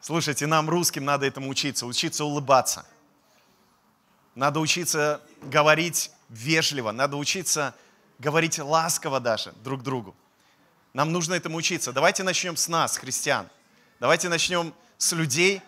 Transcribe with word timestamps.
Слушайте, 0.00 0.46
нам, 0.46 0.70
русским, 0.70 1.04
надо 1.04 1.26
этому 1.26 1.50
учиться, 1.50 1.86
учиться 1.86 2.24
улыбаться. 2.24 2.86
Надо 4.34 4.60
учиться 4.60 5.20
говорить 5.42 6.10
вежливо, 6.30 6.92
надо 6.92 7.16
учиться 7.16 7.74
говорить 8.18 8.58
ласково 8.58 9.20
даже 9.20 9.52
друг 9.62 9.82
другу. 9.82 10.14
Нам 10.94 11.12
нужно 11.12 11.34
этому 11.34 11.58
учиться. 11.58 11.92
Давайте 11.92 12.22
начнем 12.22 12.56
с 12.56 12.66
нас, 12.68 12.96
христиан. 12.96 13.48
Давайте 14.00 14.28
начнем 14.28 14.74
с 14.96 15.12
людей, 15.12 15.60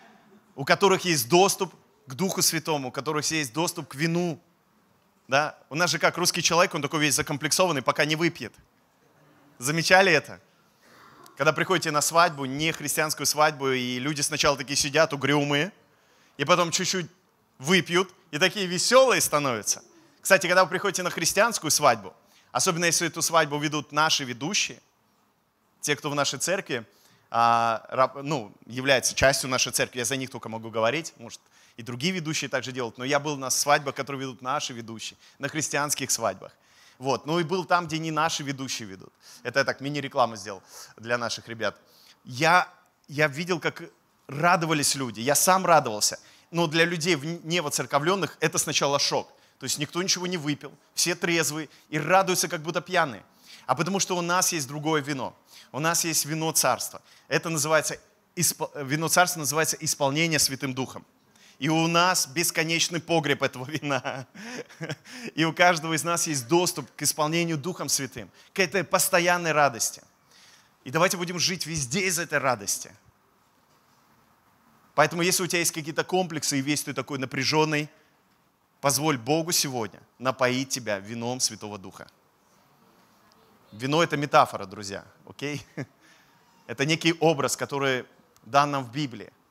у 0.55 0.65
которых 0.65 1.05
есть 1.05 1.29
доступ 1.29 1.73
к 2.07 2.13
Духу 2.15 2.41
Святому, 2.41 2.89
у 2.89 2.91
которых 2.91 3.29
есть 3.31 3.53
доступ 3.53 3.89
к 3.89 3.95
вину. 3.95 4.39
Да? 5.27 5.57
У 5.69 5.75
нас 5.75 5.91
же 5.91 5.99
как 5.99 6.17
русский 6.17 6.41
человек, 6.41 6.73
он 6.73 6.81
такой 6.81 6.99
весь 6.99 7.15
закомплексованный, 7.15 7.81
пока 7.81 8.05
не 8.05 8.15
выпьет. 8.15 8.53
Замечали 9.59 10.11
это? 10.11 10.41
Когда 11.37 11.51
приходите 11.51 11.89
на 11.91 12.01
свадьбу, 12.01 12.45
не 12.45 12.71
христианскую 12.71 13.25
свадьбу, 13.25 13.69
и 13.69 13.97
люди 13.99 14.21
сначала 14.21 14.55
такие 14.55 14.75
сидят 14.75 15.13
угрюмые, 15.13 15.71
и 16.37 16.45
потом 16.45 16.71
чуть-чуть 16.71 17.07
выпьют, 17.57 18.13
и 18.31 18.37
такие 18.37 18.65
веселые 18.67 19.19
становятся. 19.19 19.83
Кстати, 20.21 20.47
когда 20.47 20.63
вы 20.63 20.69
приходите 20.69 21.03
на 21.03 21.09
христианскую 21.09 21.71
свадьбу, 21.71 22.13
особенно 22.51 22.85
если 22.85 23.07
эту 23.07 23.21
свадьбу 23.21 23.57
ведут 23.57 23.91
наши 23.91 24.23
ведущие, 24.23 24.79
те, 25.81 25.95
кто 25.95 26.09
в 26.09 26.15
нашей 26.15 26.39
церкви, 26.39 26.85
а, 27.29 28.11
ну, 28.21 28.53
является 28.67 29.15
частью 29.15 29.49
нашей 29.49 29.71
церкви, 29.71 29.99
я 29.99 30.05
за 30.05 30.15
них 30.15 30.29
только 30.29 30.49
могу 30.49 30.69
говорить, 30.69 31.13
может, 31.17 31.41
и 31.77 31.81
другие 31.81 32.13
ведущие 32.13 32.47
также 32.47 32.71
делают, 32.71 32.99
но 32.99 33.03
я 33.03 33.19
был 33.19 33.37
на 33.37 33.49
свадьбах, 33.49 33.95
которые 33.95 34.21
ведут 34.21 34.43
наши 34.43 34.71
ведущие, 34.71 35.17
на 35.39 35.49
христианских 35.49 36.11
свадьбах. 36.11 36.51
Вот. 36.99 37.25
Ну 37.25 37.39
и 37.39 37.43
был 37.43 37.65
там, 37.65 37.87
где 37.87 37.99
не 37.99 38.11
наши 38.11 38.43
ведущие 38.43 38.87
ведут. 38.87 39.13
Это 39.43 39.59
я 39.59 39.65
так 39.65 39.81
мини-рекламу 39.81 40.35
сделал 40.35 40.61
для 40.97 41.17
наших 41.17 41.47
ребят. 41.47 41.75
Я, 42.23 42.67
я 43.07 43.27
видел, 43.27 43.59
как 43.59 43.83
радовались 44.27 44.95
люди. 44.95 45.19
Я 45.19 45.35
сам 45.35 45.65
радовался. 45.65 46.19
Но 46.51 46.67
для 46.67 46.85
людей 46.85 47.15
не 47.43 47.61
воцерковленных 47.61 48.37
это 48.39 48.57
сначала 48.57 48.99
шок. 48.99 49.27
То 49.59 49.65
есть 49.65 49.79
никто 49.79 50.03
ничего 50.03 50.27
не 50.27 50.37
выпил, 50.37 50.73
все 50.93 51.15
трезвые 51.15 51.69
и 51.89 51.97
радуются, 51.97 52.47
как 52.47 52.61
будто 52.61 52.81
пьяные. 52.81 53.23
А 53.65 53.75
потому 53.75 53.99
что 53.99 54.17
у 54.17 54.21
нас 54.21 54.51
есть 54.51 54.67
другое 54.67 55.01
вино. 55.01 55.35
У 55.71 55.79
нас 55.79 56.03
есть 56.03 56.25
вино 56.25 56.51
царства. 56.51 57.01
Это 57.27 57.49
называется, 57.49 57.97
вино 58.35 59.07
царства 59.07 59.39
называется 59.39 59.77
исполнение 59.79 60.37
Святым 60.37 60.73
Духом. 60.73 61.05
И 61.59 61.69
у 61.69 61.87
нас 61.87 62.27
бесконечный 62.27 62.99
погреб 62.99 63.43
этого 63.43 63.69
вина. 63.69 64.27
И 65.35 65.45
у 65.45 65.53
каждого 65.53 65.93
из 65.93 66.03
нас 66.03 66.27
есть 66.27 66.47
доступ 66.47 66.89
к 66.95 67.01
исполнению 67.03 67.57
Духом 67.57 67.89
Святым, 67.89 68.29
к 68.53 68.59
этой 68.59 68.83
постоянной 68.83 69.51
радости. 69.51 70.01
И 70.83 70.91
давайте 70.91 71.17
будем 71.17 71.39
жить 71.39 71.65
везде 71.65 72.01
из 72.01 72.19
этой 72.19 72.39
радости. 72.39 72.91
Поэтому, 74.95 75.21
если 75.21 75.43
у 75.43 75.47
тебя 75.47 75.59
есть 75.59 75.71
какие-то 75.71 76.03
комплексы 76.03 76.59
и 76.59 76.61
весь 76.61 76.83
ты 76.83 76.93
такой 76.93 77.17
напряженный, 77.17 77.89
позволь 78.81 79.17
Богу 79.17 79.51
сегодня 79.51 80.01
напоить 80.19 80.69
тебя 80.69 80.99
вином 80.99 81.39
Святого 81.39 81.77
Духа. 81.77 82.07
Вино– 83.71 84.03
это 84.03 84.17
метафора, 84.17 84.65
друзья, 84.65 85.05
окей? 85.25 85.65
Это 86.67 86.85
некий 86.85 87.13
образ, 87.19 87.57
который 87.57 88.05
дан 88.43 88.71
нам 88.71 88.85
в 88.85 88.91
Библии– 88.91 89.31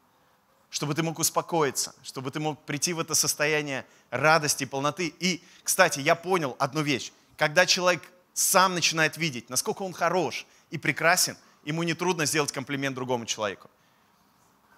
чтобы 0.73 0.95
ты 0.95 1.03
мог 1.03 1.19
успокоиться, 1.19 1.95
чтобы 2.03 2.31
ты 2.31 2.41
мог 2.41 2.59
прийти 2.65 2.95
в 2.95 2.99
это 2.99 3.15
состояние 3.15 3.85
радости, 4.09 4.65
полноты. 4.65 5.13
И, 5.21 5.45
кстати, 5.63 6.01
я 6.01 6.15
понял 6.15 6.57
одну 6.59 6.81
вещь. 6.81 7.13
Когда 7.37 7.67
человек 7.67 8.03
сам 8.33 8.73
начинает 8.73 9.19
видеть, 9.19 9.51
насколько 9.51 9.83
он 9.83 9.93
хорош 9.93 10.47
и 10.71 10.79
прекрасен, 10.79 11.37
ему 11.65 11.83
нетрудно 11.83 12.25
сделать 12.25 12.53
комплимент 12.53 12.95
другому 12.95 13.27
человеку. 13.27 13.69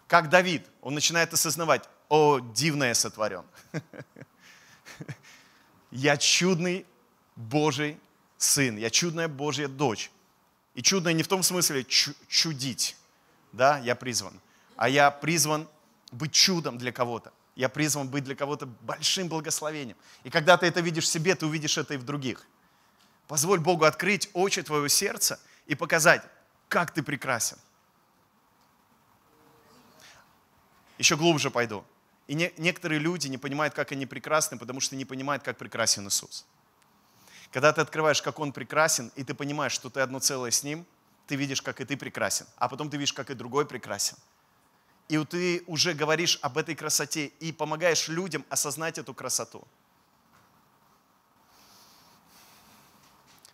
Как 0.08 0.30
Давид, 0.30 0.66
он 0.80 0.94
начинает 0.94 1.32
осознавать, 1.32 1.88
о, 2.08 2.40
дивное 2.40 2.92
сотворен. 2.94 3.44
Я 5.92 6.16
чудный 6.16 6.86
Божий 7.36 8.00
сын, 8.36 8.76
я 8.76 8.90
чудная 8.90 9.28
Божья 9.28 9.68
дочь. 9.68 10.10
И 10.74 10.82
чудная 10.82 11.12
не 11.12 11.22
в 11.22 11.28
том 11.28 11.44
смысле 11.44 11.84
чудить, 11.84 12.96
да, 13.52 13.78
я 13.78 13.94
призван, 13.94 14.40
а 14.76 14.88
я 14.88 15.12
призван 15.12 15.68
быть 16.14 16.32
чудом 16.32 16.78
для 16.78 16.92
кого-то. 16.92 17.32
Я 17.56 17.68
призван 17.68 18.08
быть 18.08 18.24
для 18.24 18.34
кого-то 18.34 18.66
большим 18.66 19.28
благословением. 19.28 19.96
И 20.24 20.30
когда 20.30 20.56
ты 20.56 20.66
это 20.66 20.80
видишь 20.80 21.04
в 21.04 21.08
себе, 21.08 21.34
ты 21.34 21.46
увидишь 21.46 21.78
это 21.78 21.94
и 21.94 21.96
в 21.96 22.04
других. 22.04 22.46
Позволь 23.28 23.60
Богу 23.60 23.84
открыть 23.84 24.28
очи 24.32 24.62
твоего 24.62 24.88
сердца 24.88 25.40
и 25.66 25.74
показать, 25.74 26.22
как 26.68 26.92
ты 26.92 27.02
прекрасен. 27.02 27.58
Еще 30.98 31.16
глубже 31.16 31.50
пойду. 31.50 31.84
И 32.26 32.34
не, 32.34 32.52
некоторые 32.56 32.98
люди 32.98 33.28
не 33.28 33.38
понимают, 33.38 33.74
как 33.74 33.92
они 33.92 34.06
прекрасны, 34.06 34.58
потому 34.58 34.80
что 34.80 34.96
не 34.96 35.04
понимают, 35.04 35.42
как 35.42 35.58
прекрасен 35.58 36.06
Иисус. 36.08 36.46
Когда 37.52 37.72
ты 37.72 37.80
открываешь, 37.80 38.22
как 38.22 38.38
Он 38.38 38.52
прекрасен, 38.52 39.12
и 39.14 39.22
ты 39.22 39.34
понимаешь, 39.34 39.72
что 39.72 39.90
ты 39.90 40.00
одно 40.00 40.18
целое 40.18 40.50
с 40.50 40.62
Ним, 40.62 40.86
ты 41.26 41.36
видишь, 41.36 41.62
как 41.62 41.80
и 41.80 41.84
ты 41.84 41.96
прекрасен. 41.96 42.46
А 42.56 42.68
потом 42.68 42.90
ты 42.90 42.96
видишь, 42.96 43.12
как 43.12 43.30
и 43.30 43.34
другой 43.34 43.66
прекрасен– 43.66 44.16
и 45.08 45.22
ты 45.24 45.62
уже 45.66 45.92
говоришь 45.92 46.38
об 46.40 46.56
этой 46.56 46.74
красоте 46.74 47.26
и 47.26 47.52
помогаешь 47.52 48.08
людям 48.08 48.44
осознать 48.48 48.98
эту 48.98 49.12
красоту. 49.14 49.66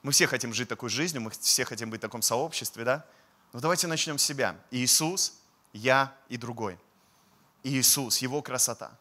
Мы 0.03 0.13
все 0.13 0.27
хотим 0.27 0.55
жить 0.55 0.69
такой 0.69 0.89
жизнью, 0.89 1.23
мы 1.23 1.31
все 1.31 1.65
хотим 1.65 1.91
быть 1.91 2.01
в 2.01 2.03
таком 2.03 2.23
сообществе, 2.23 2.85
да? 2.85 3.05
Но 3.53 3.61
давайте 3.61 3.87
начнем 3.87 4.17
с 4.17 4.23
себя. 4.23 4.57
Иисус, 4.71 5.35
я 5.73 6.17
и 6.29 6.37
другой. 6.37 6.79
Иисус, 7.63 8.19
Его 8.19 8.41
красота, 8.41 8.93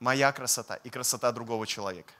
моя 0.00 0.32
красота 0.32 0.76
и 0.76 0.88
красота 0.88 1.32
другого 1.32 1.66
человека. 1.66 2.14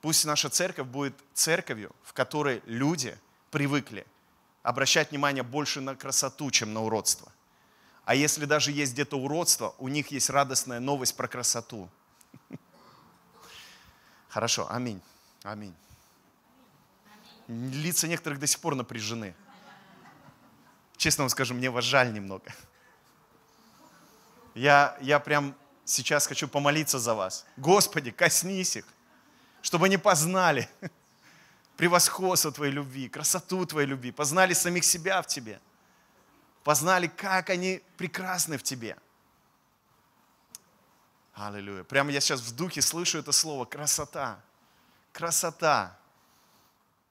Пусть 0.00 0.24
наша 0.24 0.48
церковь 0.48 0.88
будет 0.88 1.14
церковью, 1.32 1.94
в 2.02 2.12
которой 2.12 2.60
люди 2.66 3.16
привыкли 3.52 4.04
обращать 4.64 5.10
внимание 5.10 5.44
больше 5.44 5.80
на 5.80 5.94
красоту, 5.94 6.50
чем 6.50 6.72
на 6.72 6.80
уродство– 6.80 7.30
а 8.04 8.14
если 8.14 8.46
даже 8.46 8.72
есть 8.72 8.94
где-то 8.94 9.16
уродство, 9.16 9.74
у 9.78 9.88
них 9.88 10.10
есть 10.10 10.28
радостная 10.28 10.80
новость 10.80 11.16
про 11.16 11.28
красоту. 11.28 11.88
Хорошо, 14.28 14.66
аминь. 14.70 15.00
Аминь. 15.44 15.74
Лица 17.48 18.08
некоторых 18.08 18.40
до 18.40 18.46
сих 18.46 18.60
пор 18.60 18.74
напряжены. 18.74 19.34
Честно 20.96 21.22
вам 21.24 21.28
скажу, 21.28 21.54
мне 21.54 21.70
вас 21.70 21.84
жаль 21.84 22.12
немного. 22.12 22.52
Я, 24.54 24.96
я 25.00 25.18
прям 25.20 25.54
сейчас 25.84 26.26
хочу 26.26 26.48
помолиться 26.48 26.98
за 26.98 27.14
вас. 27.14 27.44
Господи, 27.56 28.10
коснись 28.10 28.76
их, 28.76 28.86
чтобы 29.62 29.86
они 29.86 29.96
познали 29.96 30.68
превосходство 31.76 32.50
Твоей 32.52 32.72
любви, 32.72 33.08
красоту 33.08 33.64
Твоей 33.64 33.88
любви, 33.88 34.10
познали 34.12 34.54
самих 34.54 34.84
себя 34.84 35.22
в 35.22 35.28
Тебе– 35.28 35.60
познали, 36.64 37.06
как 37.06 37.50
они 37.50 37.82
прекрасны 37.96 38.58
в 38.58 38.62
тебе. 38.62 38.96
Аллилуйя. 41.34 41.84
Прямо 41.84 42.10
я 42.10 42.20
сейчас 42.20 42.40
в 42.40 42.54
духе 42.54 42.82
слышу 42.82 43.18
это 43.18 43.32
слово 43.32 43.64
красота. 43.64 44.40
Красота. 45.12 45.98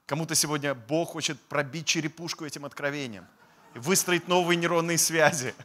Кому-то 0.05 0.35
сегодня 0.35 0.75
Бог 0.75 1.11
хочет 1.11 1.39
пробить 1.41 1.87
черепушку 1.87 2.45
этим 2.45 2.65
откровением 2.65 3.27
и 3.73 3.79
выстроить 3.79 4.27
новые 4.27 4.57
нейронные 4.57 4.97
связи, 4.97 5.55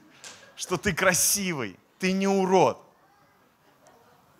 что 0.54 0.76
ты 0.76 0.94
красивый, 0.94 1.78
ты 1.98 2.12
не 2.12 2.28
урод. 2.28 2.82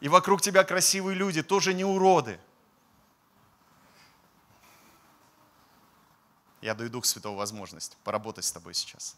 И 0.01 0.09
вокруг 0.09 0.43
тебя 0.43 0.63
красивые 0.65 1.17
люди, 1.17 1.43
тоже 1.43 1.75
не 1.75 1.85
уроды. 1.85 2.39
Я 6.61 6.75
даю 6.75 6.91
Дух 6.91 7.05
Святого 7.05 7.37
возможность 7.37 7.97
поработать 8.05 8.45
с 8.45 8.53
тобой 8.53 8.75
сейчас. 8.75 9.17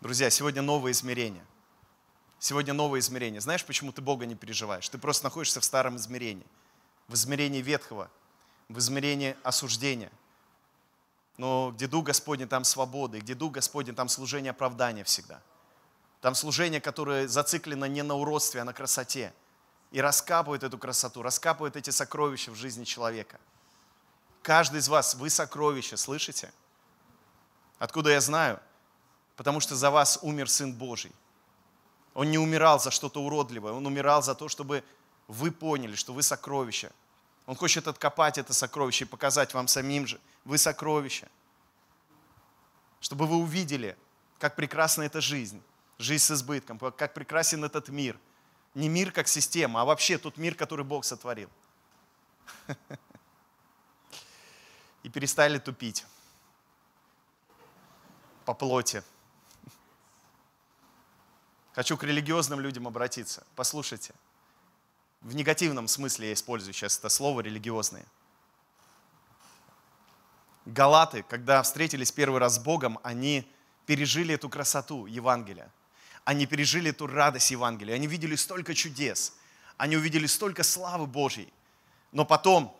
Друзья, 0.00 0.30
сегодня 0.30 0.62
новое 0.62 0.92
измерение. 0.92 1.44
Сегодня 2.38 2.72
новое 2.72 3.00
измерение. 3.00 3.40
Знаешь, 3.40 3.64
почему 3.64 3.90
ты 3.90 4.00
Бога 4.00 4.26
не 4.26 4.36
переживаешь? 4.36 4.88
Ты 4.88 4.96
просто 4.96 5.24
находишься 5.24 5.60
в 5.60 5.64
старом 5.64 5.96
измерении. 5.96 6.46
В 7.08 7.14
измерении 7.14 7.60
ветхого, 7.60 8.08
в 8.68 8.78
измерении 8.78 9.36
осуждения. 9.42 10.12
Но 11.36 11.72
где 11.74 11.88
Дух 11.88 12.04
Господень, 12.04 12.46
там 12.46 12.62
свобода. 12.62 13.16
И 13.16 13.20
где 13.20 13.34
Дух 13.34 13.52
Господень, 13.54 13.96
там 13.96 14.08
служение 14.08 14.50
оправдания 14.50 15.02
всегда. 15.02 15.42
Там 16.20 16.36
служение, 16.36 16.80
которое 16.80 17.26
зациклено 17.26 17.86
не 17.86 18.02
на 18.02 18.14
уродстве, 18.14 18.60
а 18.60 18.64
на 18.64 18.72
красоте. 18.72 19.32
И 19.90 20.00
раскапывает 20.00 20.62
эту 20.62 20.78
красоту, 20.78 21.22
раскапывает 21.22 21.74
эти 21.74 21.90
сокровища 21.90 22.52
в 22.52 22.54
жизни 22.54 22.84
человека. 22.84 23.40
Каждый 24.42 24.78
из 24.78 24.88
вас, 24.88 25.16
вы 25.16 25.28
сокровища, 25.28 25.96
слышите? 25.96 26.52
Откуда 27.80 28.10
я 28.10 28.20
знаю? 28.20 28.60
Потому 29.38 29.60
что 29.60 29.76
за 29.76 29.92
вас 29.92 30.18
умер 30.22 30.50
Сын 30.50 30.74
Божий. 30.74 31.12
Он 32.12 32.28
не 32.28 32.38
умирал 32.38 32.80
за 32.80 32.90
что-то 32.90 33.22
уродливое, 33.22 33.72
Он 33.72 33.86
умирал 33.86 34.20
за 34.20 34.34
то, 34.34 34.48
чтобы 34.48 34.82
вы 35.28 35.52
поняли, 35.52 35.94
что 35.94 36.12
вы 36.12 36.24
сокровища 36.24 36.90
Он 37.46 37.54
хочет 37.54 37.86
откопать 37.86 38.36
это 38.36 38.52
сокровище 38.52 39.04
и 39.04 39.08
показать 39.08 39.54
вам 39.54 39.68
самим 39.68 40.08
же. 40.08 40.20
Вы 40.44 40.58
сокровища. 40.58 41.28
Чтобы 43.00 43.26
вы 43.28 43.36
увидели, 43.36 43.96
как 44.40 44.56
прекрасна 44.56 45.04
эта 45.04 45.20
жизнь. 45.20 45.62
Жизнь 45.98 46.24
с 46.24 46.32
избытком, 46.32 46.78
как 46.78 47.14
прекрасен 47.14 47.62
этот 47.62 47.88
мир. 47.90 48.18
Не 48.74 48.88
мир 48.88 49.12
как 49.12 49.28
система, 49.28 49.82
а 49.82 49.84
вообще 49.84 50.18
тот 50.18 50.36
мир, 50.36 50.56
который 50.56 50.84
Бог 50.84 51.04
сотворил. 51.04 51.48
И 55.04 55.08
перестали 55.08 55.58
тупить 55.58 56.04
по 58.44 58.52
плоти. 58.52 59.04
Хочу 61.78 61.96
к 61.96 62.02
религиозным 62.02 62.58
людям 62.58 62.88
обратиться. 62.88 63.46
Послушайте. 63.54 64.12
В 65.20 65.32
негативном 65.36 65.86
смысле 65.86 66.26
я 66.26 66.34
использую 66.34 66.74
сейчас 66.74 66.98
это 66.98 67.08
слово 67.08 67.40
религиозные. 67.42 68.04
Галаты, 70.66 71.22
когда 71.28 71.62
встретились 71.62 72.10
первый 72.10 72.40
раз 72.40 72.56
с 72.56 72.58
Богом, 72.58 72.98
они 73.04 73.48
пережили 73.86 74.34
эту 74.34 74.48
красоту 74.48 75.06
Евангелия. 75.06 75.70
Они 76.24 76.46
пережили 76.46 76.90
эту 76.90 77.06
радость 77.06 77.52
Евангелия. 77.52 77.94
Они 77.94 78.08
видели 78.08 78.34
столько 78.34 78.74
чудес. 78.74 79.34
Они 79.76 79.96
увидели 79.96 80.26
столько 80.26 80.64
славы 80.64 81.06
Божьей. 81.06 81.52
Но 82.10 82.24
потом 82.24 82.76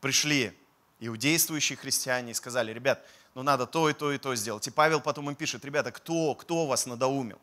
пришли 0.00 0.52
иудействующие 0.98 1.76
христиане 1.76 2.32
и 2.32 2.34
сказали, 2.34 2.72
ребят, 2.72 3.06
ну 3.36 3.44
надо 3.44 3.66
то 3.66 3.88
и 3.88 3.92
то 3.92 4.10
и 4.10 4.18
то 4.18 4.34
сделать. 4.34 4.66
И 4.66 4.72
Павел 4.72 5.00
потом 5.00 5.30
им 5.30 5.36
пишет, 5.36 5.64
ребята, 5.64 5.92
кто, 5.92 6.34
кто 6.34 6.66
вас 6.66 6.86
надоумил? 6.86 7.38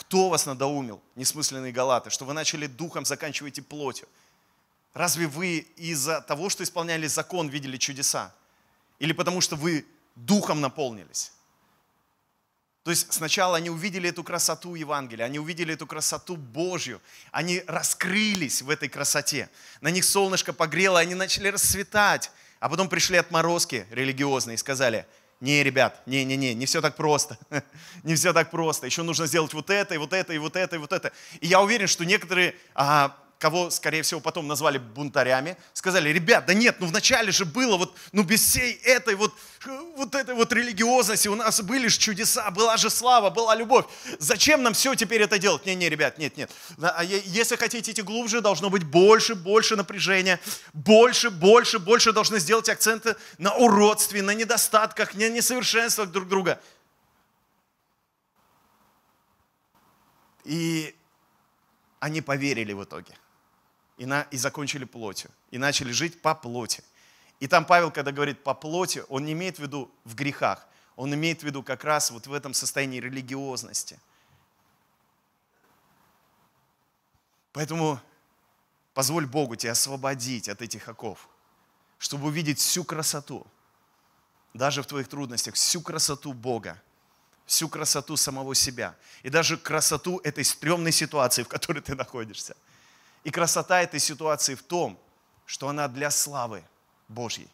Кто 0.00 0.30
вас 0.30 0.46
надоумил, 0.46 1.02
несмысленные 1.14 1.72
галаты, 1.72 2.08
что 2.08 2.24
вы 2.24 2.32
начали 2.32 2.66
духом, 2.66 3.04
заканчиваете 3.04 3.60
плотью? 3.60 4.08
Разве 4.94 5.26
вы 5.26 5.58
из-за 5.76 6.22
того, 6.22 6.48
что 6.48 6.64
исполняли 6.64 7.06
закон, 7.06 7.50
видели 7.50 7.76
чудеса? 7.76 8.34
Или 8.98 9.12
потому 9.12 9.42
что 9.42 9.56
вы 9.56 9.84
духом 10.16 10.62
наполнились? 10.62 11.32
То 12.82 12.90
есть 12.90 13.12
сначала 13.12 13.58
они 13.58 13.68
увидели 13.68 14.08
эту 14.08 14.24
красоту 14.24 14.74
Евангелия, 14.74 15.26
они 15.26 15.38
увидели 15.38 15.74
эту 15.74 15.86
красоту 15.86 16.34
Божью, 16.38 17.02
они 17.30 17.62
раскрылись 17.66 18.62
в 18.62 18.70
этой 18.70 18.88
красоте. 18.88 19.50
На 19.82 19.90
них 19.90 20.06
солнышко 20.06 20.54
погрело, 20.54 20.98
они 20.98 21.14
начали 21.14 21.48
расцветать. 21.48 22.30
А 22.58 22.70
потом 22.70 22.88
пришли 22.88 23.18
отморозки 23.18 23.86
религиозные 23.90 24.54
и 24.54 24.58
сказали, 24.58 25.06
не, 25.40 25.62
ребят, 25.62 26.02
не, 26.06 26.24
не, 26.24 26.36
не, 26.36 26.54
не 26.54 26.66
все 26.66 26.82
так 26.82 26.96
просто. 26.96 27.38
не 28.02 28.14
все 28.14 28.32
так 28.32 28.50
просто. 28.50 28.86
Еще 28.86 29.02
нужно 29.02 29.26
сделать 29.26 29.54
вот 29.54 29.70
это, 29.70 29.94
и 29.94 29.98
вот 29.98 30.12
это, 30.12 30.32
и 30.34 30.38
вот 30.38 30.54
это, 30.54 30.76
и 30.76 30.78
вот 30.78 30.92
это. 30.92 31.12
И 31.40 31.46
я 31.46 31.62
уверен, 31.62 31.86
что 31.86 32.04
некоторые, 32.04 32.54
а, 32.74 33.16
кого, 33.40 33.70
скорее 33.70 34.02
всего, 34.02 34.20
потом 34.20 34.46
назвали 34.46 34.76
бунтарями, 34.76 35.56
сказали, 35.72 36.10
ребят, 36.10 36.44
да 36.44 36.52
нет, 36.52 36.76
ну 36.78 36.86
вначале 36.86 37.32
же 37.32 37.46
было 37.46 37.78
вот, 37.78 37.96
ну 38.12 38.22
без 38.22 38.42
всей 38.42 38.74
этой 38.84 39.14
вот, 39.14 39.32
вот 39.96 40.14
этой 40.14 40.34
вот 40.34 40.52
религиозности, 40.52 41.26
у 41.26 41.34
нас 41.34 41.62
были 41.62 41.88
же 41.88 41.98
чудеса, 41.98 42.50
была 42.50 42.76
же 42.76 42.90
слава, 42.90 43.30
была 43.30 43.54
любовь. 43.54 43.86
Зачем 44.18 44.62
нам 44.62 44.74
все 44.74 44.94
теперь 44.94 45.22
это 45.22 45.38
делать? 45.38 45.64
Не, 45.64 45.74
не, 45.74 45.88
ребят, 45.88 46.18
нет, 46.18 46.36
нет. 46.36 46.50
А 46.82 47.02
если 47.02 47.56
хотите 47.56 47.92
идти 47.92 48.02
глубже, 48.02 48.42
должно 48.42 48.68
быть 48.68 48.84
больше, 48.84 49.34
больше 49.34 49.74
напряжения, 49.74 50.38
больше, 50.74 51.30
больше, 51.30 51.78
больше 51.78 52.12
должны 52.12 52.40
сделать 52.40 52.68
акценты 52.68 53.16
на 53.38 53.54
уродстве, 53.54 54.20
на 54.20 54.34
недостатках, 54.34 55.14
на 55.14 55.30
несовершенствах 55.30 56.10
друг 56.10 56.28
друга. 56.28 56.60
И 60.44 60.94
они 62.00 62.20
поверили 62.20 62.74
в 62.74 62.84
итоге 62.84 63.14
и, 64.00 64.06
на, 64.06 64.22
и 64.30 64.38
закончили 64.38 64.86
плотью, 64.86 65.30
и 65.50 65.58
начали 65.58 65.92
жить 65.92 66.22
по 66.22 66.34
плоти. 66.34 66.82
И 67.38 67.46
там 67.46 67.66
Павел, 67.66 67.90
когда 67.90 68.12
говорит 68.12 68.42
по 68.42 68.54
плоти, 68.54 69.04
он 69.10 69.26
не 69.26 69.32
имеет 69.32 69.58
в 69.58 69.62
виду 69.62 69.90
в 70.04 70.14
грехах, 70.14 70.66
он 70.96 71.12
имеет 71.12 71.40
в 71.40 71.42
виду 71.42 71.62
как 71.62 71.84
раз 71.84 72.10
вот 72.10 72.26
в 72.26 72.32
этом 72.32 72.54
состоянии 72.54 72.98
религиозности. 72.98 74.00
Поэтому 77.52 78.00
позволь 78.94 79.26
Богу 79.26 79.56
тебя 79.56 79.72
освободить 79.72 80.48
от 80.48 80.62
этих 80.62 80.88
оков, 80.88 81.28
чтобы 81.98 82.28
увидеть 82.28 82.58
всю 82.58 82.84
красоту, 82.84 83.46
даже 84.54 84.82
в 84.82 84.86
твоих 84.86 85.08
трудностях, 85.08 85.56
всю 85.56 85.82
красоту 85.82 86.32
Бога, 86.32 86.80
всю 87.44 87.68
красоту 87.68 88.16
самого 88.16 88.54
себя 88.54 88.96
и 89.22 89.28
даже 89.28 89.58
красоту 89.58 90.22
этой 90.24 90.44
стрёмной 90.44 90.92
ситуации, 90.92 91.42
в 91.42 91.48
которой 91.48 91.82
ты 91.82 91.94
находишься– 91.94 92.56
и 93.24 93.30
красота 93.30 93.82
этой 93.82 94.00
ситуации 94.00 94.54
в 94.54 94.62
том, 94.62 94.98
что 95.46 95.68
она 95.68 95.88
для 95.88 96.10
славы 96.10 96.64
Божьей. 97.08 97.48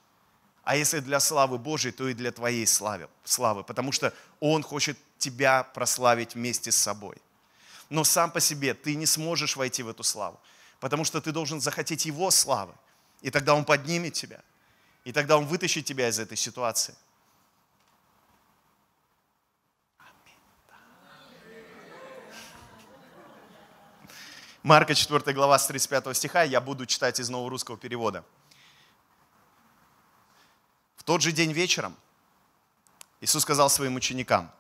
А 0.65 0.77
если 0.77 1.01
для 1.01 1.21
славы 1.21 1.59
Божьей, 1.59 1.93
то 1.93 2.09
и 2.09 2.15
для 2.15 2.33
твоей 2.33 2.67
славы, 2.67 3.09
славы, 3.25 3.63
потому 3.63 3.93
что 3.93 4.13
Он 4.41 4.63
хочет 4.63 4.99
тебя 5.19 5.63
прославить 5.63 6.35
вместе 6.35 6.73
с 6.73 6.77
собой. 6.77 7.17
Но 7.89 8.05
сам 8.05 8.31
по 8.31 8.41
себе 8.41 8.75
ты 8.75 8.97
не 8.97 9.07
сможешь 9.07 9.57
войти 9.57 9.83
в 9.83 9.89
эту 9.89 10.03
славу, 10.03 10.41
потому 10.81 11.05
что 11.05 11.21
ты 11.21 11.31
должен 11.33 11.61
захотеть 11.61 12.05
Его 12.05 12.31
славы. 12.31 12.75
И 13.23 13.31
тогда 13.31 13.55
Он 13.55 13.65
поднимет 13.65 14.15
тебя, 14.15 14.41
и 15.05 15.13
тогда 15.13 15.39
Он 15.39 15.47
вытащит 15.47 15.85
тебя 15.85 16.09
из 16.09 16.19
этой 16.19 16.37
ситуации. 16.37 16.95
Марка 24.67 24.97
4 24.97 25.33
глава 25.33 25.61
с 25.61 25.69
35 25.69 26.17
стиха, 26.17 26.43
я 26.43 26.61
буду 26.61 26.87
читать 26.87 27.21
из 27.21 27.29
нового 27.29 27.51
русского 27.51 27.79
перевода. 27.79 28.25
В 30.97 31.05
тот 31.05 31.23
же 31.23 31.31
день 31.31 31.53
вечером 31.53 31.95
Иисус 33.21 33.43
сказал 33.43 33.71
своим 33.71 33.95
ученикам, 33.95 34.51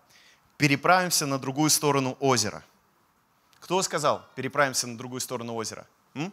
переправимся 0.59 1.27
на 1.27 1.41
другую 1.41 1.71
сторону 1.71 2.17
озера. 2.21 2.63
Кто 3.59 3.83
сказал, 3.83 4.25
переправимся 4.37 4.87
на 4.87 4.97
другую 4.97 5.21
сторону 5.21 5.57
озера? 5.57 5.89
М? 6.15 6.33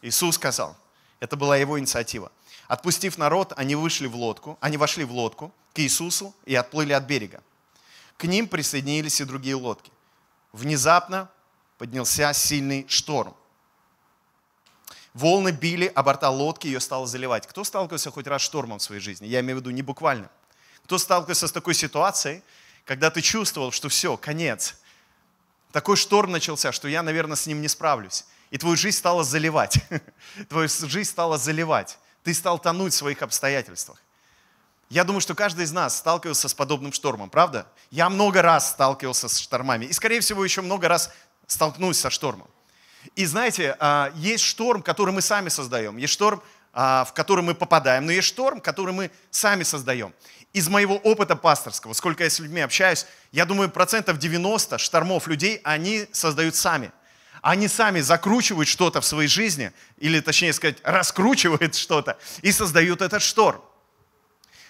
Иисус 0.00 0.36
сказал. 0.36 0.74
Это 1.20 1.36
была 1.36 1.58
его 1.58 1.78
инициатива. 1.78 2.32
Отпустив 2.68 3.18
народ, 3.18 3.52
они 3.58 3.74
вышли 3.74 4.06
в 4.06 4.16
лодку, 4.16 4.56
они 4.62 4.78
вошли 4.78 5.04
в 5.04 5.12
лодку 5.12 5.52
к 5.74 5.78
Иисусу 5.80 6.34
и 6.46 6.54
отплыли 6.54 6.94
от 6.94 7.04
берега. 7.04 7.42
К 8.16 8.24
ним 8.24 8.48
присоединились 8.48 9.20
и 9.20 9.24
другие 9.24 9.56
лодки. 9.56 9.92
Внезапно 10.52 11.28
поднялся 11.84 12.32
сильный 12.32 12.86
шторм. 12.88 13.36
Волны 15.12 15.50
били 15.50 15.92
о 15.94 16.02
борта 16.02 16.30
лодки, 16.30 16.66
ее 16.66 16.80
стало 16.80 17.06
заливать. 17.06 17.46
Кто 17.46 17.62
сталкивался 17.62 18.10
хоть 18.10 18.26
раз 18.26 18.40
с 18.40 18.44
штормом 18.46 18.78
в 18.78 18.82
своей 18.82 19.02
жизни? 19.02 19.26
Я 19.26 19.40
имею 19.40 19.58
в 19.58 19.60
виду 19.60 19.68
не 19.68 19.82
буквально. 19.82 20.30
Кто 20.84 20.96
сталкивался 20.96 21.46
с 21.46 21.52
такой 21.52 21.74
ситуацией, 21.74 22.42
когда 22.86 23.10
ты 23.10 23.20
чувствовал, 23.20 23.70
что 23.70 23.90
все, 23.90 24.16
конец. 24.16 24.76
Такой 25.72 25.96
шторм 25.96 26.32
начался, 26.32 26.72
что 26.72 26.88
я, 26.88 27.02
наверное, 27.02 27.36
с 27.36 27.46
ним 27.46 27.60
не 27.60 27.68
справлюсь. 27.68 28.24
И 28.50 28.56
твою 28.56 28.76
жизнь 28.76 28.96
стала 28.96 29.22
заливать. 29.22 29.76
Твою 30.48 30.68
жизнь 30.68 31.10
стала 31.10 31.36
заливать. 31.36 31.98
Ты 32.22 32.32
стал 32.32 32.58
тонуть 32.58 32.94
в 32.94 32.96
своих 32.96 33.20
обстоятельствах. 33.20 33.98
Я 34.90 35.04
думаю, 35.04 35.20
что 35.20 35.34
каждый 35.34 35.64
из 35.64 35.72
нас 35.72 35.98
сталкивался 35.98 36.48
с 36.48 36.54
подобным 36.54 36.92
штормом, 36.92 37.30
правда? 37.30 37.66
Я 37.90 38.08
много 38.08 38.42
раз 38.42 38.70
сталкивался 38.70 39.28
с 39.28 39.38
штормами. 39.38 39.86
И, 39.86 39.92
скорее 39.92 40.20
всего, 40.20 40.44
еще 40.44 40.60
много 40.60 40.88
раз 40.88 41.10
столкнулись 41.46 41.98
со 41.98 42.10
штормом. 42.10 42.48
И 43.16 43.26
знаете, 43.26 43.76
а, 43.78 44.12
есть 44.16 44.44
шторм, 44.44 44.82
который 44.82 45.12
мы 45.12 45.20
сами 45.20 45.48
создаем, 45.48 45.96
есть 45.96 46.12
шторм, 46.12 46.42
а, 46.72 47.04
в 47.04 47.12
который 47.12 47.44
мы 47.44 47.54
попадаем, 47.54 48.06
но 48.06 48.12
есть 48.12 48.28
шторм, 48.28 48.60
который 48.60 48.92
мы 48.92 49.10
сами 49.30 49.62
создаем. 49.62 50.12
Из 50.52 50.68
моего 50.68 50.96
опыта 50.96 51.36
пасторского, 51.36 51.92
сколько 51.92 52.24
я 52.24 52.30
с 52.30 52.38
людьми 52.38 52.60
общаюсь, 52.60 53.06
я 53.32 53.44
думаю, 53.44 53.70
процентов 53.70 54.18
90 54.18 54.78
штормов 54.78 55.26
людей 55.26 55.60
они 55.64 56.06
создают 56.12 56.56
сами. 56.56 56.92
Они 57.42 57.68
сами 57.68 58.00
закручивают 58.00 58.68
что-то 58.68 59.00
в 59.00 59.04
своей 59.04 59.28
жизни, 59.28 59.72
или 59.98 60.18
точнее 60.20 60.52
сказать, 60.52 60.78
раскручивают 60.82 61.74
что-то 61.74 62.18
и 62.40 62.50
создают 62.50 63.02
этот 63.02 63.22
шторм. 63.22 63.60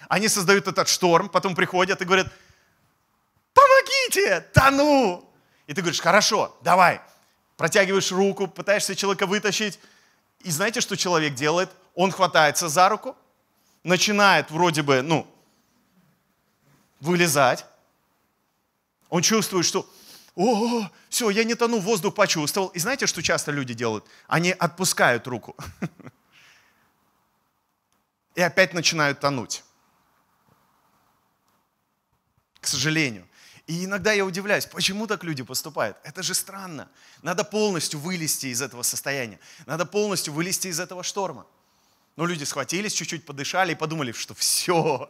Они 0.09 0.27
создают 0.27 0.67
этот 0.67 0.89
шторм, 0.89 1.29
потом 1.29 1.55
приходят 1.55 2.01
и 2.01 2.05
говорят, 2.05 2.27
помогите, 3.53 4.41
тону, 4.53 5.24
и 5.67 5.73
ты 5.73 5.81
говоришь, 5.81 6.01
хорошо, 6.01 6.55
давай. 6.61 7.01
Протягиваешь 7.57 8.11
руку, 8.11 8.47
пытаешься 8.47 8.95
человека 8.95 9.25
вытащить. 9.25 9.79
И 10.41 10.51
знаете, 10.51 10.81
что 10.81 10.95
человек 10.95 11.33
делает? 11.33 11.69
Он 11.95 12.11
хватается 12.11 12.69
за 12.69 12.89
руку, 12.89 13.15
начинает 13.83 14.51
вроде 14.51 14.83
бы, 14.83 15.01
ну, 15.01 15.25
вылезать. 16.99 17.65
Он 19.09 19.21
чувствует, 19.21 19.65
что, 19.65 19.89
о, 20.35 20.89
все, 21.09 21.29
я 21.29 21.43
не 21.43 21.55
тону, 21.55 21.79
воздух 21.79 22.13
почувствовал. 22.13 22.67
И 22.69 22.79
знаете, 22.79 23.07
что 23.07 23.23
часто 23.23 23.51
люди 23.51 23.73
делают? 23.73 24.05
Они 24.27 24.51
отпускают 24.51 25.25
руку. 25.27 25.55
И 28.35 28.41
опять 28.41 28.73
начинают 28.73 29.21
тонуть. 29.21 29.63
К 32.59 32.67
сожалению. 32.67 33.25
И 33.67 33.85
иногда 33.85 34.13
я 34.13 34.25
удивляюсь, 34.25 34.67
почему 34.67 35.07
так 35.07 35.23
люди 35.23 35.41
поступают? 35.41 35.97
Это 36.03 36.21
же 36.21 36.35
странно. 36.35 36.87
Надо 37.23 37.43
полностью 37.43 37.99
вылезти 37.99 38.47
из 38.47 38.61
этого 38.61 38.83
состояния. 38.83 39.39
Надо 39.65 39.85
полностью 39.85 40.33
вылезти 40.33 40.67
из 40.67 40.79
этого 40.79 41.03
шторма. 41.03 41.47
Но 42.15 42.25
люди 42.25 42.43
схватились, 42.43 42.93
чуть-чуть 42.93 43.25
подышали 43.25 43.71
и 43.71 43.75
подумали, 43.75 44.11
что 44.11 44.35
все, 44.35 45.09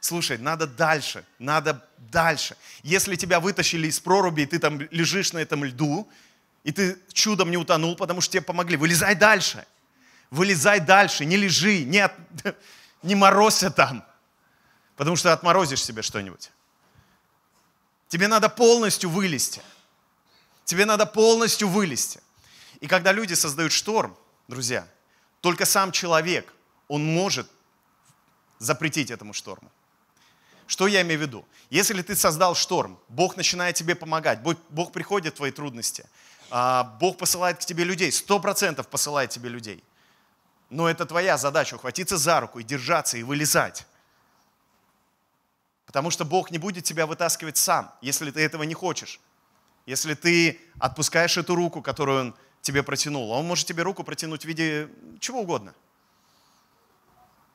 слушай, 0.00 0.36
надо 0.38 0.66
дальше, 0.66 1.24
надо 1.38 1.88
дальше. 1.98 2.56
Если 2.82 3.16
тебя 3.16 3.40
вытащили 3.40 3.88
из 3.88 3.98
проруби, 3.98 4.42
и 4.42 4.46
ты 4.46 4.58
там 4.58 4.80
лежишь 4.90 5.32
на 5.32 5.38
этом 5.38 5.64
льду, 5.64 6.08
и 6.64 6.72
ты 6.72 6.98
чудом 7.12 7.50
не 7.50 7.56
утонул, 7.56 7.96
потому 7.96 8.20
что 8.20 8.32
тебе 8.32 8.42
помогли, 8.42 8.76
вылезай 8.76 9.14
дальше. 9.14 9.66
Вылезай 10.30 10.80
дальше, 10.80 11.24
не 11.24 11.36
лежи, 11.36 11.84
не, 11.84 12.00
от, 12.00 12.12
не 13.02 13.14
морозься 13.14 13.70
там, 13.70 14.04
потому 14.96 15.16
что 15.16 15.32
отморозишь 15.32 15.82
себе 15.82 16.02
что-нибудь. 16.02 16.50
Тебе 18.08 18.28
надо 18.28 18.48
полностью 18.48 19.10
вылезти. 19.10 19.62
Тебе 20.64 20.84
надо 20.84 21.06
полностью 21.06 21.68
вылезти. 21.68 22.20
И 22.80 22.86
когда 22.86 23.12
люди 23.12 23.34
создают 23.34 23.72
шторм, 23.72 24.16
друзья, 24.48 24.86
только 25.40 25.64
сам 25.64 25.92
человек, 25.92 26.52
он 26.88 27.04
может 27.04 27.48
запретить 28.58 29.10
этому 29.10 29.32
шторму. 29.32 29.70
Что 30.66 30.86
я 30.86 31.02
имею 31.02 31.20
в 31.20 31.22
виду? 31.22 31.44
Если 31.70 32.02
ты 32.02 32.16
создал 32.16 32.54
шторм, 32.54 32.98
Бог 33.08 33.36
начинает 33.36 33.76
тебе 33.76 33.94
помогать, 33.94 34.40
Бог, 34.42 34.92
приходит 34.92 35.34
в 35.34 35.36
твои 35.36 35.50
трудности, 35.50 36.08
а, 36.50 36.84
Бог 37.00 37.18
посылает 37.18 37.58
к 37.58 37.64
тебе 37.64 37.84
людей, 37.84 38.10
сто 38.10 38.40
процентов 38.40 38.88
посылает 38.88 39.30
тебе 39.30 39.48
людей. 39.48 39.82
Но 40.70 40.88
это 40.88 41.06
твоя 41.06 41.38
задача, 41.38 41.76
ухватиться 41.76 42.16
за 42.16 42.40
руку 42.40 42.58
и 42.58 42.64
держаться, 42.64 43.16
и 43.16 43.22
вылезать. 43.22 43.86
Потому 45.86 46.10
что 46.10 46.24
Бог 46.24 46.50
не 46.50 46.58
будет 46.58 46.84
тебя 46.84 47.06
вытаскивать 47.06 47.56
сам, 47.56 47.92
если 48.02 48.30
ты 48.30 48.40
этого 48.40 48.64
не 48.64 48.74
хочешь. 48.74 49.20
Если 49.86 50.14
ты 50.14 50.60
отпускаешь 50.78 51.36
эту 51.36 51.54
руку, 51.54 51.80
которую 51.80 52.20
Он 52.20 52.34
тебе 52.60 52.82
протянул, 52.82 53.30
Он 53.30 53.46
может 53.46 53.66
тебе 53.66 53.82
руку 53.82 54.02
протянуть 54.02 54.42
в 54.42 54.44
виде 54.46 54.88
чего 55.20 55.40
угодно. 55.40 55.74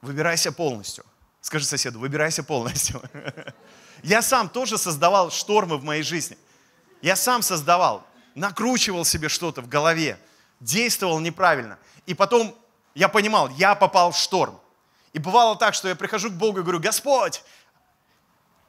Выбирайся 0.01 0.51
полностью. 0.51 1.05
Скажи 1.41 1.65
соседу, 1.65 1.99
выбирайся 1.99 2.43
полностью. 2.43 3.01
Я 4.03 4.21
сам 4.21 4.49
тоже 4.49 4.77
создавал 4.77 5.29
штормы 5.29 5.77
в 5.77 5.83
моей 5.83 6.03
жизни. 6.03 6.37
Я 7.01 7.15
сам 7.15 7.41
создавал, 7.41 8.05
накручивал 8.35 9.05
себе 9.05 9.27
что-то 9.27 9.61
в 9.61 9.67
голове, 9.67 10.19
действовал 10.59 11.19
неправильно. 11.19 11.77
И 12.05 12.13
потом 12.13 12.55
я 12.93 13.09
понимал, 13.09 13.49
я 13.49 13.75
попал 13.75 14.11
в 14.11 14.17
шторм. 14.17 14.59
И 15.13 15.19
бывало 15.19 15.55
так, 15.55 15.73
что 15.73 15.87
я 15.87 15.95
прихожу 15.95 16.29
к 16.29 16.33
Богу 16.33 16.59
и 16.59 16.61
говорю, 16.61 16.79
Господь, 16.79 17.43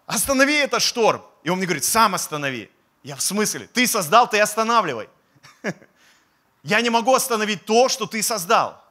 останови 0.06 0.54
этот 0.54 0.82
шторм. 0.82 1.22
И 1.42 1.50
он 1.50 1.58
мне 1.58 1.66
говорит, 1.66 1.84
сам 1.84 2.14
останови. 2.14 2.70
Я 3.02 3.16
в 3.16 3.22
смысле? 3.22 3.68
Ты 3.72 3.86
создал, 3.86 4.28
ты 4.28 4.40
останавливай. 4.40 5.08
Я 6.62 6.80
не 6.80 6.90
могу 6.90 7.14
остановить 7.14 7.64
то, 7.64 7.88
что 7.88 8.06
ты 8.06 8.22
создал. 8.22 8.82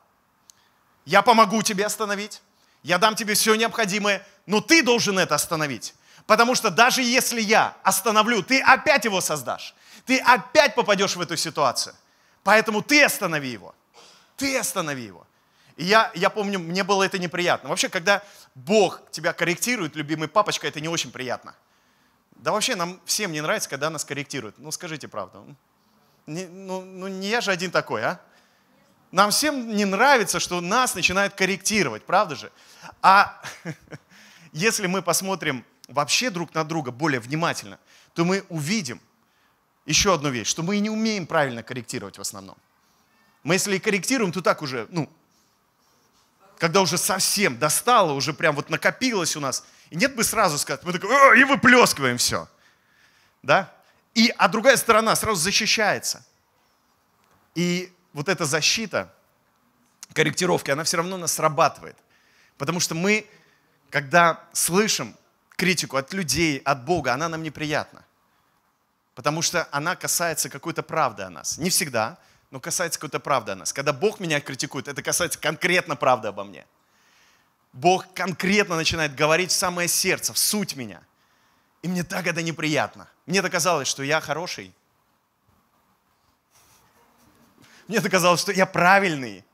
Я 1.06 1.22
помогу 1.22 1.62
тебе 1.62 1.86
остановить. 1.86 2.42
Я 2.84 2.98
дам 2.98 3.16
тебе 3.16 3.34
все 3.34 3.56
необходимое, 3.56 4.26
но 4.46 4.60
ты 4.60 4.84
должен 4.84 5.18
это 5.18 5.36
остановить. 5.36 5.94
Потому 6.26 6.56
что 6.56 6.70
даже 6.70 7.02
если 7.02 7.42
я 7.42 7.78
остановлю, 7.84 8.44
ты 8.44 8.62
опять 8.62 9.06
его 9.06 9.22
создашь. 9.22 9.74
Ты 10.06 10.20
опять 10.20 10.76
попадешь 10.76 11.16
в 11.16 11.22
эту 11.22 11.38
ситуацию. 11.38 11.96
Поэтому 12.44 12.82
ты 12.82 13.04
останови 13.04 13.50
его. 13.50 13.74
Ты 14.36 14.58
останови 14.58 15.04
его. 15.04 15.26
И 15.78 15.86
я, 15.86 16.12
я 16.16 16.30
помню, 16.30 16.60
мне 16.60 16.84
было 16.84 17.04
это 17.04 17.18
неприятно. 17.20 17.70
Вообще, 17.70 17.90
когда 17.90 18.24
Бог 18.56 19.02
тебя 19.12 19.34
корректирует, 19.34 19.96
любимый 19.96 20.28
папочка, 20.28 20.68
это 20.68 20.80
не 20.80 20.88
очень 20.88 21.12
приятно. 21.12 21.56
Да 22.36 22.52
вообще 22.52 22.76
нам 22.76 23.00
всем 23.06 23.32
не 23.32 23.42
нравится, 23.42 23.70
когда 23.70 23.90
нас 23.90 24.04
корректируют. 24.04 24.58
Ну 24.58 24.72
скажите 24.72 25.08
правду. 25.08 25.56
Не, 26.26 26.46
ну, 26.46 26.82
ну 26.82 27.08
не 27.08 27.30
я 27.30 27.42
же 27.42 27.52
один 27.52 27.72
такой, 27.72 28.04
а? 28.04 28.22
Нам 29.12 29.32
всем 29.32 29.76
не 29.76 29.86
нравится, 29.86 30.40
что 30.40 30.62
нас 30.62 30.96
начинают 30.96 31.34
корректировать, 31.34 32.04
правда 32.06 32.36
же? 32.36 32.52
А 33.02 33.42
если 34.54 34.88
мы 34.88 35.02
посмотрим 35.02 35.66
вообще 35.88 36.30
друг 36.30 36.54
на 36.54 36.64
друга 36.64 36.92
более 36.92 37.20
внимательно, 37.20 37.80
то 38.14 38.24
мы 38.24 38.46
увидим 38.50 39.02
еще 39.86 40.14
одну 40.14 40.30
вещь, 40.30 40.48
что 40.48 40.64
мы 40.64 40.80
не 40.80 40.90
умеем 40.90 41.28
правильно 41.28 41.64
корректировать 41.64 42.18
в 42.18 42.22
основном. 42.22 42.58
Мы 43.44 43.56
если 43.56 43.76
и 43.76 43.80
корректируем, 43.80 44.32
то 44.32 44.42
так 44.42 44.62
уже, 44.62 44.88
ну, 44.90 45.10
когда 46.62 46.82
уже 46.82 47.00
совсем 47.00 47.58
достало, 47.58 48.12
уже 48.12 48.34
прям 48.34 48.56
вот 48.56 48.70
накопилось 48.70 49.36
у 49.36 49.40
нас. 49.40 49.66
И 49.90 49.96
нет 49.96 50.16
бы 50.16 50.24
сразу 50.24 50.60
сказать, 50.60 50.84
мы 50.84 50.94
такой, 50.94 51.42
и 51.42 51.44
выплескиваем 51.44 52.20
все. 52.20 52.48
Да? 53.42 53.74
И, 54.14 54.32
а 54.38 54.48
другая 54.48 54.78
сторона 54.78 55.16
сразу 55.16 55.42
защищается. 55.42 56.24
И 57.56 57.92
вот 58.14 58.30
эта 58.30 58.46
защита, 58.46 59.12
корректировки, 60.14 60.70
она 60.70 60.84
все 60.84 60.98
равно 60.98 61.18
нас 61.18 61.32
срабатывает. 61.32 61.98
Потому 62.60 62.80
что 62.80 62.94
мы, 62.94 63.28
когда 63.90 64.40
слышим 64.54 65.16
критику 65.56 65.98
от 65.98 66.14
людей, 66.14 66.60
от 66.60 66.86
Бога, 66.86 67.16
она 67.16 67.28
нам 67.28 67.42
неприятна. 67.42 68.06
Потому 69.16 69.42
что 69.42 69.68
она 69.72 69.96
касается 69.96 70.48
какой-то 70.48 70.84
правды 70.84 71.24
о 71.24 71.32
нас. 71.32 71.58
Не 71.58 71.72
всегда, 71.72 72.20
но 72.52 72.60
касается 72.60 73.00
какой-то 73.00 73.20
правды 73.20 73.54
о 73.54 73.56
нас. 73.56 73.74
Когда 73.74 73.94
Бог 73.94 74.20
меня 74.20 74.40
критикует, 74.42 74.88
это 74.88 75.02
касается 75.02 75.40
конкретно 75.40 75.96
правды 75.96 76.28
обо 76.28 76.44
мне. 76.44 76.66
Бог 77.74 78.14
конкретно 78.14 78.76
начинает 78.76 79.16
говорить 79.16 79.52
в 79.52 79.56
самое 79.56 79.88
сердце, 79.88 80.34
в 80.34 80.38
суть 80.38 80.76
меня. 80.76 81.02
И 81.82 81.88
мне 81.88 82.04
так 82.04 82.28
это 82.28 82.44
неприятно. 82.44 83.08
Мне 83.26 83.42
казалось, 83.42 83.88
что 83.88 84.04
я 84.04 84.20
хороший. 84.20 84.74
Мне 87.88 88.02
казалось, 88.02 88.42
что 88.42 88.52
я 88.52 88.66
правильный. 88.66 89.46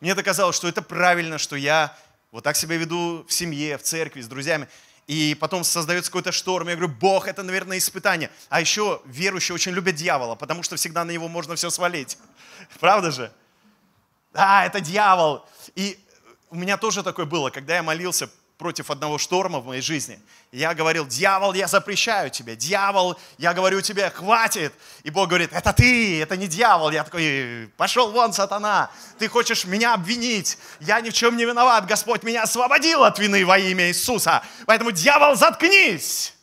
Мне 0.00 0.14
казалось, 0.16 0.56
что 0.56 0.68
это 0.68 0.82
правильно, 0.82 1.38
что 1.38 1.54
я 1.54 1.96
вот 2.32 2.42
так 2.42 2.56
себя 2.56 2.76
веду 2.76 3.24
в 3.28 3.32
семье, 3.32 3.78
в 3.78 3.82
церкви, 3.82 4.20
с 4.20 4.26
друзьями 4.26 4.68
и 5.06 5.36
потом 5.38 5.64
создается 5.64 6.10
какой-то 6.10 6.32
шторм. 6.32 6.68
Я 6.68 6.76
говорю, 6.76 6.92
Бог, 6.92 7.28
это, 7.28 7.42
наверное, 7.42 7.78
испытание. 7.78 8.30
А 8.48 8.60
еще 8.60 9.02
верующие 9.04 9.54
очень 9.54 9.72
любят 9.72 9.94
дьявола, 9.94 10.34
потому 10.34 10.62
что 10.62 10.76
всегда 10.76 11.04
на 11.04 11.10
него 11.10 11.28
можно 11.28 11.56
все 11.56 11.70
свалить. 11.70 12.18
Правда 12.80 13.10
же? 13.10 13.32
А, 14.32 14.64
это 14.64 14.80
дьявол. 14.80 15.46
И 15.74 15.98
у 16.50 16.56
меня 16.56 16.76
тоже 16.76 17.02
такое 17.02 17.26
было, 17.26 17.50
когда 17.50 17.76
я 17.76 17.82
молился 17.82 18.30
против 18.58 18.90
одного 18.90 19.18
шторма 19.18 19.58
в 19.58 19.66
моей 19.66 19.82
жизни. 19.82 20.18
Я 20.52 20.74
говорил, 20.74 21.06
дьявол, 21.06 21.54
я 21.54 21.66
запрещаю 21.66 22.30
тебе, 22.30 22.54
дьявол, 22.54 23.18
я 23.38 23.52
говорю 23.52 23.80
тебе, 23.80 24.08
хватит. 24.10 24.72
И 25.02 25.10
Бог 25.10 25.28
говорит, 25.28 25.50
это 25.52 25.72
ты, 25.72 26.22
это 26.22 26.36
не 26.36 26.46
дьявол. 26.46 26.90
Я 26.90 27.02
такой, 27.02 27.70
пошел 27.76 28.12
вон, 28.12 28.32
сатана, 28.32 28.90
ты 29.18 29.28
хочешь 29.28 29.64
меня 29.64 29.94
обвинить. 29.94 30.56
Я 30.80 31.00
ни 31.00 31.10
в 31.10 31.14
чем 31.14 31.36
не 31.36 31.44
виноват, 31.44 31.86
Господь 31.86 32.22
меня 32.22 32.44
освободил 32.44 33.02
от 33.02 33.18
вины 33.18 33.44
во 33.44 33.58
имя 33.58 33.88
Иисуса. 33.88 34.42
Поэтому, 34.66 34.92
дьявол, 34.92 35.34
заткнись. 35.34 36.34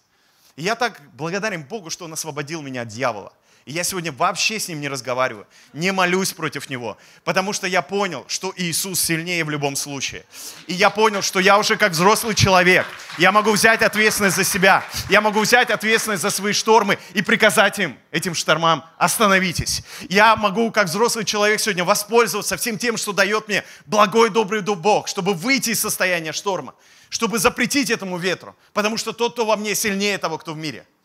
И 0.58 0.64
я 0.64 0.76
так 0.76 1.02
благодарен 1.14 1.64
Богу, 1.64 1.90
что 1.90 2.06
Он 2.06 2.14
освободил 2.14 2.62
меня 2.62 2.82
от 2.82 2.90
дьявола. 2.90 3.32
И 3.66 3.74
я 3.74 3.84
сегодня 3.84 4.12
вообще 4.12 4.60
с 4.60 4.68
ним 4.68 4.82
не 4.82 4.88
разговариваю, 4.88 5.46
не 5.72 5.92
молюсь 5.92 6.34
против 6.34 6.68
него, 6.68 6.98
потому 7.24 7.54
что 7.54 7.68
я 7.68 7.84
понял, 7.84 8.26
что 8.28 8.52
Иисус 8.58 9.00
сильнее 9.00 9.44
в 9.44 9.52
любом 9.52 9.76
случае. 9.76 10.26
И 10.66 10.74
я 10.74 10.90
понял, 10.90 11.22
что 11.22 11.40
я 11.40 11.60
уже 11.60 11.78
как 11.78 11.92
взрослый 11.92 12.34
человек, 12.34 12.88
я 13.20 13.32
могу 13.32 13.52
взять 13.52 13.84
ответственность 13.84 14.36
за 14.36 14.44
себя, 14.44 14.84
я 15.10 15.22
могу 15.22 15.42
взять 15.42 15.70
ответственность 15.70 16.24
за 16.24 16.32
свои 16.32 16.54
штормы 16.54 16.98
и 17.14 17.22
приказать 17.22 17.78
им, 17.78 18.00
этим 18.10 18.34
штормам, 18.34 18.84
остановитесь. 18.98 19.84
Я 20.10 20.36
могу 20.36 20.72
как 20.72 20.88
взрослый 20.88 21.24
человек 21.24 21.60
сегодня 21.60 21.84
воспользоваться 21.84 22.58
всем 22.58 22.80
тем, 22.80 22.98
что 22.98 23.14
дает 23.14 23.48
мне 23.48 23.64
благой, 23.86 24.32
добрый 24.32 24.62
Бог, 24.62 25.08
чтобы 25.08 25.36
выйти 25.36 25.70
из 25.70 25.80
состояния 25.80 26.32
шторма, 26.32 26.74
чтобы 27.10 27.38
запретить 27.38 27.92
этому 27.92 28.18
ветру, 28.18 28.56
потому 28.74 28.98
что 28.98 29.14
тот, 29.14 29.34
кто 29.34 29.46
во 29.46 29.56
мне, 29.56 29.76
сильнее 29.76 30.18
того, 30.18 30.40
кто 30.40 30.54
в 30.54 30.58
мире– 30.58 30.88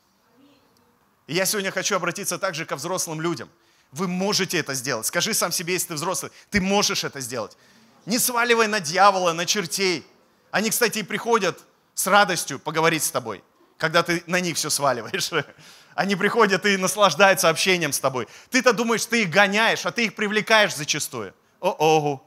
и 1.27 1.35
я 1.35 1.45
сегодня 1.45 1.71
хочу 1.71 1.97
обратиться 1.97 2.39
также 2.39 2.65
ко 2.65 2.77
взрослым 2.77 3.21
людям. 3.21 3.49
Вы 3.93 4.09
можете 4.09 4.59
это 4.59 4.75
сделать. 4.75 5.07
Скажи 5.07 5.35
сам 5.35 5.53
себе, 5.53 5.75
если 5.75 5.89
ты 5.89 5.95
взрослый, 5.95 6.33
ты 6.51 6.61
можешь 6.61 7.05
это 7.05 7.21
сделать. 7.21 7.57
Не 8.05 8.19
сваливай 8.19 8.69
на 8.69 8.81
дьявола, 8.81 9.33
на 9.33 9.47
чертей. 9.47 10.07
Они, 10.51 10.71
кстати, 10.71 10.99
и 10.99 11.03
приходят 11.03 11.59
с 11.95 12.07
радостью 12.07 12.59
поговорить 12.59 13.03
с 13.03 13.11
тобой, 13.11 13.43
когда 13.79 14.03
ты 14.03 14.23
на 14.27 14.41
них 14.41 14.57
все 14.57 14.71
сваливаешь. 14.71 15.31
Они 15.95 16.15
приходят 16.15 16.65
и 16.67 16.77
наслаждаются 16.77 17.49
общением 17.49 17.93
с 17.93 17.99
тобой. 17.99 18.29
Ты-то 18.51 18.73
думаешь, 18.73 19.07
ты 19.07 19.23
их 19.23 19.31
гоняешь, 19.31 19.87
а 19.87 19.91
ты 19.91 20.05
их 20.05 20.15
привлекаешь 20.15 20.77
зачастую. 20.77 21.35
О-ого. 21.59 22.23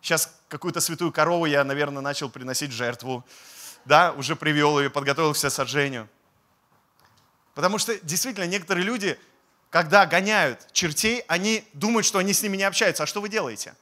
Сейчас 0.00 0.32
какую-то 0.48 0.80
святую 0.80 1.12
корову 1.12 1.44
я, 1.44 1.64
наверное, 1.64 2.02
начал 2.02 2.30
приносить 2.30 2.70
жертву. 2.70 3.24
Да, 3.84 4.12
уже 4.12 4.36
привел 4.36 4.78
ее, 4.78 4.90
подготовил 4.90 5.34
к 5.34 5.36
сожжению. 5.36 6.08
Потому 7.54 7.78
что 7.78 7.98
действительно 8.00 8.44
некоторые 8.44 8.84
люди, 8.84 9.18
когда 9.70 10.06
гоняют 10.06 10.66
чертей, 10.72 11.24
они 11.28 11.64
думают, 11.72 12.06
что 12.06 12.18
они 12.18 12.32
с 12.32 12.42
ними 12.42 12.56
не 12.56 12.64
общаются. 12.64 13.02
А 13.02 13.06
что 13.06 13.20
вы 13.20 13.28
делаете? 13.28 13.74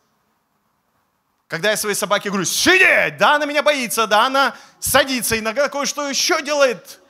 Когда 1.48 1.70
я 1.70 1.76
своей 1.76 1.94
собаке 1.94 2.28
говорю, 2.28 2.44
сидеть, 2.44 3.16
да, 3.16 3.37
она 3.37 3.46
меня 3.46 3.62
боится, 3.62 4.06
да, 4.06 4.26
она 4.26 4.54
садится, 4.80 5.38
иногда 5.38 5.68
кое-что 5.68 6.08
еще 6.08 6.42
делает. 6.42 7.00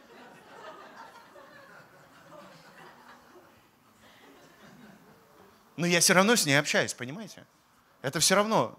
Но 5.77 5.87
я 5.87 6.01
все 6.01 6.13
равно 6.13 6.35
с 6.37 6.47
ней 6.47 6.59
общаюсь, 6.59 6.95
понимаете? 6.95 7.45
Это 8.03 8.21
все 8.21 8.35
равно. 8.35 8.77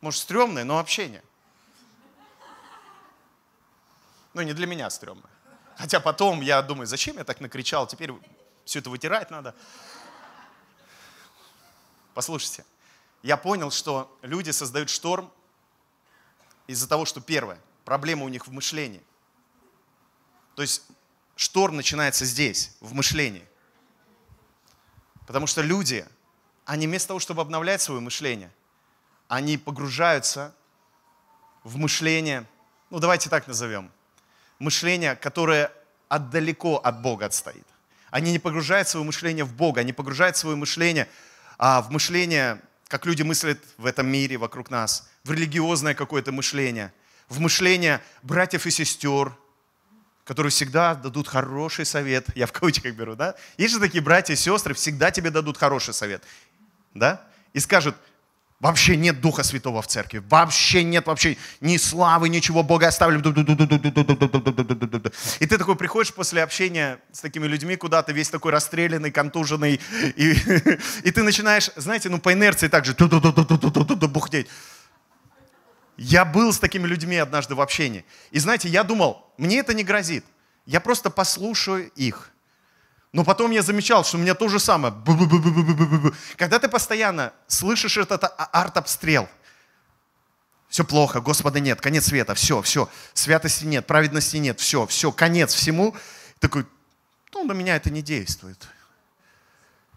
Может, 0.00 0.20
стрёмное, 0.20 0.64
но 0.64 0.78
общение. 0.78 1.22
Ну, 4.34 4.42
не 4.42 4.52
для 4.52 4.66
меня 4.66 4.88
стрёмное. 4.90 5.30
Хотя 5.80 5.98
потом 5.98 6.42
я 6.42 6.60
думаю, 6.60 6.86
зачем 6.86 7.16
я 7.16 7.24
так 7.24 7.40
накричал, 7.40 7.86
теперь 7.86 8.12
все 8.66 8.80
это 8.80 8.90
вытирать 8.90 9.30
надо. 9.30 9.54
Послушайте, 12.12 12.66
я 13.22 13.38
понял, 13.38 13.70
что 13.70 14.14
люди 14.20 14.50
создают 14.50 14.90
шторм 14.90 15.32
из-за 16.66 16.86
того, 16.86 17.06
что 17.06 17.22
первое, 17.22 17.58
проблема 17.86 18.26
у 18.26 18.28
них 18.28 18.46
в 18.46 18.52
мышлении. 18.52 19.02
То 20.54 20.60
есть 20.60 20.82
шторм 21.34 21.76
начинается 21.76 22.26
здесь, 22.26 22.76
в 22.80 22.92
мышлении. 22.92 23.48
Потому 25.26 25.46
что 25.46 25.62
люди, 25.62 26.06
они 26.66 26.88
вместо 26.88 27.08
того, 27.08 27.20
чтобы 27.20 27.40
обновлять 27.40 27.80
свое 27.80 28.02
мышление, 28.02 28.52
они 29.28 29.56
погружаются 29.56 30.54
в 31.64 31.78
мышление, 31.78 32.46
ну 32.90 32.98
давайте 32.98 33.30
так 33.30 33.46
назовем, 33.46 33.90
мышление, 34.60 35.16
которое 35.16 35.72
отдалеко 36.08 36.76
от 36.76 37.02
Бога 37.02 37.26
отстоит. 37.26 37.66
Они 38.10 38.30
не 38.30 38.38
погружают 38.38 38.88
свое 38.88 39.04
мышление 39.04 39.44
в 39.44 39.52
Бога, 39.54 39.80
они 39.80 39.92
погружают 39.92 40.36
свое 40.36 40.56
мышление 40.56 41.08
а, 41.58 41.82
в 41.82 41.90
мышление, 41.90 42.60
как 42.88 43.06
люди 43.06 43.22
мыслят 43.22 43.58
в 43.78 43.86
этом 43.86 44.06
мире 44.06 44.36
вокруг 44.36 44.70
нас, 44.70 45.08
в 45.24 45.32
религиозное 45.32 45.94
какое-то 45.94 46.32
мышление, 46.32 46.92
в 47.28 47.40
мышление 47.40 48.00
братьев 48.22 48.66
и 48.66 48.70
сестер, 48.70 49.32
которые 50.24 50.50
всегда 50.50 50.94
дадут 50.94 51.28
хороший 51.28 51.84
совет. 51.84 52.26
Я 52.36 52.46
в 52.46 52.52
кавычках 52.52 52.94
беру, 52.94 53.16
да? 53.16 53.34
Есть 53.56 53.74
же 53.74 53.80
такие 53.80 54.02
братья 54.02 54.32
и 54.34 54.36
сестры, 54.36 54.74
всегда 54.74 55.10
тебе 55.10 55.30
дадут 55.30 55.56
хороший 55.56 55.94
совет, 55.94 56.22
да? 56.94 57.22
И 57.52 57.60
скажут, 57.60 57.96
Вообще 58.60 58.94
нет 58.96 59.22
Духа 59.22 59.42
Святого 59.42 59.80
в 59.80 59.86
церкви. 59.86 60.22
Вообще 60.28 60.84
нет 60.84 61.06
вообще 61.06 61.38
ни 61.62 61.78
славы, 61.78 62.28
ничего. 62.28 62.62
Бога 62.62 62.88
оставили. 62.88 63.18
И 65.40 65.46
ты 65.46 65.56
такой 65.56 65.76
приходишь 65.76 66.12
после 66.12 66.42
общения 66.42 67.00
с 67.10 67.20
такими 67.20 67.46
людьми 67.46 67.76
куда-то, 67.76 68.12
весь 68.12 68.28
такой 68.28 68.52
расстрелянный, 68.52 69.10
контуженный. 69.10 69.80
И, 70.14 70.32
и 71.04 71.10
ты 71.10 71.22
начинаешь, 71.22 71.70
знаете, 71.76 72.10
ну 72.10 72.18
по 72.18 72.34
инерции 72.34 72.68
так 72.68 72.84
же 72.84 72.94
бухтеть. 72.94 74.46
Я 75.96 76.26
был 76.26 76.52
с 76.52 76.58
такими 76.58 76.86
людьми 76.86 77.16
однажды 77.16 77.54
в 77.54 77.62
общении. 77.62 78.04
И 78.30 78.38
знаете, 78.38 78.68
я 78.68 78.84
думал, 78.84 79.32
мне 79.38 79.58
это 79.60 79.72
не 79.72 79.84
грозит. 79.84 80.24
Я 80.66 80.80
просто 80.80 81.08
послушаю 81.08 81.90
их. 81.94 82.30
Но 83.12 83.24
потом 83.24 83.50
я 83.50 83.62
замечал, 83.62 84.04
что 84.04 84.18
у 84.18 84.20
меня 84.20 84.34
то 84.34 84.48
же 84.48 84.60
самое. 84.60 84.94
Когда 86.36 86.58
ты 86.58 86.68
постоянно 86.68 87.32
слышишь 87.48 87.96
этот 87.96 88.24
а, 88.24 88.28
арт-обстрел, 88.52 89.28
все 90.68 90.84
плохо, 90.84 91.20
Господа 91.20 91.58
нет, 91.58 91.80
конец 91.80 92.06
света, 92.06 92.36
все, 92.36 92.62
все, 92.62 92.88
святости 93.12 93.64
нет, 93.64 93.86
праведности 93.86 94.36
нет, 94.36 94.60
все, 94.60 94.86
все, 94.86 95.10
конец 95.10 95.52
всему. 95.52 95.96
Такой, 96.38 96.64
ну, 97.32 97.44
на 97.44 97.52
меня 97.52 97.74
это 97.74 97.90
не 97.90 98.02
действует. 98.02 98.68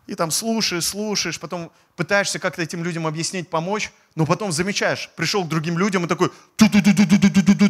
И 0.08 0.16
там 0.16 0.32
слушаешь, 0.32 0.86
слушаешь, 0.86 1.40
потом 1.40 1.72
пытаешься 1.96 2.40
как-то 2.40 2.64
этим 2.64 2.84
людям 2.84 3.06
объяснить, 3.06 3.50
помочь, 3.50 3.92
но 4.16 4.26
потом 4.26 4.52
замечаешь, 4.52 5.12
пришел 5.16 5.46
к 5.46 5.48
другим 5.48 5.78
людям 5.78 6.06
и 6.06 6.08
такой, 6.08 6.32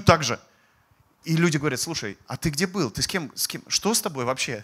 так 0.06 0.24
же. 0.24 0.40
И 1.26 1.36
люди 1.36 1.58
говорят, 1.58 1.82
слушай, 1.82 2.18
а 2.28 2.38
ты 2.38 2.50
где 2.50 2.66
был? 2.66 2.90
Ты 2.90 3.02
с 3.02 3.08
кем, 3.08 3.32
с 3.36 3.48
кем? 3.48 3.64
Что 3.68 3.94
с 3.94 4.02
тобой 4.02 4.26
вообще? 4.26 4.64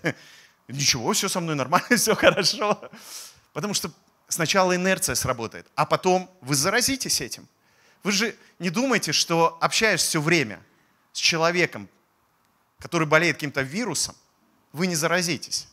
Ничего, 0.74 1.14
все 1.14 1.30
со 1.30 1.40
мной 1.40 1.56
нормально, 1.56 1.88
все 1.98 2.16
хорошо. 2.16 2.90
Потому 3.54 3.74
что 3.74 3.92
сначала 4.28 4.76
инерция 4.76 5.16
сработает, 5.16 5.68
а 5.76 5.86
потом 5.86 6.30
вы 6.42 6.56
заразитесь 6.56 7.22
этим. 7.22 7.48
Вы 8.04 8.12
же 8.12 8.36
не 8.60 8.70
думаете, 8.70 9.12
что 9.12 9.58
общаясь 9.62 10.02
все 10.02 10.22
время 10.22 10.64
с 11.12 11.18
человеком, 11.18 11.90
который 12.80 13.08
болеет 13.08 13.36
каким-то 13.36 13.62
вирусом, 13.62 14.16
вы 14.72 14.88
не 14.88 14.96
заразитесь. 14.96 15.68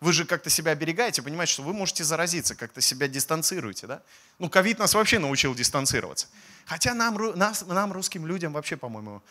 Вы 0.00 0.14
же 0.14 0.24
как-то 0.24 0.48
себя 0.48 0.72
оберегаете, 0.72 1.20
понимаете, 1.20 1.52
что 1.52 1.62
вы 1.62 1.74
можете 1.74 2.04
заразиться, 2.04 2.54
как-то 2.54 2.80
себя 2.80 3.06
дистанцируете, 3.06 3.86
да? 3.86 4.02
Ну, 4.38 4.48
ковид 4.48 4.78
нас 4.78 4.94
вообще 4.94 5.18
научил 5.18 5.54
дистанцироваться. 5.54 6.28
Хотя 6.64 6.94
нам, 6.94 7.16
нас, 7.36 7.66
нам 7.66 7.92
русским 7.92 8.26
людям 8.26 8.54
вообще, 8.54 8.78
по-моему, 8.78 9.22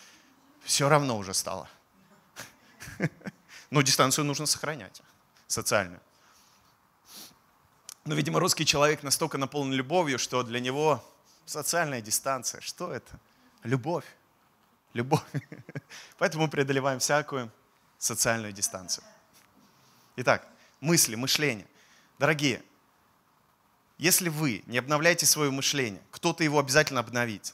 все 0.64 0.88
равно 0.88 1.18
уже 1.18 1.34
стало. 1.34 1.68
Но 3.70 3.82
дистанцию 3.82 4.26
нужно 4.26 4.46
сохранять, 4.46 5.02
социальную. 5.48 6.02
Но, 8.06 8.16
видимо, 8.16 8.40
русский 8.40 8.66
человек 8.66 9.04
настолько 9.04 9.38
наполнен 9.38 9.74
любовью, 9.74 10.18
что 10.18 10.42
для 10.42 10.60
него 10.60 11.04
социальная 11.46 12.02
дистанция, 12.02 12.62
что 12.62 12.92
это? 12.92 13.20
Любовь. 13.64 14.06
Любовь. 14.94 15.24
Поэтому 16.18 16.46
мы 16.46 16.50
преодолеваем 16.50 17.00
всякую 17.00 17.52
социальную 18.00 18.54
дистанцию. 18.54 19.04
Итак, 20.16 20.48
мысли, 20.80 21.14
мышление. 21.14 21.68
Дорогие, 22.18 22.64
если 24.00 24.30
вы 24.30 24.64
не 24.66 24.80
обновляете 24.80 25.28
свое 25.28 25.52
мышление, 25.52 26.02
кто-то 26.10 26.44
его 26.44 26.58
обязательно 26.58 27.02
обновит. 27.02 27.54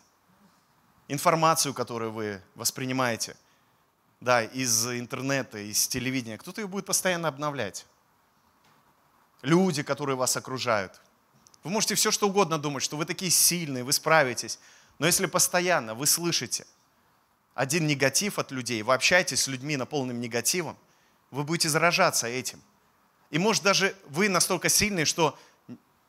Информацию, 1.09 1.73
которую 1.73 2.13
вы 2.13 2.41
воспринимаете– 2.55 3.35
да, 4.21 4.43
из 4.43 4.85
интернета, 4.87 5.59
из 5.59 5.87
телевидения, 5.87 6.37
кто-то 6.37 6.61
ее 6.61 6.67
будет 6.67 6.85
постоянно 6.85 7.27
обновлять. 7.27 7.85
Люди, 9.41 9.83
которые 9.83 10.15
вас 10.15 10.35
окружают. 10.37 10.99
Вы 11.63 11.71
можете 11.71 11.95
все 11.95 12.11
что 12.11 12.27
угодно 12.27 12.57
думать, 12.57 12.83
что 12.83 12.97
вы 12.97 13.05
такие 13.05 13.31
сильные, 13.31 13.83
вы 13.83 13.93
справитесь. 13.93 14.59
Но 14.99 15.05
если 15.05 15.25
постоянно 15.25 15.93
вы 15.93 16.07
слышите 16.07 16.65
один 17.53 17.87
негатив 17.87 18.39
от 18.39 18.51
людей, 18.51 18.81
вы 18.81 18.93
общаетесь 18.93 19.43
с 19.43 19.47
людьми, 19.47 19.77
наполненным 19.77 20.19
негативом, 20.19 20.77
вы 21.31 21.43
будете 21.43 21.69
заражаться 21.69 22.27
этим. 22.27 22.61
И 23.29 23.39
может 23.39 23.63
даже 23.63 23.95
вы 24.09 24.29
настолько 24.29 24.69
сильные, 24.69 25.05
что, 25.05 25.37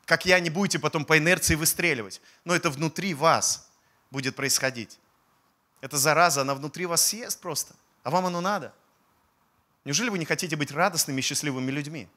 как 0.05 0.25
я, 0.25 0.39
не 0.39 0.49
будете 0.49 0.79
потом 0.79 1.05
по 1.05 1.17
инерции 1.17 1.55
выстреливать. 1.55 2.21
Но 2.45 2.55
это 2.55 2.69
внутри 2.69 3.13
вас 3.13 3.69
будет 4.11 4.35
происходить. 4.35 4.99
Эта 5.81 5.97
зараза, 5.97 6.41
она 6.41 6.55
внутри 6.55 6.85
вас 6.85 7.05
съест 7.05 7.41
просто– 7.41 7.75
а 8.07 8.09
вам 8.09 8.25
оно 8.25 8.39
надо? 8.39 8.73
Неужели 9.83 10.07
вы 10.07 10.17
не 10.17 10.23
хотите 10.23 10.55
быть 10.55 10.71
радостными 10.71 11.19
и 11.19 11.21
счастливыми 11.21 11.71
людьми? 11.71 12.07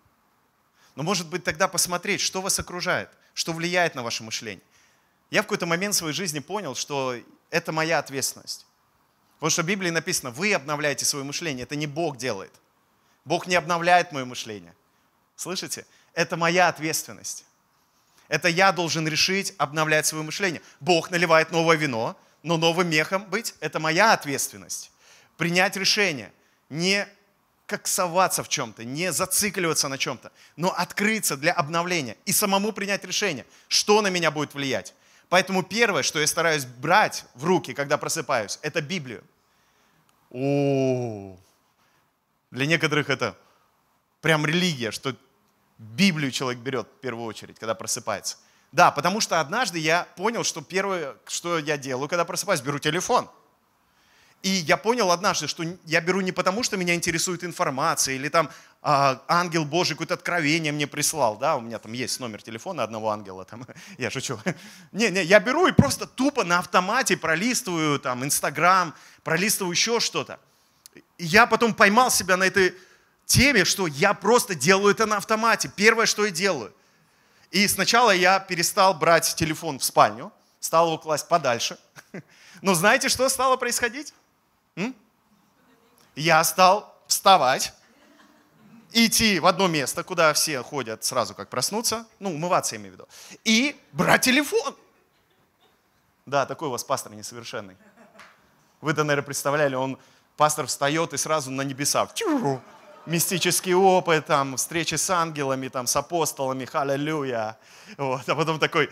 Но 0.94 1.02
может 1.02 1.26
быть 1.26 1.42
тогда 1.42 1.66
посмотреть, 1.66 2.20
что 2.20 2.40
вас 2.40 2.60
окружает, 2.60 3.10
что 3.34 3.52
влияет 3.52 3.96
на 3.96 4.04
ваше 4.04 4.22
мышление. 4.22 4.62
Я 5.32 5.42
в 5.42 5.46
какой-то 5.46 5.66
момент 5.66 5.96
в 5.96 5.98
своей 5.98 6.14
жизни 6.14 6.38
понял, 6.38 6.76
что 6.76 7.16
это 7.50 7.72
моя 7.72 7.98
ответственность. 7.98 8.66
Потому 9.40 9.50
что 9.50 9.64
в 9.64 9.66
Библии 9.66 9.90
написано, 9.90 10.30
вы 10.30 10.54
обновляете 10.54 11.04
свое 11.04 11.24
мышление, 11.24 11.64
это 11.64 11.74
не 11.74 11.88
Бог 11.88 12.16
делает. 12.16 12.52
Бог 13.24 13.48
не 13.48 13.56
обновляет 13.56 14.12
мое 14.12 14.24
мышление. 14.24 14.76
Слышите? 15.34 15.86
Это 16.14 16.36
моя 16.36 16.68
ответственность. 16.68 17.44
Это 18.28 18.46
я 18.46 18.70
должен 18.70 19.08
решить 19.08 19.54
обновлять 19.58 20.06
свое 20.06 20.22
мышление. 20.22 20.62
Бог 20.78 21.10
наливает 21.10 21.50
новое 21.50 21.76
вино, 21.76 22.16
но 22.44 22.58
новым 22.58 22.88
мехом 22.88 23.24
быть– 23.24 23.56
это 23.60 23.80
моя 23.80 24.12
ответственность 24.12 24.92
принять 25.40 25.74
решение, 25.74 26.34
не 26.68 27.08
коксоваться 27.64 28.44
в 28.44 28.50
чем-то, 28.50 28.84
не 28.84 29.10
зацикливаться 29.10 29.88
на 29.88 29.96
чем-то, 29.96 30.32
но 30.56 30.70
открыться 30.70 31.34
для 31.38 31.54
обновления 31.54 32.18
и 32.26 32.32
самому 32.32 32.72
принять 32.72 33.04
решение, 33.06 33.46
что 33.66 34.02
на 34.02 34.08
меня 34.08 34.30
будет 34.30 34.52
влиять. 34.52 34.92
Поэтому 35.30 35.62
первое, 35.62 36.02
что 36.02 36.20
я 36.20 36.26
стараюсь 36.26 36.66
брать 36.66 37.24
в 37.34 37.44
руки, 37.44 37.72
когда 37.72 37.96
просыпаюсь, 37.96 38.58
это 38.60 38.82
Библию. 38.82 39.24
О, 40.28 41.38
для 42.50 42.66
некоторых 42.66 43.08
это 43.08 43.34
прям 44.20 44.44
религия, 44.44 44.90
что 44.90 45.16
Библию 45.78 46.32
человек 46.32 46.60
берет 46.60 46.86
в 46.86 47.00
первую 47.00 47.24
очередь, 47.24 47.58
когда 47.58 47.74
просыпается. 47.74 48.36
Да, 48.72 48.90
потому 48.90 49.20
что 49.20 49.40
однажды 49.40 49.78
я 49.78 50.06
понял, 50.16 50.44
что 50.44 50.60
первое, 50.60 51.16
что 51.26 51.58
я 51.58 51.78
делаю, 51.78 52.10
когда 52.10 52.26
просыпаюсь, 52.26 52.60
беру 52.60 52.78
телефон– 52.78 53.30
и 54.42 54.48
я 54.48 54.76
понял 54.76 55.10
однажды, 55.10 55.48
что 55.48 55.64
я 55.84 56.00
беру 56.00 56.20
не 56.22 56.32
потому, 56.32 56.62
что 56.62 56.76
меня 56.76 56.94
интересует 56.94 57.44
информация, 57.44 58.14
или 58.14 58.28
там 58.28 58.50
а, 58.82 59.22
ангел 59.28 59.66
Божий 59.66 59.94
какое-то 59.94 60.14
откровение 60.14 60.72
мне 60.72 60.86
прислал, 60.86 61.36
да, 61.36 61.56
у 61.56 61.60
меня 61.60 61.78
там 61.78 61.92
есть 61.92 62.18
номер 62.20 62.40
телефона 62.40 62.82
одного 62.82 63.10
ангела, 63.10 63.44
там, 63.44 63.66
я 63.98 64.10
шучу. 64.10 64.38
Не, 64.92 65.10
не, 65.10 65.22
я 65.22 65.40
беру 65.40 65.66
и 65.66 65.72
просто 65.72 66.06
тупо 66.06 66.44
на 66.44 66.58
автомате 66.58 67.16
пролистываю 67.16 67.98
там 68.00 68.24
Инстаграм, 68.24 68.94
пролистываю 69.22 69.72
еще 69.72 70.00
что-то. 70.00 70.40
И 70.94 71.24
я 71.24 71.46
потом 71.46 71.74
поймал 71.74 72.10
себя 72.10 72.36
на 72.36 72.44
этой 72.44 72.74
теме, 73.26 73.64
что 73.64 73.86
я 73.86 74.14
просто 74.14 74.54
делаю 74.54 74.94
это 74.94 75.06
на 75.06 75.18
автомате. 75.18 75.70
Первое, 75.76 76.06
что 76.06 76.24
я 76.24 76.30
делаю. 76.30 76.72
И 77.50 77.68
сначала 77.68 78.10
я 78.10 78.40
перестал 78.40 78.94
брать 78.94 79.34
телефон 79.36 79.78
в 79.78 79.84
спальню, 79.84 80.32
стал 80.60 80.86
его 80.86 80.98
класть 80.98 81.28
подальше. 81.28 81.78
Но 82.62 82.74
знаете, 82.74 83.08
что 83.08 83.28
стало 83.28 83.56
происходить? 83.56 84.14
М? 84.76 84.94
Я 86.14 86.42
стал 86.44 86.94
вставать, 87.06 87.72
идти 88.92 89.40
в 89.40 89.46
одно 89.46 89.68
место, 89.68 90.02
куда 90.02 90.32
все 90.32 90.62
ходят 90.62 91.04
сразу, 91.04 91.34
как 91.34 91.48
проснуться, 91.48 92.06
ну, 92.18 92.30
умываться, 92.34 92.74
я 92.74 92.80
имею 92.80 92.92
в 92.92 92.94
виду, 92.96 93.08
и 93.44 93.80
брать 93.92 94.22
телефон. 94.22 94.76
Да, 96.26 96.46
такой 96.46 96.68
у 96.68 96.70
вас 96.70 96.84
пастор 96.84 97.12
несовершенный. 97.12 97.76
Вы-то, 98.80 99.04
наверное, 99.04 99.26
представляли, 99.26 99.74
он, 99.74 99.98
пастор 100.36 100.66
встает 100.66 101.12
и 101.12 101.16
сразу 101.16 101.50
на 101.50 101.62
небеса. 101.62 102.08
Чу! 102.14 102.60
Мистический 103.06 103.74
опыт, 103.74 104.26
там, 104.26 104.56
встречи 104.56 104.94
с 104.94 105.10
ангелами, 105.10 105.68
там, 105.68 105.86
с 105.86 105.96
апостолами, 105.96 106.66
халлелуя. 106.66 107.58
Вот. 107.96 108.28
А 108.28 108.34
потом 108.34 108.58
такой 108.58 108.90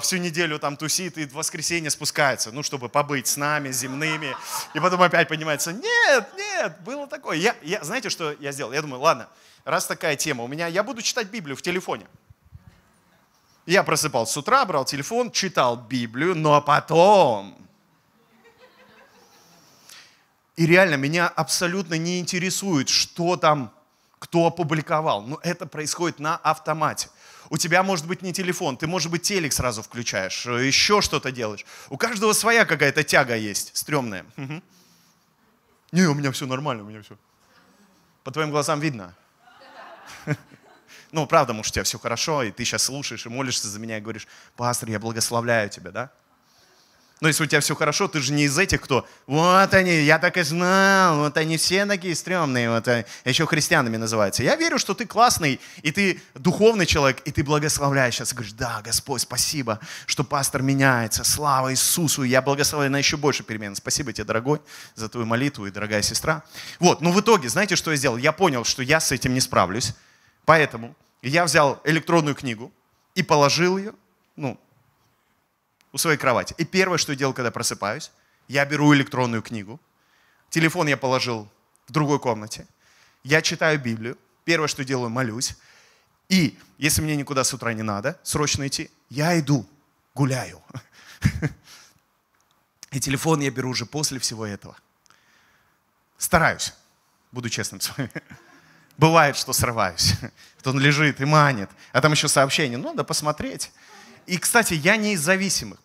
всю 0.00 0.18
неделю 0.18 0.58
там 0.58 0.76
тусит 0.76 1.18
и 1.18 1.26
в 1.26 1.34
воскресенье 1.34 1.90
спускается, 1.90 2.52
ну, 2.52 2.62
чтобы 2.62 2.88
побыть 2.88 3.26
с 3.26 3.36
нами, 3.36 3.70
земными. 3.70 4.36
И 4.74 4.80
потом 4.80 5.02
опять 5.02 5.28
понимается, 5.28 5.72
нет, 5.72 6.28
нет, 6.36 6.80
было 6.84 7.06
такое. 7.06 7.36
Я, 7.36 7.56
я, 7.62 7.82
знаете, 7.82 8.10
что 8.10 8.32
я 8.40 8.52
сделал? 8.52 8.72
Я 8.72 8.82
думаю, 8.82 9.00
ладно, 9.00 9.28
раз 9.64 9.86
такая 9.86 10.16
тема 10.16 10.44
у 10.44 10.48
меня, 10.48 10.66
я 10.66 10.82
буду 10.82 11.02
читать 11.02 11.28
Библию 11.28 11.56
в 11.56 11.62
телефоне. 11.62 12.06
Я 13.66 13.82
просыпался 13.82 14.32
с 14.32 14.36
утра, 14.36 14.64
брал 14.64 14.84
телефон, 14.84 15.30
читал 15.30 15.76
Библию, 15.76 16.34
но 16.34 16.60
потом... 16.60 17.56
И 20.56 20.66
реально 20.66 20.96
меня 20.96 21.26
абсолютно 21.26 21.94
не 21.94 22.20
интересует, 22.20 22.90
что 22.90 23.36
там, 23.36 23.72
кто 24.18 24.46
опубликовал. 24.46 25.22
Но 25.22 25.40
это 25.42 25.64
происходит 25.64 26.18
на 26.18 26.36
автомате. 26.36 27.08
У 27.50 27.58
тебя 27.58 27.82
может 27.82 28.06
быть 28.06 28.22
не 28.22 28.32
телефон, 28.32 28.76
ты, 28.76 28.86
может 28.86 29.10
быть, 29.10 29.22
телек 29.22 29.52
сразу 29.52 29.82
включаешь, 29.82 30.46
еще 30.46 31.00
что-то 31.00 31.32
делаешь. 31.32 31.66
У 31.88 31.96
каждого 31.96 32.32
своя 32.32 32.64
какая-то 32.64 33.02
тяга 33.02 33.34
есть, 33.34 33.76
стрёмная. 33.76 34.24
Угу. 34.36 34.62
Не, 35.90 36.02
у 36.02 36.14
меня 36.14 36.30
все 36.30 36.46
нормально, 36.46 36.84
у 36.84 36.86
меня 36.86 37.02
все. 37.02 37.16
По 38.22 38.30
твоим 38.30 38.50
глазам 38.50 38.80
видно. 38.80 39.14
Ну, 41.12 41.26
правда, 41.26 41.52
может, 41.52 41.72
у 41.72 41.74
тебя 41.74 41.82
все 41.82 41.98
хорошо, 41.98 42.44
и 42.44 42.52
ты 42.52 42.64
сейчас 42.64 42.84
слушаешь 42.84 43.26
и 43.26 43.28
молишься 43.28 43.66
за 43.66 43.80
меня 43.80 43.98
и 43.98 44.00
говоришь, 44.00 44.28
пастор, 44.54 44.90
я 44.90 45.00
благословляю 45.00 45.68
тебя, 45.68 45.90
да? 45.90 46.12
Но 47.20 47.28
если 47.28 47.44
у 47.44 47.46
тебя 47.46 47.60
все 47.60 47.76
хорошо, 47.76 48.08
ты 48.08 48.20
же 48.20 48.32
не 48.32 48.44
из 48.44 48.58
этих, 48.58 48.80
кто, 48.80 49.06
вот 49.26 49.74
они, 49.74 49.92
я 50.04 50.18
так 50.18 50.38
и 50.38 50.42
знал, 50.42 51.18
вот 51.18 51.36
они 51.36 51.58
все 51.58 51.84
такие 51.84 52.14
стрёмные, 52.14 52.70
вот 52.70 52.88
еще 53.26 53.46
христианами 53.46 53.98
называются. 53.98 54.42
Я 54.42 54.56
верю, 54.56 54.78
что 54.78 54.94
ты 54.94 55.04
классный, 55.04 55.60
и 55.82 55.92
ты 55.92 56.22
духовный 56.34 56.86
человек, 56.86 57.20
и 57.26 57.30
ты 57.30 57.44
благословляешь 57.44 58.14
сейчас, 58.14 58.32
говоришь, 58.32 58.54
да, 58.54 58.80
Господь, 58.82 59.20
спасибо, 59.20 59.80
что 60.06 60.24
пастор 60.24 60.62
меняется, 60.62 61.22
слава 61.22 61.72
Иисусу, 61.72 62.22
я 62.22 62.40
благословляю 62.40 62.90
на 62.90 62.96
еще 62.96 63.18
больше 63.18 63.42
перемен. 63.42 63.76
Спасибо 63.76 64.14
тебе, 64.14 64.24
дорогой, 64.24 64.62
за 64.94 65.10
твою 65.10 65.26
молитву 65.26 65.66
и 65.66 65.70
дорогая 65.70 66.00
сестра. 66.00 66.42
Вот, 66.78 67.02
но 67.02 67.12
в 67.12 67.20
итоге, 67.20 67.50
знаете, 67.50 67.76
что 67.76 67.90
я 67.90 67.98
сделал? 67.98 68.16
Я 68.16 68.32
понял, 68.32 68.64
что 68.64 68.82
я 68.82 68.98
с 68.98 69.12
этим 69.12 69.34
не 69.34 69.40
справлюсь, 69.40 69.92
поэтому 70.46 70.96
я 71.20 71.44
взял 71.44 71.82
электронную 71.84 72.34
книгу 72.34 72.72
и 73.14 73.22
положил 73.22 73.76
ее, 73.76 73.92
ну, 74.36 74.58
у 75.92 75.98
своей 75.98 76.18
кровати. 76.18 76.54
И 76.58 76.64
первое, 76.64 76.98
что 76.98 77.12
я 77.12 77.18
делал, 77.18 77.32
когда 77.34 77.50
просыпаюсь, 77.50 78.10
я 78.48 78.64
беру 78.64 78.94
электронную 78.94 79.42
книгу, 79.42 79.80
телефон 80.50 80.88
я 80.88 80.96
положил 80.96 81.48
в 81.86 81.92
другой 81.92 82.18
комнате, 82.18 82.66
я 83.22 83.42
читаю 83.42 83.78
Библию, 83.80 84.16
первое, 84.44 84.68
что 84.68 84.84
делаю, 84.84 85.10
молюсь, 85.10 85.56
и 86.28 86.58
если 86.78 87.02
мне 87.02 87.16
никуда 87.16 87.44
с 87.44 87.52
утра 87.52 87.72
не 87.74 87.82
надо, 87.82 88.18
срочно 88.22 88.66
идти, 88.66 88.90
я 89.08 89.38
иду, 89.38 89.66
гуляю. 90.14 90.62
И 92.92 93.00
телефон 93.00 93.40
я 93.40 93.50
беру 93.50 93.70
уже 93.70 93.84
после 93.84 94.18
всего 94.18 94.46
этого. 94.46 94.76
Стараюсь, 96.18 96.72
буду 97.32 97.48
честным 97.48 97.80
с 97.80 97.96
вами. 97.96 98.10
Бывает, 98.96 99.36
что 99.36 99.52
срываюсь. 99.52 100.14
что 100.60 100.70
он 100.70 100.78
лежит 100.78 101.20
и 101.20 101.24
манит. 101.24 101.70
А 101.92 102.00
там 102.00 102.12
еще 102.12 102.28
сообщение, 102.28 102.78
ну, 102.78 102.90
надо 102.90 103.02
посмотреть. 103.02 103.72
И, 104.30 104.38
кстати, 104.38 104.74
я 104.74 104.96
не 104.96 105.14
из 105.14 105.20
зависимых. 105.22 105.80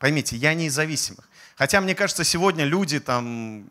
Поймите, 0.00 0.36
я 0.36 0.52
не 0.54 0.66
из 0.66 0.74
зависимых. 0.74 1.28
Хотя, 1.54 1.80
мне 1.80 1.94
кажется, 1.94 2.24
сегодня 2.24 2.64
люди 2.64 2.98
там 2.98 3.70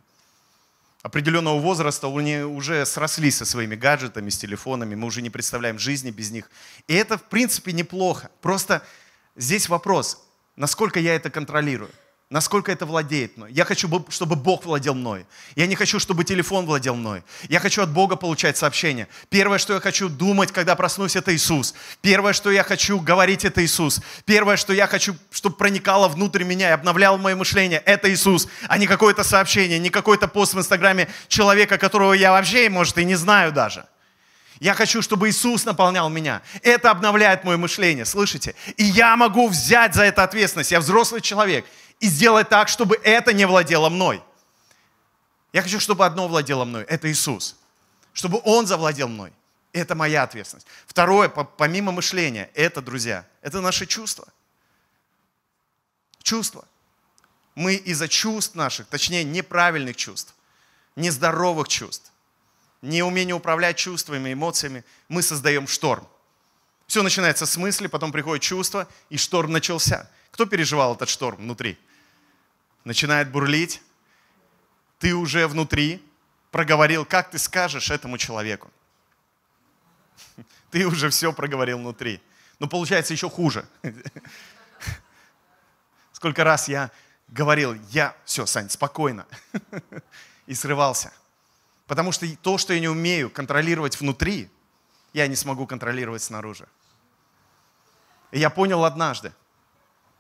определенного 1.02 1.60
возраста 1.60 2.08
уже 2.08 2.86
срослись 2.86 3.36
со 3.36 3.44
своими 3.44 3.76
гаджетами, 3.76 4.30
с 4.30 4.38
телефонами, 4.38 4.96
мы 4.96 5.08
уже 5.08 5.22
не 5.22 5.30
представляем 5.30 5.78
жизни 5.78 6.10
без 6.10 6.32
них. 6.32 6.50
И 6.88 6.94
это, 6.94 7.18
в 7.18 7.24
принципе, 7.24 7.74
неплохо. 7.74 8.32
Просто 8.42 8.82
здесь 9.36 9.68
вопрос, 9.68 10.26
насколько 10.56 11.02
я 11.02 11.16
это 11.16 11.30
контролирую 11.30 11.92
насколько 12.34 12.72
это 12.72 12.88
владеет 12.88 13.38
мной. 13.38 13.52
Я 13.52 13.64
хочу, 13.64 13.88
чтобы 14.10 14.36
Бог 14.36 14.66
владел 14.66 14.96
мной. 14.96 15.28
Я 15.56 15.68
не 15.68 15.76
хочу, 15.76 16.00
чтобы 16.00 16.24
телефон 16.24 16.66
владел 16.66 16.96
мной. 16.96 17.22
Я 17.48 17.60
хочу 17.60 17.84
от 17.84 17.92
Бога 17.92 18.16
получать 18.16 18.58
сообщения. 18.58 19.08
Первое, 19.30 19.60
что 19.60 19.74
я 19.76 19.80
хочу 19.80 20.10
думать, 20.10 20.52
когда 20.52 20.76
проснусь, 20.76 21.16
это 21.16 21.32
Иисус. 21.32 21.76
Первое, 22.02 22.34
что 22.34 22.50
я 22.50 22.64
хочу 22.64 23.00
говорить, 23.00 23.46
это 23.46 23.64
Иисус. 23.64 24.02
Первое, 24.26 24.58
что 24.58 24.74
я 24.74 24.88
хочу, 24.88 25.16
чтобы 25.30 25.58
проникало 25.58 26.08
внутрь 26.08 26.44
меня 26.44 26.70
и 26.70 26.74
обновляло 26.74 27.18
мое 27.18 27.36
мышление, 27.36 27.84
это 27.86 28.12
Иисус, 28.12 28.48
а 28.68 28.80
не 28.80 28.88
какое-то 28.88 29.24
сообщение, 29.24 29.78
не 29.78 29.92
какой-то 29.92 30.28
пост 30.28 30.56
в 30.56 30.58
Инстаграме 30.58 31.10
человека, 31.28 31.78
которого 31.78 32.14
я 32.14 32.32
вообще, 32.32 32.68
может, 32.68 32.98
и 32.98 33.06
не 33.06 33.16
знаю 33.16 33.52
даже. 33.52 33.86
Я 34.60 34.74
хочу, 34.74 35.02
чтобы 35.02 35.30
Иисус 35.30 35.66
наполнял 35.66 36.10
меня. 36.10 36.42
Это 36.62 36.92
обновляет 36.92 37.44
мое 37.44 37.58
мышление, 37.58 38.06
слышите? 38.06 38.56
И 38.78 38.84
я 38.84 39.16
могу 39.16 39.48
взять 39.48 39.96
за 39.96 40.04
это 40.04 40.24
ответственность. 40.24 40.72
Я 40.72 40.80
взрослый 40.80 41.22
человек 41.22 41.66
и 42.00 42.08
сделать 42.08 42.50
так, 42.50 42.68
чтобы 42.68 43.00
это 43.04 43.34
не 43.34 43.46
владело 43.46 43.90
мной. 43.90 44.22
Я 45.52 45.62
хочу, 45.62 45.80
чтобы 45.80 46.06
одно 46.06 46.28
владело 46.28 46.66
мной, 46.66 46.84
это 46.84 47.12
Иисус. 47.12 47.56
Чтобы 48.14 48.42
Он 48.44 48.68
завладел 48.68 49.08
мной. 49.08 49.34
Это 49.74 49.96
моя 49.96 50.24
ответственность. 50.24 50.68
Второе, 50.86 51.30
помимо 51.30 51.92
мышления, 51.92 52.50
это, 52.54 52.82
друзья, 52.82 53.26
это 53.42 53.60
наши 53.60 53.88
чувства. 53.88 54.28
Чувства. 56.22 56.66
Мы 57.56 57.76
из-за 57.76 58.08
чувств 58.08 58.56
наших, 58.56 58.88
точнее, 58.88 59.24
неправильных 59.24 59.96
чувств, 59.96 60.36
нездоровых 60.96 61.68
чувств, 61.68 62.13
неумения 62.84 63.34
управлять 63.34 63.78
чувствами, 63.78 64.34
эмоциями, 64.34 64.84
мы 65.08 65.22
создаем 65.22 65.68
шторм. 65.68 66.08
Все 66.86 67.02
начинается 67.02 67.46
с 67.46 67.58
мысли, 67.58 67.88
потом 67.88 68.12
приходит 68.12 68.44
чувство, 68.44 68.88
и 69.10 69.18
шторм 69.18 69.52
начался. 69.52 70.10
Кто 70.32 70.46
переживал 70.46 70.96
этот 70.96 71.10
шторм 71.10 71.38
внутри? 71.38 71.78
начинает 72.84 73.32
бурлить, 73.32 73.82
ты 75.00 75.16
уже 75.16 75.48
внутри 75.48 76.04
проговорил, 76.52 77.06
как 77.06 77.30
ты 77.32 77.38
скажешь 77.38 77.90
этому 77.90 78.18
человеку. 78.18 78.72
Ты 80.72 80.86
уже 80.88 81.10
все 81.10 81.34
проговорил 81.34 81.78
внутри. 81.78 82.22
Но 82.60 82.68
получается 82.68 83.14
еще 83.14 83.30
хуже. 83.30 83.68
Сколько 86.14 86.44
раз 86.44 86.68
я 86.68 86.92
говорил, 87.28 87.74
я, 87.92 88.16
все, 88.26 88.46
Сань, 88.46 88.70
спокойно. 88.70 89.26
И 90.48 90.54
срывался. 90.54 91.12
Потому 91.94 92.12
что 92.12 92.26
то, 92.38 92.58
что 92.58 92.74
я 92.74 92.80
не 92.80 92.88
умею 92.88 93.30
контролировать 93.30 94.00
внутри, 94.00 94.50
я 95.14 95.28
не 95.28 95.36
смогу 95.36 95.68
контролировать 95.68 96.24
снаружи. 96.24 96.68
И 98.32 98.40
я 98.40 98.50
понял 98.50 98.84
однажды, 98.84 99.32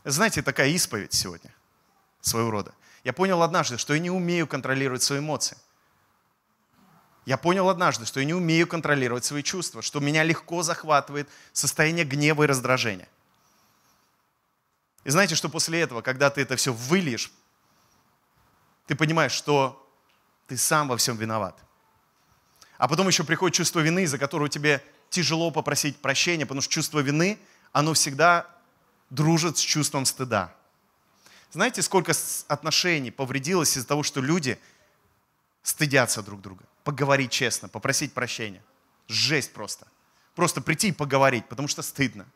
знаете, 0.04 0.44
такая 0.44 0.70
исповедь 0.70 1.14
сегодня– 1.14 1.52
своего 2.22 2.52
рода. 2.52 2.76
Я 3.04 3.12
понял 3.12 3.42
однажды, 3.42 3.80
что 3.80 3.96
я 3.96 4.00
не 4.00 4.12
умею 4.12 4.46
контролировать 4.46 5.02
свои 5.02 5.18
эмоции. 5.18 5.58
Я 7.26 7.38
понял 7.38 7.68
однажды, 7.68 8.06
что 8.06 8.20
я 8.20 8.26
не 8.28 8.36
умею 8.36 8.68
контролировать 8.68 9.26
свои 9.26 9.42
чувства, 9.42 9.82
что 9.82 10.00
меня 10.00 10.22
легко 10.22 10.62
захватывает 10.62 11.28
состояние 11.54 12.06
гнева 12.06 12.44
и 12.44 12.46
раздражения. 12.46 13.10
И 15.06 15.10
знаете, 15.10 15.34
что 15.34 15.50
после 15.50 15.82
этого, 15.82 16.04
когда 16.04 16.30
ты 16.30 16.42
это 16.42 16.56
все 16.56 16.72
выльешь, 16.72 17.32
ты 18.86 18.94
понимаешь, 18.94 19.32
что 19.32 19.83
ты 20.54 20.58
сам 20.58 20.88
во 20.88 20.98
всем 20.98 21.18
виноват. 21.18 21.58
А 22.78 22.88
потом 22.88 23.08
еще 23.08 23.24
приходит 23.24 23.56
чувство 23.56 23.80
вины, 23.80 24.04
из-за 24.04 24.20
которого 24.20 24.50
тебе 24.50 24.84
тяжело 25.10 25.50
попросить 25.50 25.98
прощения, 25.98 26.46
потому 26.46 26.62
что 26.62 26.72
чувство 26.72 27.00
вины, 27.00 27.40
оно 27.72 27.94
всегда 27.94 28.48
дружит 29.10 29.58
с 29.58 29.62
чувством 29.62 30.06
стыда. 30.06 30.54
Знаете, 31.52 31.82
сколько 31.82 32.14
отношений 32.48 33.10
повредилось 33.10 33.76
из-за 33.76 33.88
того, 33.88 34.04
что 34.04 34.22
люди 34.22 34.60
стыдятся 35.64 36.22
друг 36.22 36.40
друга? 36.42 36.66
Поговорить 36.84 37.32
честно, 37.32 37.68
попросить 37.68 38.14
прощения. 38.14 38.64
Жесть 39.08 39.54
просто. 39.54 39.88
Просто 40.36 40.62
прийти 40.62 40.90
и 40.90 40.92
поговорить, 40.92 41.48
потому 41.48 41.68
что 41.68 41.82
стыдно. 41.82 42.28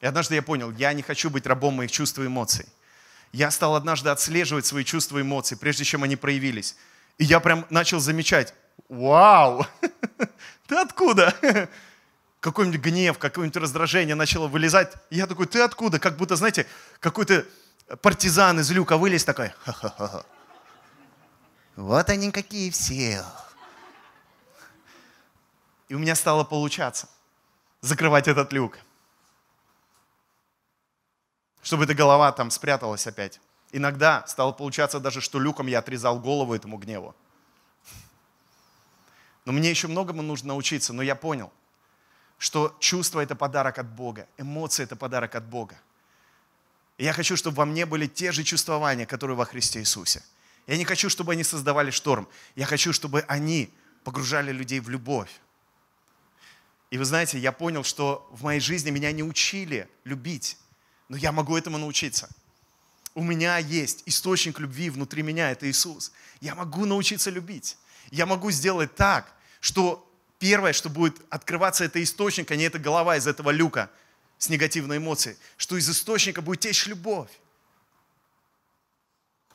И 0.00 0.06
однажды 0.06 0.36
я 0.36 0.42
понял, 0.42 0.70
я 0.72 0.92
не 0.92 1.02
хочу 1.02 1.30
быть 1.30 1.46
рабом 1.46 1.74
моих 1.74 1.90
чувств 1.90 2.18
и 2.20 2.26
эмоций. 2.26 2.66
Я 3.34 3.50
стал 3.50 3.74
однажды 3.74 4.10
отслеживать 4.10 4.64
свои 4.64 4.84
чувства 4.84 5.18
и 5.18 5.22
эмоции, 5.22 5.56
прежде 5.56 5.82
чем 5.82 6.04
они 6.04 6.14
проявились. 6.14 6.76
И 7.18 7.24
я 7.24 7.40
прям 7.40 7.66
начал 7.68 7.98
замечать, 7.98 8.54
вау, 8.88 9.66
ты 10.68 10.76
откуда? 10.76 11.34
какой-нибудь 12.40 12.80
гнев, 12.80 13.18
какое-нибудь 13.18 13.60
раздражение 13.60 14.14
начало 14.14 14.46
вылезать. 14.46 14.92
И 15.10 15.16
я 15.16 15.26
такой, 15.26 15.46
ты 15.46 15.62
откуда? 15.62 15.98
Как 15.98 16.16
будто, 16.16 16.36
знаете, 16.36 16.64
какой-то 17.00 17.44
партизан 18.02 18.60
из 18.60 18.70
люка 18.70 18.96
вылез 18.96 19.24
такой. 19.24 19.50
Вот 21.74 22.08
они 22.10 22.30
какие 22.30 22.70
все. 22.70 23.24
И 25.88 25.94
у 25.94 25.98
меня 25.98 26.14
стало 26.14 26.44
получаться 26.44 27.08
закрывать 27.80 28.28
этот 28.28 28.52
люк. 28.52 28.78
Чтобы 31.64 31.84
эта 31.84 31.94
голова 31.94 32.30
там 32.30 32.50
спряталась 32.50 33.06
опять. 33.06 33.40
Иногда 33.72 34.24
стало 34.26 34.52
получаться 34.52 35.00
даже, 35.00 35.22
что 35.22 35.40
люком 35.40 35.66
я 35.66 35.78
отрезал 35.78 36.20
голову 36.20 36.54
этому 36.54 36.76
гневу. 36.76 37.16
Но 39.46 39.52
мне 39.52 39.70
еще 39.70 39.88
многому 39.88 40.20
нужно 40.20 40.48
научиться, 40.48 40.92
но 40.92 41.02
я 41.02 41.14
понял, 41.14 41.50
что 42.38 42.76
чувство– 42.80 43.20
это 43.20 43.34
подарок 43.34 43.78
от 43.78 43.88
Бога, 43.88 44.28
эмоции– 44.36 44.82
это 44.84 44.94
подарок 44.94 45.34
от 45.34 45.44
Бога. 45.44 45.76
И 46.98 47.04
я 47.04 47.14
хочу, 47.14 47.34
чтобы 47.34 47.56
во 47.56 47.64
мне 47.64 47.86
были 47.86 48.06
те 48.06 48.30
же 48.30 48.44
чувствования, 48.44 49.06
которые 49.06 49.36
во 49.36 49.46
Христе 49.46 49.80
Иисусе. 49.80 50.22
Я 50.66 50.76
не 50.76 50.84
хочу, 50.84 51.08
чтобы 51.08 51.32
они 51.32 51.44
создавали 51.44 51.90
шторм. 51.90 52.28
Я 52.56 52.66
хочу, 52.66 52.92
чтобы 52.92 53.24
они 53.26 53.72
погружали 54.04 54.52
людей 54.52 54.80
в 54.80 54.90
любовь. 54.90 55.30
И 56.90 56.98
вы 56.98 57.06
знаете, 57.06 57.38
я 57.38 57.52
понял, 57.52 57.84
что 57.84 58.28
в 58.30 58.44
моей 58.44 58.60
жизни 58.60 58.90
меня 58.90 59.12
не 59.12 59.22
учили 59.22 59.88
любить, 60.04 60.58
но 61.08 61.16
я 61.16 61.32
могу 61.32 61.56
этому 61.56 61.78
научиться. 61.78 62.28
У 63.14 63.22
меня 63.22 63.58
есть 63.58 64.02
источник 64.06 64.58
любви 64.58 64.90
внутри 64.90 65.22
меня, 65.22 65.50
это 65.50 65.70
Иисус. 65.70 66.12
Я 66.40 66.54
могу 66.54 66.84
научиться 66.84 67.30
любить. 67.30 67.76
Я 68.10 68.26
могу 68.26 68.50
сделать 68.50 68.94
так, 68.94 69.32
что 69.60 70.10
первое, 70.38 70.72
что 70.72 70.90
будет 70.90 71.20
открываться, 71.30 71.84
это 71.84 72.02
источник, 72.02 72.50
а 72.50 72.56
не 72.56 72.64
эта 72.64 72.78
голова 72.78 73.16
из 73.16 73.26
этого 73.26 73.50
люка 73.50 73.90
с 74.38 74.48
негативной 74.48 74.98
эмоцией, 74.98 75.36
что 75.56 75.76
из 75.76 75.88
источника 75.88 76.42
будет 76.42 76.60
течь 76.60 76.86
любовь. 76.86 77.30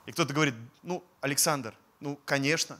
И 0.06 0.12
кто-то 0.12 0.34
говорит, 0.34 0.56
ну, 0.82 1.04
Александр, 1.22 1.76
ну, 2.00 2.20
конечно, 2.26 2.80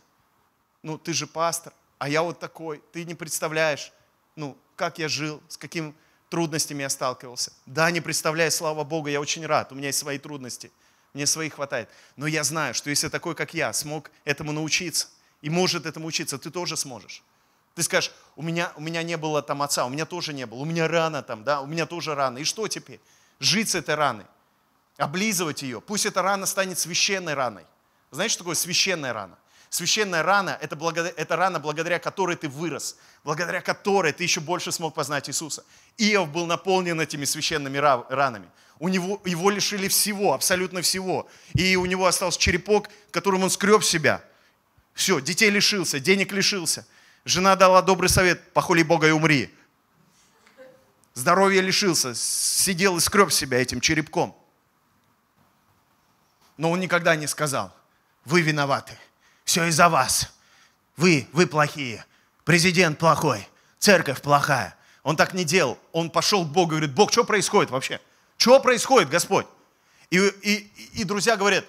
ну, 0.82 0.98
ты 0.98 1.14
же 1.14 1.28
пастор, 1.28 1.74
а 1.98 2.10
я 2.10 2.24
вот 2.24 2.40
такой, 2.40 2.82
ты 2.94 3.04
не 3.04 3.14
представляешь, 3.14 3.92
ну, 4.36 4.58
как 4.76 4.98
я 4.98 5.10
жил, 5.10 5.44
с 5.50 5.58
какими 5.58 5.94
трудностями 6.30 6.84
я 6.84 6.90
сталкивался. 6.90 7.52
Да, 7.66 7.92
не 7.92 8.02
представляю, 8.02 8.52
слава 8.52 8.84
Богу, 8.84 9.08
я 9.08 9.20
очень 9.20 9.46
рад, 9.46 9.72
у 9.72 9.76
меня 9.76 9.88
есть 9.88 10.00
свои 10.00 10.18
трудности, 10.18 10.72
мне 11.14 11.26
своих 11.26 11.56
хватает. 11.56 11.90
Но 12.16 12.28
я 12.28 12.44
знаю, 12.44 12.74
что 12.74 12.90
если 12.90 13.10
такой, 13.10 13.36
как 13.36 13.54
я, 13.54 13.74
смог 13.74 14.12
этому 14.26 14.52
научиться, 14.52 15.08
и 15.42 15.50
может 15.50 15.86
этому 15.86 16.08
учиться, 16.08 16.38
ты 16.38 16.52
тоже 16.52 16.78
сможешь. 16.78 17.24
Ты 17.76 17.84
скажешь, 17.84 18.12
у 18.36 18.42
меня, 18.42 18.72
у 18.76 18.82
меня 18.82 19.04
не 19.04 19.18
было 19.18 19.42
там 19.42 19.62
отца, 19.62 19.86
у 19.86 19.90
меня 19.90 20.06
тоже 20.06 20.34
не 20.34 20.46
было, 20.46 20.60
у 20.60 20.66
меня 20.66 20.88
рана 20.88 21.24
там, 21.24 21.44
да, 21.44 21.62
у 21.62 21.66
меня 21.66 21.86
тоже 21.86 22.14
рана. 22.16 22.40
И 22.40 22.44
что 22.44 22.68
теперь? 22.68 23.00
Жить 23.40 23.70
с 23.70 23.76
этой 23.76 23.96
раной 23.96 24.26
облизывать 25.00 25.64
ее. 25.64 25.82
Пусть 25.82 26.06
эта 26.06 26.22
рана 26.22 26.46
станет 26.46 26.78
священной 26.78 27.34
раной. 27.34 27.66
Знаете, 28.12 28.34
что 28.34 28.44
такое 28.44 28.56
священная 28.56 29.14
рана? 29.14 29.38
Священная 29.70 30.24
рана 30.24 30.58
это, 30.62 30.76
благодаря, 30.76 31.14
это 31.16 31.36
рана, 31.36 31.60
благодаря 31.60 32.00
которой 32.00 32.36
ты 32.36 32.50
вырос, 32.50 32.98
благодаря 33.24 33.62
которой 33.62 34.14
ты 34.14 34.24
еще 34.24 34.40
больше 34.40 34.72
смог 34.72 34.96
познать 34.96 35.30
Иисуса. 35.30 35.64
Иов 35.98 36.30
был 36.30 36.48
наполнен 36.48 37.00
этими 37.00 37.26
священными 37.26 37.78
ранами. 37.78 38.50
У 38.80 38.88
него, 38.88 39.22
его 39.26 39.50
лишили 39.50 39.88
всего, 39.88 40.34
абсолютно 40.34 40.82
всего. 40.82 41.30
И 41.54 41.76
у 41.76 41.86
него 41.86 42.08
остался 42.08 42.40
черепок, 42.40 42.88
которым 43.12 43.44
он 43.44 43.50
скреб 43.50 43.84
себя. 43.84 44.24
Все, 44.94 45.20
детей 45.22 45.50
лишился, 45.50 46.00
денег 46.00 46.32
лишился. 46.32 46.88
Жена 47.26 47.56
дала 47.56 47.82
добрый 47.82 48.10
совет, 48.10 48.54
похули 48.54 48.84
Бога 48.84 49.08
и 49.08 49.12
умри. 49.12 49.54
Здоровья 51.14 51.62
лишился, 51.62 52.16
сидел 52.16 52.98
и 52.98 53.00
скреб 53.02 53.32
себя 53.32 53.62
этим 53.62 53.82
черепком. 53.82 54.36
Но 56.58 56.72
он 56.72 56.80
никогда 56.80 57.16
не 57.16 57.28
сказал, 57.28 57.76
вы 58.26 58.42
виноваты, 58.42 58.98
все 59.50 59.66
из-за 59.66 59.90
вас. 59.90 60.32
Вы, 60.96 61.28
вы 61.34 61.48
плохие, 61.48 62.06
президент 62.44 63.00
плохой, 63.00 63.48
церковь 63.80 64.22
плохая. 64.22 64.76
Он 65.02 65.16
так 65.16 65.34
не 65.34 65.44
делал. 65.44 65.80
Он 65.92 66.12
пошел 66.12 66.46
к 66.46 66.50
Богу 66.50 66.74
и 66.74 66.76
говорит, 66.76 66.94
Бог, 66.94 67.12
что 67.12 67.24
происходит 67.24 67.72
вообще? 67.72 68.00
Что 68.38 68.60
происходит, 68.60 69.10
Господь? 69.10 69.48
И, 70.12 70.20
и, 70.20 70.72
и 70.94 71.04
друзья 71.04 71.36
говорят, 71.36 71.66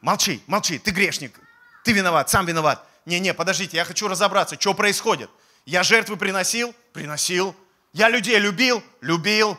молчи, 0.00 0.42
молчи, 0.46 0.78
ты 0.78 0.90
грешник, 0.90 1.38
ты 1.84 1.92
виноват, 1.92 2.30
сам 2.30 2.46
виноват. 2.46 2.82
Не-не, 3.04 3.34
подождите, 3.34 3.76
я 3.76 3.84
хочу 3.84 4.08
разобраться, 4.08 4.58
что 4.58 4.72
происходит. 4.72 5.28
Я 5.66 5.82
жертвы 5.82 6.16
приносил? 6.16 6.74
Приносил. 6.94 7.54
Я 7.92 8.08
людей 8.08 8.38
любил? 8.38 8.82
Любил. 9.02 9.58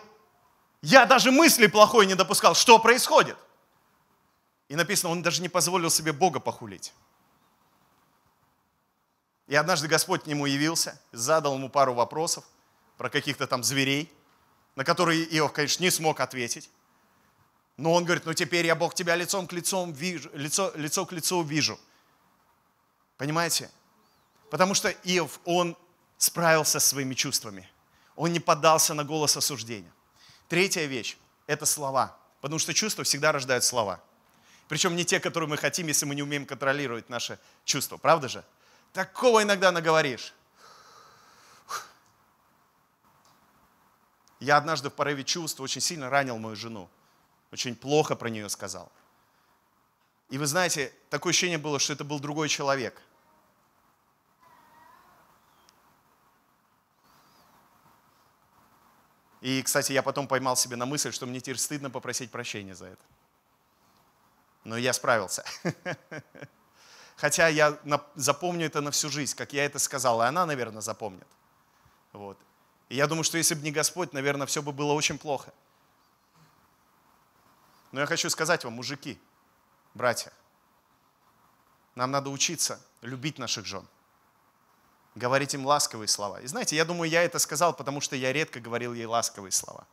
Я 0.82 1.06
даже 1.06 1.30
мысли 1.32 1.68
плохой 1.68 2.08
не 2.08 2.16
допускал. 2.16 2.56
Что 2.56 2.80
происходит? 2.80 3.38
И 4.70 4.76
написано, 4.76 5.12
он 5.12 5.22
даже 5.22 5.44
не 5.44 5.50
позволил 5.50 5.92
себе 5.92 6.14
Бога 6.14 6.40
похулить. 6.40 6.94
И 9.50 9.56
однажды 9.56 9.88
Господь 9.88 10.24
к 10.24 10.28
нему 10.28 10.46
явился, 10.46 11.02
задал 11.12 11.56
ему 11.56 11.70
пару 11.70 11.96
вопросов 11.96 12.46
про 12.98 13.10
каких-то 13.10 13.48
там 13.48 13.64
зверей, 13.64 14.14
на 14.76 14.86
которые 14.86 15.26
Иов, 15.38 15.54
конечно, 15.54 15.82
не 15.82 15.90
смог 15.90 16.20
ответить. 16.20 16.70
Но 17.76 17.94
он 17.94 18.06
говорит, 18.06 18.28
ну 18.28 18.34
теперь 18.36 18.68
я, 18.68 18.76
Бог, 18.76 18.94
тебя 18.94 19.16
лицом 19.16 19.48
к 19.48 19.54
лицу 19.54 19.92
вижу, 19.92 20.30
лицо, 20.34 20.72
лицо 20.76 21.04
к 21.04 21.12
лицу 21.14 21.42
вижу. 21.42 21.80
Понимаете? 23.18 23.72
Потому 24.52 24.76
что 24.76 24.92
Иов, 25.04 25.40
он 25.46 25.76
справился 26.20 26.80
со 26.80 26.90
своими 26.90 27.16
чувствами. 27.16 27.68
Он 28.16 28.32
не 28.32 28.40
поддался 28.40 28.94
на 28.94 29.04
голос 29.04 29.36
осуждения. 29.36 29.92
Третья 30.48 30.86
вещь– 30.86 31.18
это 31.48 31.66
слова. 31.66 32.16
Потому 32.42 32.60
что 32.60 32.76
чувства 32.76 33.04
всегда 33.04 33.32
рождают 33.32 33.64
слова. 33.64 34.00
Причем 34.68 34.96
не 34.96 35.06
те, 35.06 35.20
которые 35.20 35.50
мы 35.50 35.58
хотим, 35.58 35.88
если 35.88 36.06
мы 36.06 36.14
не 36.14 36.22
умеем 36.22 36.46
контролировать 36.46 37.10
наши 37.10 37.40
чувства. 37.66 37.98
Правда 37.98 38.28
же? 38.28 38.46
Такого 38.94 39.44
иногда 39.44 39.72
наговоришь. 39.72 40.34
Я 44.40 44.58
однажды 44.58 44.90
в 44.90 44.94
порыве 44.94 45.24
чувств 45.24 45.60
очень 45.60 45.82
сильно 45.82 46.10
ранил 46.10 46.38
мою 46.38 46.56
жену. 46.56 46.90
Очень 47.52 47.76
плохо 47.76 48.16
про 48.16 48.30
нее 48.30 48.48
сказал. 48.50 48.92
И 50.30 50.38
вы 50.38 50.46
знаете, 50.46 50.94
такое 51.10 51.32
ощущение 51.32 51.58
было, 51.58 51.80
что 51.80 51.94
это 51.94 52.04
был 52.04 52.20
другой 52.20 52.48
человек. 52.48 53.02
И, 59.42 59.62
кстати, 59.64 59.92
я 59.92 60.04
потом 60.04 60.28
поймал 60.28 60.56
себе 60.56 60.76
на 60.76 60.86
мысль, 60.86 61.12
что 61.12 61.26
мне 61.26 61.40
теперь 61.40 61.58
стыдно 61.58 61.90
попросить 61.90 62.32
прощения 62.32 62.76
за 62.76 62.88
это 62.88 63.04
но 64.64 64.78
я 64.78 64.94
справился. 64.94 65.44
Хотя 67.20 67.50
я 67.50 67.78
запомню 68.16 68.68
это 68.68 68.80
на 68.80 68.92
всю 68.92 69.10
жизнь, 69.10 69.36
как 69.36 69.52
я 69.52 69.66
это 69.66 69.78
сказал, 69.78 70.22
и 70.22 70.26
она, 70.26 70.46
наверное, 70.46 70.82
запомнит. 70.82 71.28
Вот. 72.14 72.38
И 72.88 72.96
я 72.96 73.08
думаю, 73.08 73.26
что 73.26 73.38
если 73.38 73.56
бы 73.56 73.62
не 73.62 73.72
Господь, 73.74 74.14
наверное, 74.14 74.48
все 74.48 74.62
бы 74.62 74.72
было 74.72 74.94
очень 74.94 75.18
плохо. 75.18 75.54
Но 77.92 78.00
я 78.00 78.06
хочу 78.06 78.30
сказать 78.30 78.64
вам, 78.64 78.74
мужики, 78.74 79.20
братья, 79.94 80.32
нам 81.94 82.10
надо 82.10 82.30
учиться 82.30 82.80
любить 83.02 83.38
наших 83.38 83.66
жен, 83.66 83.86
говорить 85.14 85.54
им 85.54 85.66
ласковые 85.66 86.08
слова. 86.08 86.40
И 86.40 86.48
знаете, 86.48 86.78
я 86.78 86.86
думаю, 86.86 87.12
я 87.12 87.24
это 87.24 87.38
сказал, 87.38 87.74
потому 87.74 88.00
что 88.00 88.16
я 88.16 88.32
редко 88.32 88.62
говорил 88.62 88.94
ей 88.94 89.06
ласковые 89.06 89.52
слова. 89.52 89.86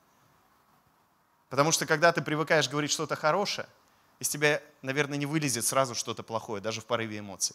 Потому 1.48 1.72
что 1.72 1.86
когда 1.86 2.12
ты 2.12 2.22
привыкаешь 2.22 2.68
говорить 2.68 2.92
что-то 2.92 3.16
хорошее, 3.16 3.68
из 4.18 4.28
тебя, 4.28 4.62
наверное, 4.82 5.18
не 5.18 5.26
вылезет 5.26 5.64
сразу 5.64 5.94
что-то 5.94 6.22
плохое, 6.22 6.62
даже 6.62 6.80
в 6.80 6.86
порыве 6.86 7.18
эмоций. 7.18 7.54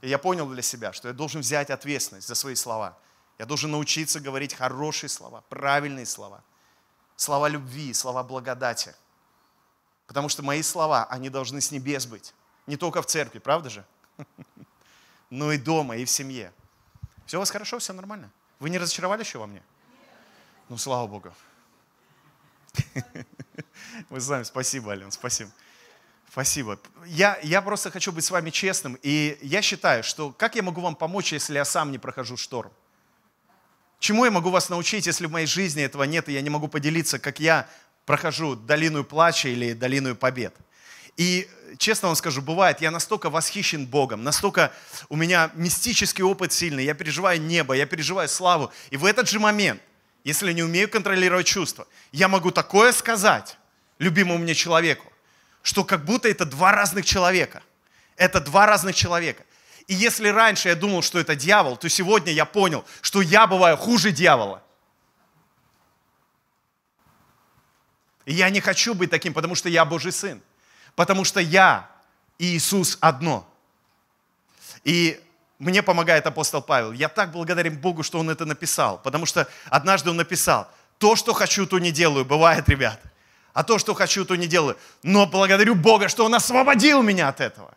И 0.00 0.08
я 0.08 0.18
понял 0.18 0.48
для 0.48 0.62
себя, 0.62 0.92
что 0.92 1.08
я 1.08 1.14
должен 1.14 1.40
взять 1.40 1.70
ответственность 1.70 2.26
за 2.26 2.34
свои 2.34 2.54
слова. 2.54 2.96
Я 3.38 3.46
должен 3.46 3.70
научиться 3.70 4.20
говорить 4.20 4.54
хорошие 4.54 5.10
слова, 5.10 5.42
правильные 5.48 6.06
слова. 6.06 6.42
Слова 7.16 7.48
любви, 7.48 7.92
слова 7.92 8.22
благодати. 8.22 8.94
Потому 10.06 10.28
что 10.28 10.42
мои 10.42 10.62
слова, 10.62 11.04
они 11.10 11.28
должны 11.28 11.60
с 11.60 11.70
небес 11.70 12.06
быть. 12.06 12.34
Не 12.66 12.76
только 12.76 13.02
в 13.02 13.06
церкви, 13.06 13.38
правда 13.38 13.70
же? 13.70 13.84
Но 15.30 15.52
и 15.52 15.58
дома, 15.58 15.96
и 15.96 16.04
в 16.04 16.10
семье. 16.10 16.52
Все 17.26 17.36
у 17.36 17.40
вас 17.40 17.50
хорошо, 17.50 17.78
все 17.78 17.92
нормально? 17.92 18.30
Вы 18.58 18.70
не 18.70 18.78
разочаровали 18.78 19.22
еще 19.22 19.38
во 19.38 19.46
мне? 19.46 19.62
Ну, 20.68 20.78
слава 20.78 21.06
Богу. 21.06 21.32
Мы 24.10 24.20
знаем, 24.20 24.44
спасибо, 24.44 24.92
Ален, 24.92 25.10
спасибо. 25.10 25.50
Спасибо. 26.30 26.78
Я, 27.06 27.38
я 27.42 27.60
просто 27.60 27.90
хочу 27.90 28.12
быть 28.12 28.24
с 28.24 28.30
вами 28.30 28.50
честным, 28.50 28.96
и 29.02 29.36
я 29.42 29.62
считаю, 29.62 30.04
что 30.04 30.30
как 30.30 30.54
я 30.54 30.62
могу 30.62 30.80
вам 30.80 30.94
помочь, 30.94 31.32
если 31.32 31.54
я 31.54 31.64
сам 31.64 31.90
не 31.90 31.98
прохожу 31.98 32.36
шторм? 32.36 32.70
Чему 33.98 34.24
я 34.24 34.30
могу 34.30 34.50
вас 34.50 34.68
научить, 34.68 35.06
если 35.06 35.26
в 35.26 35.32
моей 35.32 35.46
жизни 35.46 35.82
этого 35.82 36.04
нет, 36.04 36.28
и 36.28 36.32
я 36.32 36.40
не 36.40 36.48
могу 36.48 36.68
поделиться, 36.68 37.18
как 37.18 37.40
я 37.40 37.68
прохожу 38.06 38.54
долину 38.54 39.02
плача 39.02 39.48
или 39.48 39.72
долину 39.72 40.14
побед? 40.14 40.54
И 41.16 41.50
честно 41.78 42.08
вам 42.08 42.16
скажу, 42.16 42.40
бывает, 42.40 42.80
я 42.80 42.90
настолько 42.90 43.28
восхищен 43.28 43.86
Богом, 43.86 44.22
настолько 44.22 44.72
у 45.08 45.16
меня 45.16 45.50
мистический 45.54 46.22
опыт 46.22 46.52
сильный, 46.52 46.84
я 46.84 46.94
переживаю 46.94 47.40
небо, 47.42 47.74
я 47.74 47.86
переживаю 47.86 48.28
славу. 48.28 48.72
И 48.90 48.96
в 48.96 49.04
этот 49.04 49.28
же 49.28 49.40
момент 49.40 49.82
если 50.24 50.52
не 50.52 50.62
умею 50.62 50.88
контролировать 50.88 51.46
чувства. 51.46 51.86
Я 52.12 52.28
могу 52.28 52.50
такое 52.50 52.92
сказать 52.92 53.56
любимому 53.98 54.38
мне 54.38 54.54
человеку, 54.54 55.12
что 55.62 55.84
как 55.84 56.04
будто 56.04 56.28
это 56.28 56.44
два 56.44 56.72
разных 56.72 57.04
человека. 57.04 57.62
Это 58.16 58.40
два 58.40 58.66
разных 58.66 58.94
человека. 58.94 59.44
И 59.86 59.94
если 59.94 60.28
раньше 60.28 60.68
я 60.68 60.76
думал, 60.76 61.02
что 61.02 61.18
это 61.18 61.34
дьявол, 61.34 61.76
то 61.76 61.88
сегодня 61.88 62.32
я 62.32 62.44
понял, 62.44 62.84
что 63.00 63.22
я 63.22 63.46
бываю 63.46 63.76
хуже 63.76 64.12
дьявола. 64.12 64.62
И 68.26 68.34
я 68.34 68.50
не 68.50 68.60
хочу 68.60 68.94
быть 68.94 69.10
таким, 69.10 69.32
потому 69.32 69.54
что 69.54 69.68
я 69.68 69.84
Божий 69.84 70.12
Сын. 70.12 70.40
Потому 70.94 71.24
что 71.24 71.40
я 71.40 71.90
и 72.38 72.56
Иисус 72.56 72.98
одно. 73.00 73.48
И 74.84 75.20
мне 75.60 75.82
помогает 75.82 76.26
апостол 76.26 76.62
Павел. 76.62 76.90
Я 76.92 77.08
так 77.08 77.32
благодарен 77.32 77.76
Богу, 77.76 78.02
что 78.02 78.18
он 78.18 78.30
это 78.30 78.46
написал. 78.46 78.98
Потому 78.98 79.26
что 79.26 79.46
однажды 79.68 80.10
он 80.10 80.16
написал, 80.16 80.68
то, 80.98 81.16
что 81.16 81.34
хочу, 81.34 81.66
то 81.66 81.78
не 81.78 81.92
делаю. 81.92 82.24
Бывает, 82.24 82.68
ребят. 82.68 82.98
А 83.52 83.62
то, 83.62 83.78
что 83.78 83.94
хочу, 83.94 84.24
то 84.24 84.36
не 84.36 84.46
делаю. 84.46 84.78
Но 85.02 85.26
благодарю 85.26 85.74
Бога, 85.74 86.08
что 86.08 86.24
Он 86.24 86.34
освободил 86.34 87.02
меня 87.02 87.28
от 87.28 87.40
этого. 87.40 87.74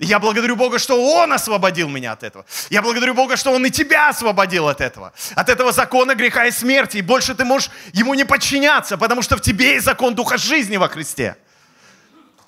Я 0.00 0.18
благодарю 0.18 0.56
Бога, 0.56 0.78
что 0.78 1.22
Он 1.22 1.32
освободил 1.32 1.88
меня 1.88 2.12
от 2.12 2.24
этого. 2.24 2.44
Я 2.70 2.82
благодарю 2.82 3.14
Бога, 3.14 3.36
что 3.36 3.52
Он 3.52 3.64
и 3.64 3.70
тебя 3.70 4.08
освободил 4.08 4.66
от 4.66 4.80
этого. 4.80 5.12
От 5.36 5.48
этого 5.48 5.70
закона 5.72 6.16
греха 6.16 6.46
и 6.46 6.50
смерти. 6.50 6.96
И 6.96 7.02
больше 7.02 7.36
ты 7.36 7.44
можешь 7.44 7.70
Ему 7.92 8.14
не 8.14 8.24
подчиняться, 8.24 8.98
потому 8.98 9.22
что 9.22 9.36
в 9.36 9.42
тебе 9.42 9.74
есть 9.74 9.84
закон 9.84 10.16
Духа 10.16 10.38
жизни 10.38 10.76
во 10.76 10.88
Христе. 10.88 11.36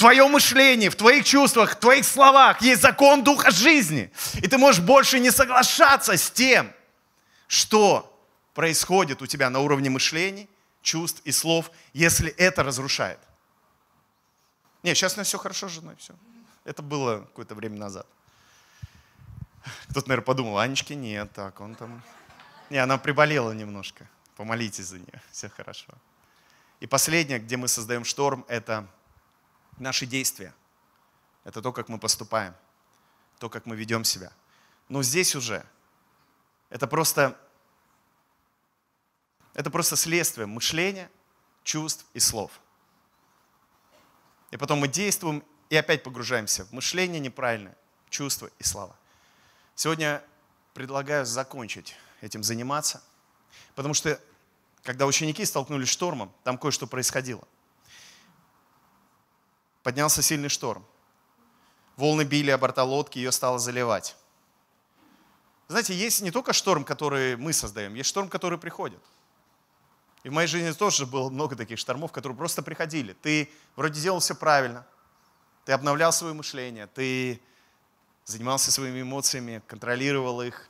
Твоем 0.02 0.32
мышлении, 0.32 0.88
в 0.88 0.96
твоих 0.96 1.24
чувствах, 1.24 1.76
в 1.76 1.76
твоих 1.76 2.04
словах 2.04 2.60
есть 2.60 2.82
закон 2.82 3.22
Духа 3.22 3.52
жизни. 3.52 4.10
И 4.34 4.48
ты 4.48 4.58
можешь 4.58 4.82
больше 4.82 5.20
не 5.20 5.30
соглашаться 5.30 6.16
с 6.16 6.28
тем, 6.28 6.72
что 7.46 8.12
происходит 8.52 9.22
у 9.22 9.26
тебя 9.26 9.48
на 9.48 9.60
уровне 9.60 9.90
мышлений, 9.90 10.48
чувств 10.82 11.22
и 11.24 11.30
слов, 11.30 11.70
если 11.92 12.32
это 12.32 12.64
разрушает. 12.64 13.20
Не, 14.82 14.92
сейчас 14.96 15.12
у 15.12 15.18
меня 15.18 15.24
все 15.24 15.38
хорошо 15.38 15.68
с 15.68 15.70
женой, 15.70 15.94
все. 16.00 16.14
Это 16.64 16.82
было 16.82 17.20
какое-то 17.20 17.54
время 17.54 17.78
назад. 17.78 18.06
Кто-то, 19.90 20.08
наверное, 20.08 20.26
подумал, 20.26 20.58
Анечки 20.58 20.94
нет, 20.94 21.30
так, 21.32 21.60
он 21.60 21.76
там... 21.76 22.02
Не, 22.70 22.78
она 22.78 22.98
приболела 22.98 23.52
немножко. 23.52 24.08
Помолитесь 24.34 24.86
за 24.86 24.98
нее, 24.98 25.22
все 25.30 25.48
хорошо. 25.48 25.92
И 26.80 26.88
последнее, 26.88 27.38
где 27.38 27.56
мы 27.56 27.68
создаем 27.68 28.04
шторм, 28.04 28.44
это 28.48 28.88
наши 29.78 30.06
действия. 30.06 30.54
Это 31.44 31.60
то, 31.60 31.72
как 31.72 31.88
мы 31.88 31.98
поступаем, 31.98 32.54
то, 33.38 33.48
как 33.48 33.66
мы 33.66 33.76
ведем 33.76 34.04
себя. 34.04 34.32
Но 34.88 35.02
здесь 35.02 35.34
уже 35.34 35.66
это 36.70 36.86
просто, 36.86 37.38
это 39.54 39.70
просто 39.70 39.96
следствие 39.96 40.46
мышления, 40.46 41.10
чувств 41.64 42.06
и 42.14 42.20
слов. 42.20 42.60
И 44.50 44.56
потом 44.56 44.78
мы 44.78 44.88
действуем 44.88 45.44
и 45.70 45.76
опять 45.76 46.02
погружаемся 46.02 46.64
в 46.66 46.72
мышление 46.72 47.20
неправильное, 47.20 47.76
чувства 48.10 48.50
и 48.58 48.62
слова. 48.62 48.96
Сегодня 49.74 50.22
предлагаю 50.74 51.24
закончить 51.24 51.96
этим 52.20 52.42
заниматься, 52.42 53.02
потому 53.74 53.94
что 53.94 54.20
когда 54.82 55.06
ученики 55.06 55.44
столкнулись 55.44 55.88
с 55.88 55.92
штормом, 55.92 56.32
там 56.44 56.58
кое-что 56.58 56.86
происходило. 56.86 57.46
Поднялся 59.82 60.22
сильный 60.22 60.48
шторм. 60.48 60.86
Волны 61.96 62.22
били 62.22 62.50
о 62.50 62.58
борта 62.58 62.84
лодки, 62.84 63.18
ее 63.18 63.32
стало 63.32 63.58
заливать. 63.58 64.16
Знаете, 65.68 65.94
есть 65.94 66.20
не 66.22 66.30
только 66.30 66.52
шторм, 66.52 66.84
который 66.84 67.36
мы 67.36 67.52
создаем, 67.52 67.94
есть 67.94 68.08
шторм, 68.08 68.28
который 68.28 68.58
приходит. 68.58 69.02
И 70.22 70.28
в 70.28 70.32
моей 70.32 70.46
жизни 70.46 70.70
тоже 70.72 71.06
было 71.06 71.30
много 71.30 71.56
таких 71.56 71.78
штормов, 71.78 72.12
которые 72.12 72.36
просто 72.36 72.62
приходили. 72.62 73.14
Ты 73.14 73.50
вроде 73.74 74.00
делал 74.00 74.20
все 74.20 74.34
правильно, 74.34 74.86
ты 75.64 75.72
обновлял 75.72 76.12
свое 76.12 76.34
мышление, 76.34 76.86
ты 76.86 77.40
занимался 78.24 78.70
своими 78.70 79.02
эмоциями, 79.02 79.62
контролировал 79.66 80.42
их 80.42 80.68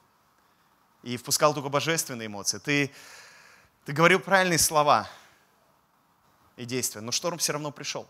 и 1.02 1.16
впускал 1.16 1.52
только 1.52 1.68
божественные 1.68 2.26
эмоции. 2.26 2.58
Ты, 2.58 2.90
ты 3.84 3.92
говорил 3.92 4.20
правильные 4.20 4.58
слова 4.58 5.08
и 6.56 6.64
действия, 6.64 7.00
но 7.00 7.12
шторм 7.12 7.38
все 7.38 7.52
равно 7.52 7.70
пришел. 7.70 8.08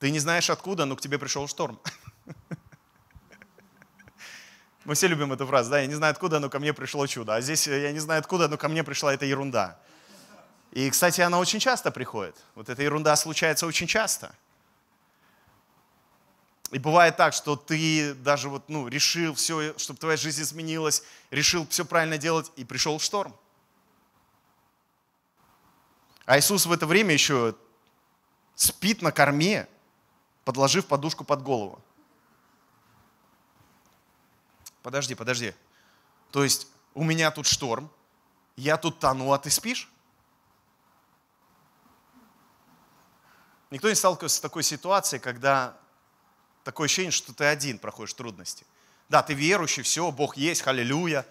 Ты 0.00 0.10
не 0.10 0.18
знаешь 0.18 0.48
откуда, 0.48 0.86
но 0.86 0.96
к 0.96 1.00
тебе 1.00 1.18
пришел 1.18 1.46
шторм. 1.46 1.78
Мы 4.86 4.94
все 4.94 5.06
любим 5.06 5.32
эту 5.32 5.46
фразу, 5.46 5.70
да, 5.70 5.80
я 5.80 5.86
не 5.86 5.94
знаю 5.94 6.12
откуда, 6.12 6.40
но 6.40 6.48
ко 6.48 6.58
мне 6.58 6.72
пришло 6.72 7.06
чудо. 7.06 7.34
А 7.34 7.40
здесь 7.42 7.66
я 7.66 7.92
не 7.92 7.98
знаю 7.98 8.20
откуда, 8.20 8.48
но 8.48 8.56
ко 8.56 8.68
мне 8.68 8.82
пришла 8.82 9.12
эта 9.12 9.26
ерунда. 9.26 9.78
И, 10.72 10.88
кстати, 10.88 11.20
она 11.20 11.38
очень 11.38 11.60
часто 11.60 11.90
приходит. 11.90 12.34
Вот 12.54 12.70
эта 12.70 12.82
ерунда 12.82 13.14
случается 13.14 13.66
очень 13.66 13.86
часто. 13.86 14.34
И 16.70 16.78
бывает 16.78 17.16
так, 17.18 17.34
что 17.34 17.56
ты 17.56 18.14
даже 18.14 18.48
вот, 18.48 18.68
ну, 18.68 18.88
решил 18.88 19.34
все, 19.34 19.76
чтобы 19.76 20.00
твоя 20.00 20.16
жизнь 20.16 20.40
изменилась, 20.40 21.02
решил 21.30 21.66
все 21.68 21.84
правильно 21.84 22.16
делать, 22.16 22.50
и 22.56 22.64
пришел 22.64 22.98
шторм. 23.00 23.36
А 26.24 26.38
Иисус 26.38 26.64
в 26.64 26.72
это 26.72 26.86
время 26.86 27.12
еще 27.12 27.54
спит 28.54 29.02
на 29.02 29.12
корме, 29.12 29.68
подложив 30.44 30.86
подушку 30.86 31.24
под 31.24 31.42
голову. 31.42 31.82
Подожди, 34.82 35.14
подожди. 35.14 35.54
То 36.30 36.42
есть 36.44 36.68
у 36.94 37.04
меня 37.04 37.30
тут 37.30 37.46
шторм, 37.46 37.90
я 38.56 38.76
тут 38.76 38.98
тону, 38.98 39.32
а 39.32 39.38
ты 39.38 39.50
спишь? 39.50 39.90
Никто 43.70 43.88
не 43.88 43.94
сталкивался 43.94 44.36
с 44.36 44.40
такой 44.40 44.62
ситуацией, 44.62 45.20
когда 45.20 45.76
такое 46.64 46.86
ощущение, 46.86 47.12
что 47.12 47.32
ты 47.32 47.44
один 47.44 47.78
проходишь 47.78 48.14
трудности. 48.14 48.66
Да, 49.08 49.22
ты 49.22 49.34
верующий, 49.34 49.82
все, 49.82 50.10
Бог 50.10 50.36
есть, 50.36 50.62
халилюя. 50.62 51.26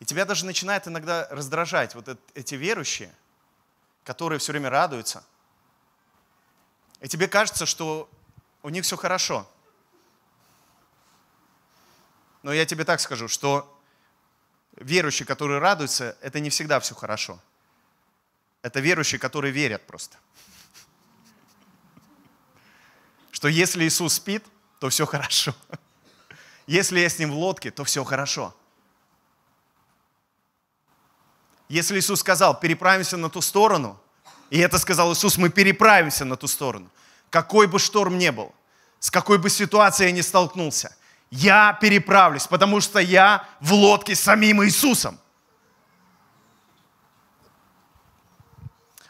И 0.00 0.04
тебя 0.04 0.24
даже 0.24 0.44
начинает 0.46 0.86
иногда 0.86 1.26
раздражать 1.30 1.94
вот 1.94 2.08
эти 2.34 2.54
верующие, 2.54 3.14
которые 4.04 4.38
все 4.38 4.52
время 4.52 4.70
радуются. 4.70 5.24
И 7.00 7.08
тебе 7.08 7.28
кажется, 7.28 7.66
что 7.66 8.08
у 8.64 8.70
них 8.70 8.84
все 8.84 8.96
хорошо. 8.96 9.46
Но 12.42 12.52
я 12.52 12.64
тебе 12.64 12.84
так 12.84 12.98
скажу, 12.98 13.28
что 13.28 13.70
верующие, 14.76 15.26
которые 15.26 15.60
радуются, 15.60 16.16
это 16.22 16.40
не 16.40 16.48
всегда 16.48 16.80
все 16.80 16.94
хорошо. 16.94 17.38
Это 18.62 18.80
верующие, 18.80 19.18
которые 19.18 19.52
верят 19.52 19.86
просто. 19.86 20.16
Что 23.32 23.48
если 23.48 23.84
Иисус 23.84 24.14
спит, 24.14 24.42
то 24.80 24.88
все 24.88 25.04
хорошо. 25.04 25.54
Если 26.66 27.00
я 27.00 27.10
с 27.10 27.18
ним 27.18 27.32
в 27.32 27.34
лодке, 27.34 27.70
то 27.70 27.84
все 27.84 28.02
хорошо. 28.02 28.56
Если 31.68 31.98
Иисус 31.98 32.20
сказал, 32.20 32.58
переправимся 32.58 33.18
на 33.18 33.28
ту 33.28 33.42
сторону, 33.42 34.00
и 34.48 34.58
это 34.58 34.78
сказал 34.78 35.12
Иисус, 35.12 35.36
мы 35.36 35.50
переправимся 35.50 36.24
на 36.24 36.36
ту 36.36 36.48
сторону, 36.48 36.90
какой 37.34 37.66
бы 37.66 37.80
шторм 37.80 38.16
ни 38.16 38.30
был, 38.30 38.54
с 39.00 39.10
какой 39.10 39.38
бы 39.38 39.50
ситуацией 39.50 40.10
я 40.10 40.14
ни 40.14 40.20
столкнулся, 40.20 40.94
я 41.32 41.76
переправлюсь, 41.80 42.46
потому 42.46 42.80
что 42.80 43.00
я 43.00 43.44
в 43.60 43.72
лодке 43.72 44.14
с 44.14 44.20
самим 44.20 44.62
Иисусом. 44.62 45.18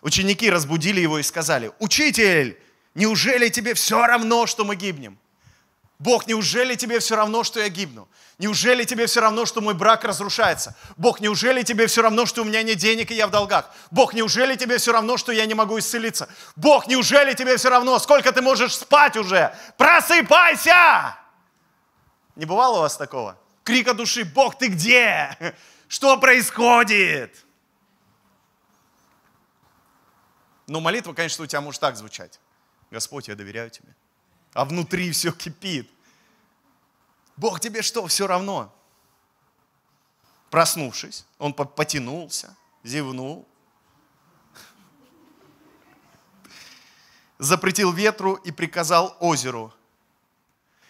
Ученики 0.01 0.49
разбудили 0.49 1.03
его 1.03 1.19
и 1.19 1.23
сказали, 1.23 1.71
учитель, 1.81 2.59
неужели 2.95 3.51
тебе 3.51 3.75
все 3.75 4.07
равно, 4.07 4.47
что 4.47 4.65
мы 4.65 4.75
гибнем? 4.75 5.19
Бог, 5.99 6.27
неужели 6.27 6.75
тебе 6.75 6.99
все 6.99 7.17
равно, 7.17 7.45
что 7.45 7.61
я 7.61 7.69
гибну? 7.69 8.09
Неужели 8.39 8.83
тебе 8.85 9.07
все 9.07 9.21
равно, 9.21 9.47
что 9.47 9.61
мой 9.61 9.75
брак 9.75 10.03
разрушается? 10.05 10.77
Бог, 10.97 11.21
неужели 11.21 11.63
тебе 11.63 11.87
все 11.87 12.03
равно, 12.03 12.27
что 12.27 12.43
у 12.43 12.45
меня 12.45 12.65
нет 12.65 12.79
денег 12.79 13.13
и 13.13 13.15
я 13.15 13.29
в 13.29 13.31
долгах? 13.31 13.71
Бог, 13.93 14.13
неужели 14.13 14.57
тебе 14.57 14.79
все 14.79 14.93
равно, 14.93 15.17
что 15.17 15.31
я 15.31 15.47
не 15.47 15.55
могу 15.55 15.79
исцелиться? 15.79 16.29
Бог, 16.57 16.89
неужели 16.89 17.35
тебе 17.35 17.57
все 17.57 17.69
равно, 17.69 17.99
сколько 18.01 18.33
ты 18.33 18.43
можешь 18.43 18.75
спать 18.75 19.17
уже? 19.17 19.57
Просыпайся! 19.79 21.17
Не 22.35 22.45
бывало 22.45 22.79
у 22.79 22.81
вас 22.81 22.97
такого? 22.97 23.39
Крика 23.63 23.95
души, 23.95 24.25
Бог, 24.25 24.59
ты 24.59 24.67
где? 24.67 25.55
Что 25.87 26.17
происходит? 26.17 27.37
Но 30.67 30.81
молитва, 30.81 31.13
конечно, 31.13 31.45
у 31.45 31.47
тебя 31.47 31.61
может 31.61 31.81
так 31.81 31.97
звучать. 31.97 32.41
Господь, 32.91 33.29
я 33.29 33.37
доверяю 33.37 33.71
тебе 33.71 33.95
а 34.55 34.65
внутри 34.65 35.11
все 35.11 35.33
кипит. 35.33 35.91
Бог 37.37 37.61
тебе 37.61 37.83
что, 37.83 38.07
все 38.07 38.27
равно? 38.27 38.73
Проснувшись, 40.51 41.27
он 41.39 41.53
потянулся, 41.53 42.57
зевнул, 42.85 43.47
запретил 47.39 47.93
ветру 47.93 48.35
и 48.35 48.53
приказал 48.53 49.17
озеру. 49.21 49.73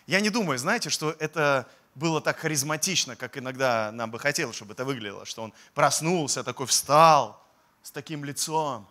Я 0.07 0.21
не 0.21 0.29
думаю, 0.29 0.59
знаете, 0.59 0.91
что 0.91 1.11
это 1.19 1.67
было 1.95 2.21
так 2.21 2.39
харизматично, 2.39 3.17
как 3.17 3.39
иногда 3.39 3.91
нам 3.93 4.11
бы 4.11 4.19
хотелось, 4.19 4.57
чтобы 4.57 4.75
это 4.75 4.85
выглядело, 4.85 5.25
что 5.25 5.43
он 5.43 5.55
проснулся, 5.75 6.45
такой 6.45 6.67
встал 6.67 7.43
с 7.83 7.91
таким 7.91 8.25
лицом, 8.25 8.87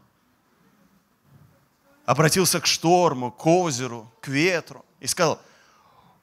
обратился 2.06 2.60
к 2.60 2.66
шторму, 2.66 3.32
к 3.32 3.46
озеру, 3.46 4.12
к 4.22 4.28
ветру 4.28 4.84
и 5.00 5.08
сказал, 5.08 5.40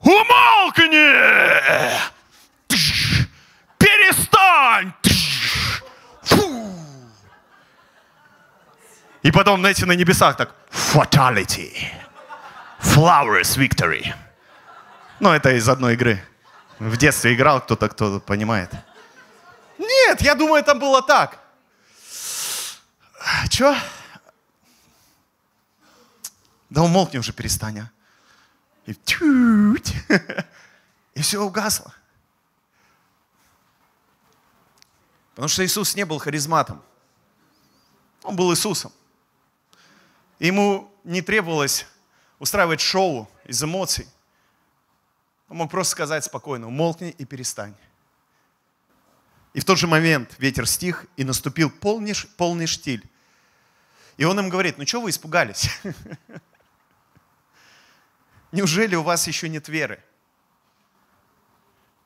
умолкни! 0.01 1.11
Перестань! 3.79 4.93
Фу! 6.23 6.75
И 9.23 9.31
потом, 9.31 9.61
знаете, 9.61 9.87
на 9.87 9.93
небесах 9.93 10.37
так, 10.37 10.55
fatality, 10.71 11.73
flowers 12.81 13.57
victory. 13.57 14.15
Ну, 15.21 15.31
это 15.31 15.53
из 15.53 15.69
одной 15.69 15.95
игры. 15.95 16.23
В 16.79 16.97
детстве 16.97 17.35
играл 17.35 17.61
кто-то, 17.61 17.89
кто 17.89 18.21
понимает. 18.21 18.71
Нет, 19.79 20.23
я 20.23 20.35
думаю, 20.35 20.65
там 20.65 20.79
было 20.79 21.03
так. 21.03 21.39
Че? 23.51 23.77
Да 26.71 26.83
умолкни 26.83 27.19
уже, 27.19 27.33
перестань, 27.33 27.81
а. 27.81 27.91
И, 28.87 28.95
тють, 28.95 29.95
и 31.15 31.21
все 31.21 31.39
угасло. 31.39 31.93
Потому 35.35 35.49
что 35.49 35.65
Иисус 35.65 35.97
не 35.97 36.05
был 36.05 36.19
харизматом. 36.19 36.83
Он 38.23 38.37
был 38.37 38.53
Иисусом. 38.53 38.93
ему 40.39 40.93
не 41.05 41.23
требовалось 41.23 41.87
устраивать 42.39 42.81
шоу 42.81 43.29
из 43.45 43.63
эмоций. 43.63 44.07
Он 45.49 45.59
мог 45.59 45.71
просто 45.71 45.93
сказать 45.93 46.25
спокойно, 46.25 46.67
умолкни 46.67 47.11
и 47.11 47.25
перестань. 47.25 47.75
И 49.53 49.61
в 49.61 49.65
тот 49.65 49.79
же 49.79 49.87
момент 49.87 50.37
ветер 50.39 50.67
стих, 50.67 51.07
и 51.17 51.25
наступил 51.25 51.71
полный, 51.71 52.15
полный 52.37 52.67
штиль. 52.67 53.05
И 54.17 54.25
он 54.25 54.39
им 54.39 54.49
говорит, 54.49 54.79
ну 54.79 54.87
что 54.87 55.01
вы 55.01 55.11
испугались? 55.11 55.71
Неужели 58.53 58.95
у 58.97 59.03
вас 59.03 59.27
еще 59.27 59.49
нет 59.49 59.69
веры? 59.69 60.03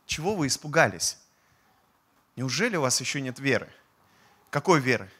Чего 0.06 0.34
вы 0.34 0.46
испугались? 0.46 1.18
Неужели 2.36 2.76
у 2.76 2.82
вас 2.82 3.00
еще 3.00 3.20
нет 3.20 3.38
веры? 3.38 3.72
Какой 4.50 4.80
веры? 4.80 5.10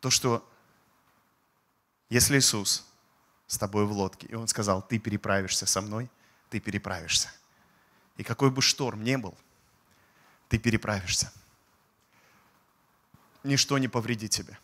То, 0.00 0.10
что 0.10 0.46
если 2.08 2.38
Иисус 2.38 2.86
с 3.46 3.56
тобой 3.56 3.86
в 3.86 3.92
лодке, 3.92 4.26
и 4.26 4.34
Он 4.34 4.48
сказал, 4.48 4.82
ты 4.82 4.98
переправишься 4.98 5.66
со 5.66 5.80
мной, 5.80 6.10
ты 6.50 6.60
переправишься. 6.60 7.32
И 8.16 8.24
какой 8.24 8.50
бы 8.50 8.60
шторм 8.60 9.02
ни 9.02 9.16
был, 9.16 9.34
ты 10.48 10.58
переправишься. 10.58 11.32
Ничто 13.42 13.78
не 13.78 13.88
повредит 13.88 14.30
тебе. 14.30 14.58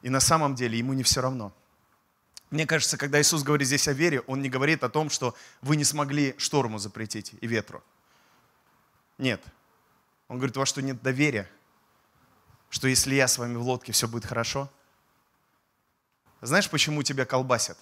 И 0.00 0.08
на 0.08 0.20
самом 0.20 0.54
деле 0.54 0.78
ему 0.78 0.94
не 0.94 1.02
все 1.02 1.20
равно. 1.20 1.52
Мне 2.52 2.66
кажется, 2.66 2.98
когда 2.98 3.18
Иисус 3.18 3.42
говорит 3.42 3.66
здесь 3.66 3.88
о 3.88 3.94
вере, 3.94 4.20
Он 4.26 4.42
не 4.42 4.50
говорит 4.50 4.84
о 4.84 4.90
том, 4.90 5.08
что 5.08 5.34
вы 5.62 5.74
не 5.74 5.84
смогли 5.84 6.34
шторму 6.36 6.78
запретить 6.78 7.32
и 7.40 7.46
ветру. 7.46 7.82
Нет. 9.16 9.42
Он 10.28 10.36
говорит, 10.36 10.54
у 10.58 10.60
вас 10.60 10.68
что, 10.68 10.82
нет 10.82 11.00
доверия? 11.02 11.50
Что 12.68 12.88
если 12.88 13.14
я 13.14 13.26
с 13.26 13.38
вами 13.38 13.56
в 13.56 13.62
лодке, 13.62 13.92
все 13.92 14.06
будет 14.06 14.26
хорошо? 14.26 14.70
Знаешь, 16.42 16.68
почему 16.68 17.02
тебя 17.02 17.24
колбасят? 17.24 17.78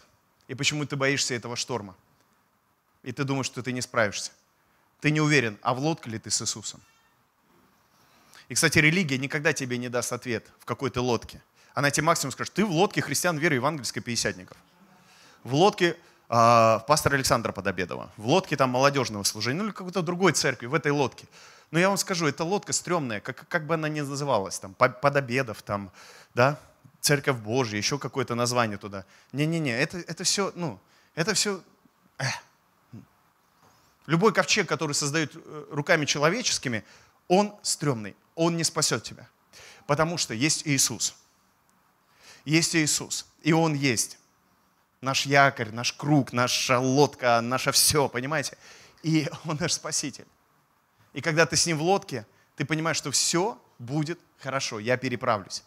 И 0.46 0.54
почему 0.54 0.86
ты 0.86 0.94
боишься 0.94 1.34
этого 1.34 1.56
шторма? 1.56 1.96
И 3.02 3.10
ты 3.10 3.24
думаешь, 3.24 3.46
что 3.46 3.64
ты 3.64 3.72
не 3.72 3.80
справишься? 3.80 4.30
Ты 5.00 5.10
не 5.10 5.20
уверен, 5.20 5.58
а 5.62 5.74
в 5.74 5.80
лодке 5.80 6.10
ли 6.10 6.20
ты 6.20 6.30
с 6.30 6.42
Иисусом? 6.42 6.80
И, 8.48 8.54
кстати, 8.54 8.78
религия 8.78 9.18
никогда 9.18 9.52
тебе 9.52 9.78
не 9.78 9.88
даст 9.88 10.12
ответ, 10.12 10.48
в 10.60 10.64
какой 10.64 10.90
ты 10.90 11.00
лодке. 11.00 11.42
Она 11.74 11.90
тебе 11.90 12.04
максимум 12.04 12.32
скажет, 12.32 12.52
ты 12.54 12.64
в 12.64 12.70
лодке 12.70 13.00
христиан 13.00 13.38
веры 13.38 13.56
евангельской 13.56 14.02
пятидесятников. 14.02 14.56
В 15.44 15.54
лодке 15.54 15.96
э, 16.28 16.78
пастора 16.86 17.14
Александра 17.14 17.52
Подобедова. 17.52 18.10
В 18.16 18.26
лодке 18.26 18.56
там 18.56 18.70
молодежного 18.70 19.22
служения, 19.24 19.58
ну 19.58 19.66
или 19.66 19.72
какой-то 19.72 20.02
другой 20.02 20.32
церкви, 20.32 20.66
в 20.66 20.74
этой 20.74 20.92
лодке. 20.92 21.26
Но 21.70 21.78
я 21.78 21.88
вам 21.88 21.96
скажу, 21.96 22.26
эта 22.26 22.42
лодка 22.44 22.72
стрёмная, 22.72 23.20
как, 23.20 23.46
как 23.48 23.66
бы 23.66 23.74
она 23.74 23.88
ни 23.88 24.00
называлась, 24.00 24.58
там, 24.58 24.74
Подобедов, 24.74 25.62
там, 25.62 25.90
да, 26.34 26.58
Церковь 27.00 27.36
Божья, 27.36 27.78
еще 27.78 27.98
какое-то 27.98 28.34
название 28.34 28.76
туда. 28.76 29.04
Не-не-не, 29.32 29.78
это, 29.78 29.98
это 29.98 30.24
все, 30.24 30.52
ну, 30.54 30.78
это 31.14 31.34
все... 31.34 31.62
Эх. 32.18 32.34
Любой 34.06 34.32
ковчег, 34.32 34.68
который 34.68 34.92
создают 34.92 35.32
э, 35.34 35.66
руками 35.70 36.04
человеческими, 36.04 36.84
он 37.28 37.54
стрёмный, 37.62 38.16
он 38.34 38.56
не 38.56 38.64
спасет 38.64 39.04
тебя. 39.04 39.28
Потому 39.86 40.18
что 40.18 40.34
есть 40.34 40.66
Иисус. 40.66 41.14
Есть 42.44 42.74
Иисус, 42.74 43.26
и 43.42 43.52
Он 43.52 43.74
есть. 43.74 44.18
Наш 45.00 45.26
якорь, 45.26 45.70
наш 45.70 45.92
круг, 45.92 46.32
наша 46.32 46.78
лодка, 46.78 47.40
наше 47.40 47.72
все, 47.72 48.08
понимаете? 48.08 48.56
И 49.02 49.28
Он 49.44 49.56
наш 49.58 49.72
Спаситель. 49.72 50.26
И 51.12 51.20
когда 51.20 51.46
ты 51.46 51.56
с 51.56 51.66
Ним 51.66 51.78
в 51.78 51.82
лодке, 51.82 52.26
ты 52.56 52.64
понимаешь, 52.64 52.98
что 52.98 53.10
все 53.10 53.60
будет 53.78 54.18
хорошо, 54.38 54.78
я 54.78 54.96
переправлюсь. 54.96 55.62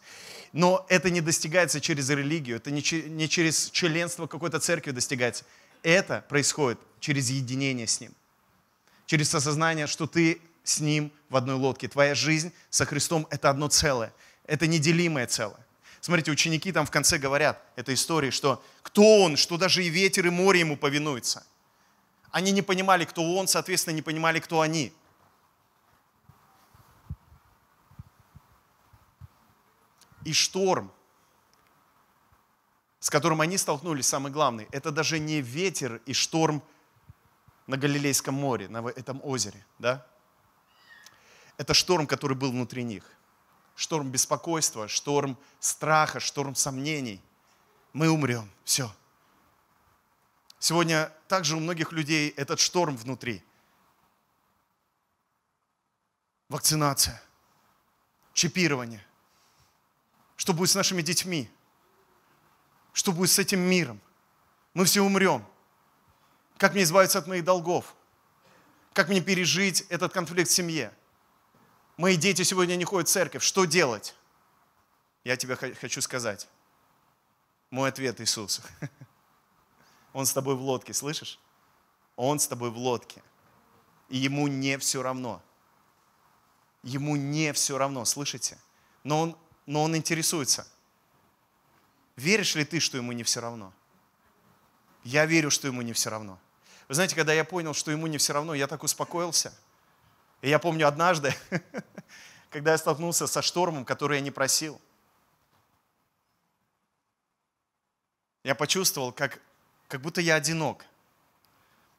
Но 0.51 0.85
это 0.87 1.09
не 1.09 1.21
достигается 1.21 1.81
через 1.81 2.09
религию, 2.09 2.57
это 2.57 2.69
не 2.69 2.81
через 3.27 3.71
членство 3.71 4.27
какой-то 4.27 4.59
церкви 4.59 4.91
достигается. 4.91 5.45
Это 5.81 6.23
происходит 6.29 6.79
через 6.99 7.29
единение 7.29 7.87
с 7.87 7.99
Ним. 7.99 8.13
Через 9.07 9.33
осознание, 9.33 9.87
что 9.87 10.05
ты 10.05 10.39
с 10.63 10.79
Ним 10.79 11.11
в 11.29 11.35
одной 11.35 11.55
лодке. 11.55 11.87
Твоя 11.87 12.13
жизнь 12.15 12.53
со 12.69 12.85
Христом– 12.85 13.27
это 13.31 13.49
одно 13.49 13.67
целое. 13.67 14.13
Это 14.45 14.67
неделимое 14.67 15.25
целое. 15.27 15.62
Смотрите, 16.03 16.31
ученики 16.31 16.69
там 16.73 16.85
в 16.85 16.91
конце 16.91 17.17
говорят 17.17 17.63
этой 17.77 17.95
истории, 17.95 18.29
что 18.29 18.61
кто 18.81 19.21
Он, 19.23 19.37
что 19.37 19.57
даже 19.57 19.85
и 19.85 19.87
ветер, 19.87 20.27
и 20.27 20.29
море 20.29 20.59
Ему 20.59 20.75
повинуются. 20.75 21.47
Они 22.29 22.51
не 22.51 22.61
понимали, 22.61 23.05
кто 23.05 23.37
Он, 23.37 23.47
соответственно, 23.47 23.95
не 23.95 24.01
понимали, 24.01 24.41
кто 24.41 24.59
они. 24.59 24.93
и 30.25 30.33
шторм, 30.33 30.91
с 32.99 33.09
которым 33.09 33.39
они 33.39 33.57
столкнулись, 33.57 34.07
самый 34.07 34.31
главный, 34.31 34.67
это 34.71 34.91
даже 34.91 35.19
не 35.19 35.39
ветер 35.41 36.01
и 36.05 36.11
шторм 36.11 36.61
на 37.67 37.77
Галилейском 37.77 38.33
море, 38.33 38.67
на 38.67 38.85
этом 38.89 39.21
озере, 39.23 39.65
да? 39.79 40.05
Это 41.57 41.73
шторм, 41.73 42.07
который 42.07 42.35
был 42.35 42.51
внутри 42.51 42.83
них. 42.83 43.03
Шторм 43.75 44.11
беспокойства, 44.11 44.87
шторм 44.87 45.37
страха, 45.59 46.19
шторм 46.19 46.55
сомнений. 46.55 47.21
Мы 47.91 48.09
умрем, 48.09 48.49
все. 48.63 48.93
Сегодня 50.59 51.11
также 51.27 51.55
у 51.55 51.59
многих 51.59 51.91
людей 51.91 52.29
этот 52.29 52.59
шторм 52.59 52.95
внутри. 52.95 53.43
Вакцинация, 56.49 57.21
чипирование– 58.33 59.05
что 60.43 60.51
будет 60.51 60.71
с 60.71 60.75
нашими 60.75 61.01
детьми? 61.01 61.49
Что 62.91 63.13
будет 63.13 63.31
с 63.31 63.39
этим 63.39 63.59
миром? 63.59 64.01
Мы 64.73 64.85
все 64.85 65.01
умрем. 65.01 65.45
Как 66.57 66.73
мне 66.73 66.83
избавиться 66.83 67.19
от 67.19 67.27
моих 67.27 67.43
долгов? 67.45 67.95
Как 68.93 69.07
мне 69.07 69.21
пережить 69.21 69.85
этот 69.87 70.11
конфликт 70.11 70.49
в 70.49 70.53
семье? 70.53 70.93
Мои 71.97 72.17
дети 72.17 72.43
сегодня 72.43 72.75
не 72.75 72.85
ходят 72.85 73.07
в 73.07 73.11
церковь. 73.11 73.43
Что 73.43 73.65
делать? 73.65 74.15
Я 75.23 75.37
тебе 75.37 75.55
хочу 75.55 76.01
сказать. 76.01 76.47
Мой 77.69 77.89
ответ 77.89 78.19
Иисус. 78.21 78.61
Он 80.13 80.25
с 80.25 80.33
тобой 80.33 80.55
в 80.55 80.61
лодке, 80.61 80.93
слышишь? 80.93 81.39
Он 82.15 82.39
с 82.39 82.47
тобой 82.47 82.69
в 82.69 82.77
лодке. 82.77 83.23
И 84.09 84.17
ему 84.17 84.47
не 84.47 84.77
все 84.77 85.01
равно. 85.01 85.41
Ему 86.83 87.15
не 87.15 87.51
все 87.53 87.77
равно, 87.77 88.05
слышите? 88.05 88.59
Но 89.03 89.21
он 89.21 89.37
но 89.65 89.83
он 89.83 89.95
интересуется. 89.95 90.67
Веришь 92.15 92.55
ли 92.55 92.65
ты, 92.65 92.79
что 92.79 92.97
ему 92.97 93.11
не 93.11 93.23
все 93.23 93.39
равно? 93.39 93.73
Я 95.03 95.25
верю, 95.25 95.49
что 95.49 95.67
ему 95.67 95.81
не 95.81 95.93
все 95.93 96.09
равно. 96.09 96.39
Вы 96.87 96.95
знаете, 96.95 97.15
когда 97.15 97.33
я 97.33 97.43
понял, 97.43 97.73
что 97.73 97.91
ему 97.91 98.07
не 98.07 98.17
все 98.17 98.33
равно, 98.33 98.53
я 98.53 98.67
так 98.67 98.83
успокоился. 98.83 99.53
И 100.43 100.49
я 100.49 100.59
помню 100.59 100.87
однажды, 100.87 101.33
когда 102.51 102.73
я 102.73 102.77
столкнулся 102.77 103.25
со 103.25 103.41
штормом, 103.41 103.83
который 103.83 104.17
я 104.17 104.21
не 104.21 104.29
просил, 104.29 104.79
я 108.43 108.53
почувствовал, 108.53 109.11
как, 109.11 109.41
как 109.87 110.01
будто 110.01 110.21
я 110.21 110.35
одинок. 110.35 110.85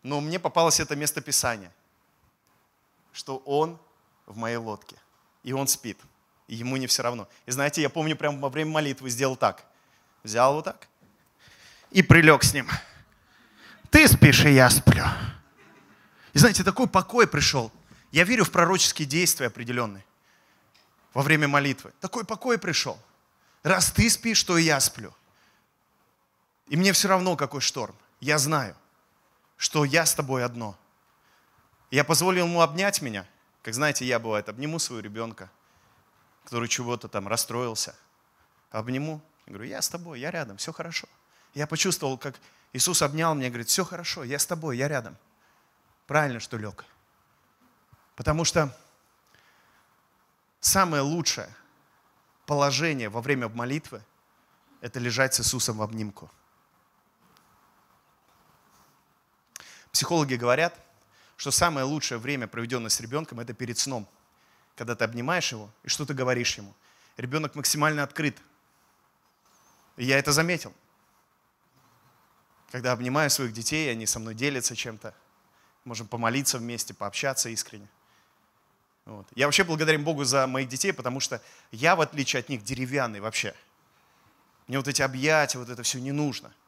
Но 0.04 0.20
мне 0.20 0.38
попалось 0.38 0.78
это 0.78 0.94
место 0.94 1.20
Писания, 1.20 1.72
что 3.12 3.38
он 3.38 3.80
в 4.26 4.36
моей 4.36 4.58
лодке, 4.58 4.96
и 5.42 5.52
он 5.52 5.66
спит– 5.66 5.98
и 6.48 6.56
ему 6.56 6.76
не 6.76 6.86
все 6.86 7.02
равно. 7.02 7.28
И 7.46 7.50
знаете, 7.50 7.80
я 7.82 7.88
помню, 7.88 8.16
прямо 8.16 8.38
во 8.38 8.48
время 8.48 8.70
молитвы 8.70 9.10
сделал 9.10 9.36
так. 9.36 9.64
Взял 10.22 10.54
вот 10.54 10.64
так 10.64 10.88
и 11.90 12.02
прилег 12.02 12.42
с 12.42 12.52
ним. 12.52 12.68
Ты 13.90 14.08
спишь, 14.08 14.44
и 14.44 14.52
я 14.52 14.68
сплю. 14.68 15.04
И 16.32 16.38
знаете, 16.38 16.64
такой 16.64 16.88
покой 16.88 17.26
пришел. 17.26 17.70
Я 18.14 18.22
верю 18.22 18.44
в 18.44 18.52
пророческие 18.52 19.08
действия 19.08 19.48
определенные 19.48 20.04
во 21.14 21.22
время 21.22 21.48
молитвы. 21.48 21.92
Такой 22.00 22.24
покой 22.24 22.58
пришел. 22.58 22.96
Раз 23.64 23.90
ты 23.90 24.08
спишь, 24.08 24.44
то 24.44 24.56
и 24.56 24.62
я 24.62 24.78
сплю. 24.78 25.12
И 26.68 26.76
мне 26.76 26.92
все 26.92 27.08
равно, 27.08 27.34
какой 27.34 27.60
шторм. 27.60 27.96
Я 28.20 28.38
знаю, 28.38 28.76
что 29.56 29.84
я 29.84 30.06
с 30.06 30.14
тобой 30.14 30.44
одно. 30.44 30.78
Я 31.90 32.04
позволил 32.04 32.44
ему 32.46 32.60
обнять 32.60 33.02
меня. 33.02 33.26
Как 33.62 33.74
знаете, 33.74 34.04
я 34.04 34.20
бывает, 34.20 34.48
обниму 34.48 34.78
своего 34.78 35.02
ребенка, 35.02 35.50
который 36.44 36.68
чего-то 36.68 37.08
там 37.08 37.26
расстроился. 37.26 37.96
обниму. 38.70 39.20
Говорю, 39.46 39.64
я 39.64 39.82
с 39.82 39.88
тобой, 39.88 40.20
я 40.20 40.30
рядом, 40.30 40.58
все 40.58 40.72
хорошо. 40.72 41.08
Я 41.52 41.66
почувствовал, 41.66 42.16
как 42.16 42.36
Иисус 42.72 43.02
обнял 43.02 43.34
меня, 43.34 43.48
говорит, 43.48 43.66
все 43.66 43.84
хорошо, 43.84 44.22
я 44.22 44.38
с 44.38 44.46
тобой, 44.46 44.76
я 44.76 44.86
рядом. 44.86 45.16
Правильно, 46.06 46.38
что 46.38 46.58
лег. 46.58 46.84
Потому 48.16 48.44
что 48.44 48.76
самое 50.60 51.02
лучшее 51.02 51.52
положение 52.46 53.08
во 53.08 53.20
время 53.20 53.48
молитвы– 53.48 54.02
это 54.80 55.00
лежать 55.00 55.34
с 55.34 55.40
Иисусом 55.40 55.78
в 55.78 55.82
обнимку. 55.82 56.30
Психологи 59.90 60.34
говорят, 60.34 60.78
что 61.36 61.50
самое 61.50 61.86
лучшее 61.86 62.18
время, 62.18 62.46
проведенное 62.46 62.90
с 62.90 63.00
ребенком, 63.00 63.40
это 63.40 63.54
перед 63.54 63.78
сном, 63.78 64.08
когда 64.76 64.94
ты 64.94 65.04
обнимаешь 65.04 65.52
его 65.52 65.70
и 65.82 65.88
что 65.88 66.04
ты 66.04 66.14
говоришь 66.14 66.56
ему. 66.58 66.74
Ребенок 67.16 67.54
максимально 67.54 68.02
открыт. 68.02 68.36
И 69.96 70.04
я 70.04 70.18
это 70.18 70.32
заметил. 70.32 70.74
Когда 72.70 72.92
обнимаю 72.92 73.30
своих 73.30 73.52
детей, 73.52 73.90
они 73.90 74.04
со 74.04 74.18
мной 74.18 74.34
делятся 74.34 74.74
чем-то, 74.74 75.14
можем 75.84 76.08
помолиться 76.08 76.58
вместе, 76.58 76.92
пообщаться 76.92 77.48
искренне. 77.48 77.88
Вот. 79.06 79.26
Я 79.34 79.46
вообще 79.46 79.64
благодарен 79.64 80.02
Богу 80.02 80.24
за 80.24 80.46
моих 80.46 80.68
детей, 80.68 80.92
потому 80.92 81.20
что 81.20 81.40
я, 81.72 81.94
в 81.94 82.00
отличие 82.00 82.40
от 82.40 82.48
них, 82.48 82.62
деревянный 82.62 83.20
вообще. 83.20 83.54
Мне 84.66 84.78
вот 84.78 84.88
эти 84.88 85.02
объятия, 85.02 85.58
вот 85.58 85.68
это 85.68 85.82
все 85.82 86.00
не 86.00 86.12
нужно– 86.12 86.52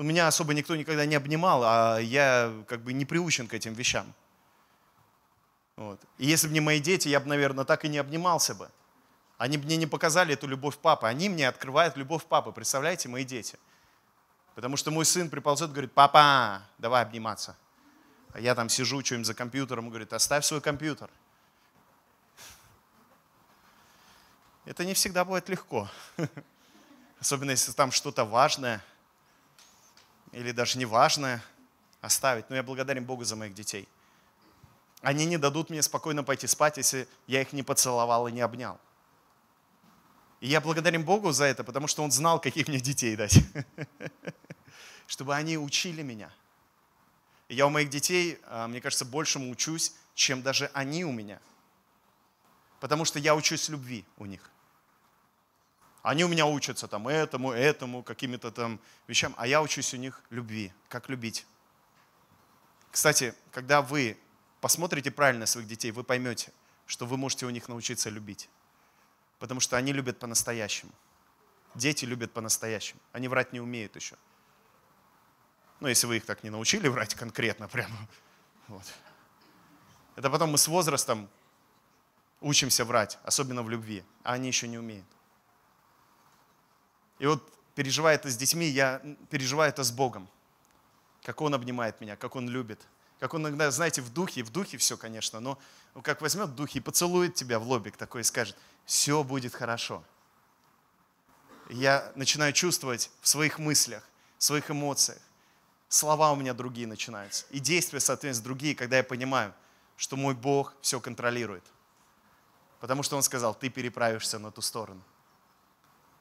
ну, 0.00 0.06
меня 0.06 0.28
особо 0.28 0.54
никто 0.54 0.74
никогда 0.76 1.04
не 1.04 1.14
обнимал, 1.14 1.62
а 1.62 1.98
я 1.98 2.50
как 2.66 2.80
бы 2.80 2.94
не 2.94 3.04
приучен 3.04 3.46
к 3.46 3.52
этим 3.52 3.74
вещам. 3.74 4.14
Вот. 5.76 6.00
И 6.16 6.24
если 6.26 6.48
бы 6.48 6.54
не 6.54 6.60
мои 6.60 6.80
дети, 6.80 7.08
я 7.08 7.20
бы, 7.20 7.26
наверное, 7.26 7.66
так 7.66 7.84
и 7.84 7.88
не 7.90 7.98
обнимался 7.98 8.54
бы. 8.54 8.70
Они 9.36 9.58
мне 9.58 9.76
не 9.76 9.86
показали 9.86 10.32
эту 10.32 10.46
любовь 10.46 10.78
папы. 10.78 11.06
Они 11.06 11.28
мне 11.28 11.46
открывают 11.46 11.98
любовь 11.98 12.24
папы. 12.24 12.50
Представляете, 12.50 13.10
мои 13.10 13.24
дети. 13.24 13.58
Потому 14.54 14.78
что 14.78 14.90
мой 14.90 15.04
сын 15.04 15.28
приползет 15.28 15.68
и 15.68 15.72
говорит, 15.72 15.92
папа, 15.92 16.62
давай 16.78 17.02
обниматься. 17.02 17.54
А 18.32 18.40
я 18.40 18.54
там 18.54 18.70
сижу, 18.70 19.04
что-нибудь 19.04 19.26
за 19.26 19.34
компьютером, 19.34 19.88
и 19.88 19.88
говорит, 19.90 20.14
оставь 20.14 20.46
свой 20.46 20.62
компьютер. 20.62 21.10
Это 24.64 24.84
не 24.84 24.94
всегда 24.94 25.24
будет 25.24 25.48
легко. 25.48 25.88
Особенно 27.20 27.50
если 27.50 27.72
там 27.72 27.92
что-то 27.92 28.24
важное– 28.24 28.84
или 30.32 30.52
даже 30.52 30.78
неважное 30.78 31.42
оставить. 32.00 32.48
Но 32.50 32.56
я 32.56 32.62
благодарен 32.62 33.04
Богу 33.04 33.24
за 33.24 33.36
моих 33.36 33.54
детей. 33.54 33.88
Они 35.02 35.24
не 35.24 35.38
дадут 35.38 35.70
мне 35.70 35.82
спокойно 35.82 36.22
пойти 36.22 36.46
спать, 36.46 36.76
если 36.76 37.08
я 37.26 37.40
их 37.40 37.52
не 37.52 37.62
поцеловал 37.62 38.28
и 38.28 38.32
не 38.32 38.40
обнял. 38.40 38.78
И 40.40 40.48
я 40.48 40.60
благодарен 40.60 41.04
Богу 41.04 41.32
за 41.32 41.44
это, 41.44 41.64
потому 41.64 41.86
что 41.86 42.02
Он 42.02 42.10
знал, 42.10 42.40
каких 42.40 42.68
мне 42.68 42.80
детей 42.80 43.16
дать. 43.16 43.38
Чтобы 45.06 45.34
они 45.34 45.58
учили 45.58 46.02
меня. 46.02 46.30
Я 47.48 47.66
у 47.66 47.70
моих 47.70 47.90
детей, 47.90 48.38
а, 48.44 48.68
мне 48.68 48.80
кажется, 48.80 49.04
большему 49.04 49.50
учусь, 49.50 49.94
чем 50.14 50.42
даже 50.42 50.70
они 50.72 51.04
у 51.04 51.12
меня. 51.12 51.40
Потому 52.80 53.04
что 53.04 53.18
я 53.18 53.34
учусь 53.34 53.68
любви 53.68 54.04
у 54.16 54.24
них. 54.24 54.50
Они 56.02 56.24
у 56.24 56.28
меня 56.28 56.46
учатся 56.46 56.88
там 56.88 57.08
этому, 57.08 57.52
этому, 57.52 58.02
какими-то 58.02 58.50
там 58.50 58.80
вещам, 59.06 59.34
а 59.36 59.46
я 59.46 59.60
учусь 59.60 59.92
у 59.92 59.98
них 59.98 60.22
любви, 60.30 60.72
как 60.88 61.10
любить. 61.10 61.46
Кстати, 62.90 63.34
когда 63.52 63.82
вы 63.82 64.18
посмотрите 64.62 65.10
правильно 65.10 65.44
своих 65.44 65.68
детей, 65.68 65.90
вы 65.90 66.02
поймете, 66.02 66.52
что 66.86 67.04
вы 67.04 67.18
можете 67.18 67.44
у 67.44 67.50
них 67.50 67.68
научиться 67.68 68.08
любить. 68.08 68.48
Потому 69.38 69.60
что 69.60 69.76
они 69.76 69.92
любят 69.92 70.18
по-настоящему. 70.18 70.92
Дети 71.74 72.06
любят 72.06 72.32
по-настоящему. 72.32 73.00
Они 73.12 73.28
врать 73.28 73.52
не 73.52 73.60
умеют 73.60 73.94
еще. 73.94 74.16
Ну, 75.80 75.88
если 75.88 76.06
вы 76.06 76.16
их 76.16 76.24
так 76.24 76.42
не 76.42 76.50
научили 76.50 76.88
врать 76.88 77.14
конкретно 77.14 77.68
прямо. 77.68 77.96
Вот. 78.68 78.84
Это 80.14 80.30
потом 80.30 80.50
мы 80.50 80.58
с 80.58 80.68
возрастом 80.68 81.28
учимся 82.40 82.84
врать, 82.84 83.18
особенно 83.24 83.62
в 83.62 83.70
любви, 83.70 84.04
а 84.22 84.34
они 84.34 84.48
еще 84.48 84.68
не 84.68 84.78
умеют. 84.78 85.06
И 87.18 87.26
вот 87.26 87.42
переживая 87.74 88.14
это 88.14 88.30
с 88.30 88.36
детьми, 88.36 88.66
я 88.66 89.02
переживаю 89.28 89.68
это 89.68 89.84
с 89.84 89.90
Богом. 89.90 90.28
Как 91.22 91.40
Он 91.40 91.54
обнимает 91.54 92.00
меня, 92.00 92.16
как 92.16 92.36
Он 92.36 92.48
любит. 92.48 92.80
Как 93.18 93.34
Он 93.34 93.42
иногда, 93.42 93.70
знаете, 93.70 94.00
в 94.00 94.10
духе, 94.12 94.42
в 94.42 94.50
духе 94.50 94.78
все, 94.78 94.96
конечно, 94.96 95.40
но 95.40 95.58
как 96.02 96.22
возьмет 96.22 96.48
в 96.48 96.66
и 96.74 96.80
поцелует 96.80 97.34
тебя 97.34 97.58
в 97.58 97.64
лобик 97.64 97.96
такой 97.96 98.22
и 98.22 98.24
скажет, 98.24 98.56
все 98.86 99.22
будет 99.22 99.54
хорошо. 99.54 100.02
я 101.68 102.10
начинаю 102.16 102.52
чувствовать 102.52 103.10
в 103.20 103.28
своих 103.28 103.58
мыслях, 103.58 104.02
в 104.38 104.44
своих 104.44 104.70
эмоциях. 104.70 105.20
Слова 105.88 106.32
у 106.32 106.36
меня 106.36 106.54
другие 106.54 106.86
начинаются. 106.86 107.44
И 107.50 107.58
действия, 107.58 108.00
соответственно, 108.00 108.44
другие, 108.44 108.74
когда 108.74 108.96
я 108.96 109.04
понимаю, 109.04 109.52
что 109.96 110.16
мой 110.16 110.34
Бог 110.34 110.74
все 110.80 111.00
контролирует. 111.00 111.64
Потому 112.80 113.02
что 113.02 113.16
Он 113.16 113.22
сказал, 113.22 113.54
ты 113.54 113.68
переправишься 113.68 114.38
на 114.38 114.50
ту 114.50 114.62
сторону 114.62 115.02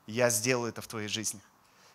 я 0.09 0.29
сделаю 0.29 0.69
это 0.69 0.81
в 0.81 0.87
твоей 0.87 1.07
жизни. 1.07 1.39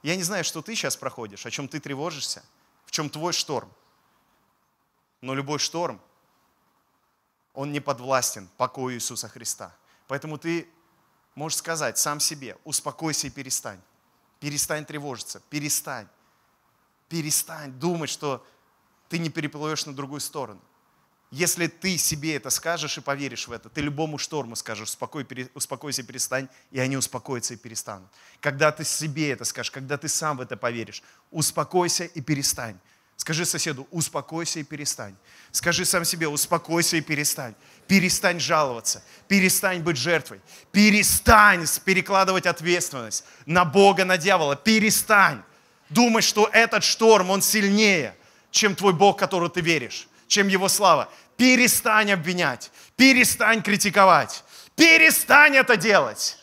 Я 0.03 0.17
не 0.17 0.23
знаю, 0.23 0.45
что 0.45 0.63
ты 0.63 0.75
сейчас 0.75 0.97
проходишь, 0.97 1.47
о 1.47 1.51
чем 1.51 1.69
ты 1.69 1.81
тревожишься, 1.81 2.45
в 2.87 2.91
чем 2.91 3.11
твой 3.11 3.33
шторм. 3.33 3.71
Но 5.21 5.35
любой 5.35 5.59
шторм, 5.59 6.01
он 7.55 7.73
не 7.73 7.81
подвластен 7.81 8.49
покою 8.57 8.97
Иисуса 8.97 9.29
Христа. 9.29 9.75
Поэтому 10.07 10.39
ты 10.39 10.69
можешь 11.35 11.59
сказать 11.59 11.99
сам 11.99 12.21
себе, 12.21 12.57
успокойся 12.65 13.27
и 13.27 13.31
перестань. 13.31 13.81
Перестань 14.39 14.85
тревожиться, 14.85 15.41
перестань. 15.51 16.09
Перестань 17.09 17.73
думать, 17.73 18.11
что 18.11 18.47
ты 19.09 19.19
не 19.19 19.31
переплывешь 19.31 19.87
на 19.87 19.95
другую 19.95 20.21
сторону. 20.21 20.61
Если 21.35 21.67
ты 21.67 21.99
себе 21.99 22.37
это 22.37 22.49
скажешь 22.49 22.97
и 22.97 23.01
поверишь 23.01 23.49
в 23.49 23.53
это, 23.53 23.69
ты 23.69 23.81
любому 23.81 24.19
шторму 24.19 24.55
скажешь, 24.55 24.91
успокой, 24.91 25.27
успокойся, 25.55 26.05
перестань, 26.05 26.49
и 26.71 26.79
они 26.79 26.97
успокоятся 26.97 27.55
и 27.55 27.57
перестанут. 27.57 28.09
Когда 28.41 28.71
ты 28.71 28.85
себе 28.85 29.33
это 29.33 29.45
скажешь, 29.45 29.73
когда 29.73 29.99
ты 29.99 30.07
сам 30.07 30.37
в 30.37 30.43
это 30.43 30.57
поверишь, 30.57 31.03
успокойся 31.33 32.05
и 32.05 32.21
перестань. 32.21 32.79
Скажи 33.17 33.45
соседу, 33.47 33.89
успокойся 33.91 34.61
и 34.61 34.63
перестань. 34.63 35.17
Скажи 35.51 35.85
сам 35.85 36.05
себе, 36.05 36.29
успокойся 36.29 36.99
и 36.99 37.01
перестань. 37.01 37.57
Перестань 37.89 38.39
жаловаться, 38.39 39.03
перестань 39.27 39.83
быть 39.83 39.97
жертвой, 39.97 40.41
перестань 40.71 41.67
перекладывать 41.85 42.47
ответственность 42.47 43.25
на 43.45 43.65
Бога, 43.65 44.05
на 44.05 44.19
дьявола, 44.19 44.55
перестань 44.55 45.43
думать, 45.91 46.23
что 46.23 46.49
этот 46.53 46.85
шторм, 46.85 47.31
он 47.31 47.43
сильнее, 47.43 48.15
чем 48.53 48.77
твой 48.77 48.93
Бог, 48.93 49.19
которого 49.19 49.51
ты 49.51 49.63
веришь, 49.63 50.07
чем 50.29 50.47
его 50.47 50.69
слава. 50.69 51.09
Перестань 51.37 52.13
обвинять, 52.13 52.71
перестань 52.97 53.63
критиковать, 53.63 54.45
перестань 54.77 55.57
это 55.57 55.77
делать. 55.77 56.39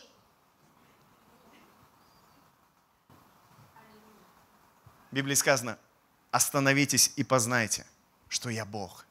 В 5.11 5.15
Библии 5.15 5.35
сказано, 5.35 5.77
остановитесь 6.31 7.11
и 7.15 7.23
познайте, 7.23 7.85
что 8.29 8.49
я 8.49 8.65
Бог. 8.65 9.05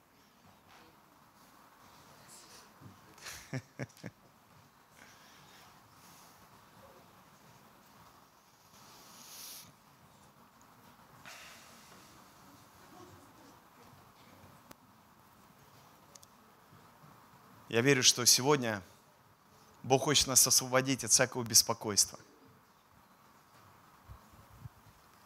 Я 17.70 17.82
верю, 17.82 18.02
что 18.02 18.26
сегодня 18.26 18.82
Бог 19.84 20.02
хочет 20.02 20.26
нас 20.26 20.44
освободить 20.44 21.04
от 21.04 21.12
всякого 21.12 21.44
беспокойства. 21.44 22.18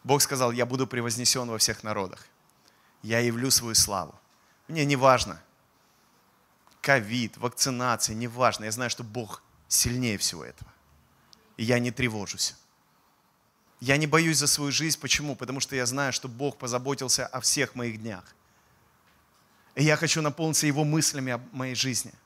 Бог 0.03 0.21
сказал, 0.21 0.51
я 0.51 0.67
буду 0.67 0.85
превознесен 0.85 1.49
во 1.49 1.57
всех 1.57 1.81
народах. 1.83 2.27
Я 3.01 3.19
явлю 3.19 3.49
свою 3.49 3.73
славу. 3.73 4.13
Мне 4.67 4.85
не 4.85 4.95
важно. 4.95 5.41
Ковид, 6.81 7.35
вакцинация, 7.37 8.15
не 8.15 8.27
важно. 8.27 8.65
Я 8.65 8.71
знаю, 8.71 8.91
что 8.91 9.03
Бог 9.03 9.41
сильнее 9.67 10.19
всего 10.19 10.45
этого. 10.45 10.71
И 11.57 11.63
я 11.63 11.79
не 11.79 11.89
тревожусь. 11.89 12.53
Я 13.79 13.97
не 13.97 14.05
боюсь 14.05 14.37
за 14.37 14.45
свою 14.45 14.71
жизнь. 14.71 14.99
Почему? 14.99 15.35
Потому 15.35 15.61
что 15.61 15.75
я 15.75 15.87
знаю, 15.87 16.13
что 16.13 16.27
Бог 16.27 16.59
позаботился 16.59 17.25
о 17.25 17.41
всех 17.41 17.73
моих 17.73 17.99
днях. 18.03 18.23
И 19.73 19.83
я 19.83 19.97
хочу 19.97 20.21
наполниться 20.21 20.67
Его 20.67 20.83
мыслями 20.83 21.31
о 21.31 21.41
моей 21.51 21.73
жизни– 21.73 22.13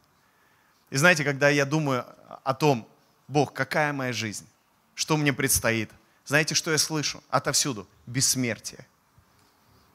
и 0.89 0.97
знаете, 0.97 1.23
когда 1.23 1.49
я 1.49 1.65
думаю 1.65 2.05
о 2.43 2.53
том, 2.53 2.87
Бог, 3.27 3.53
какая 3.53 3.93
моя 3.93 4.13
жизнь, 4.13 4.47
что 4.95 5.17
мне 5.17 5.33
предстоит, 5.33 5.91
знаете, 6.25 6.55
что 6.55 6.71
я 6.71 6.77
слышу 6.77 7.23
отовсюду? 7.29 7.87
Бессмертие, 8.05 8.85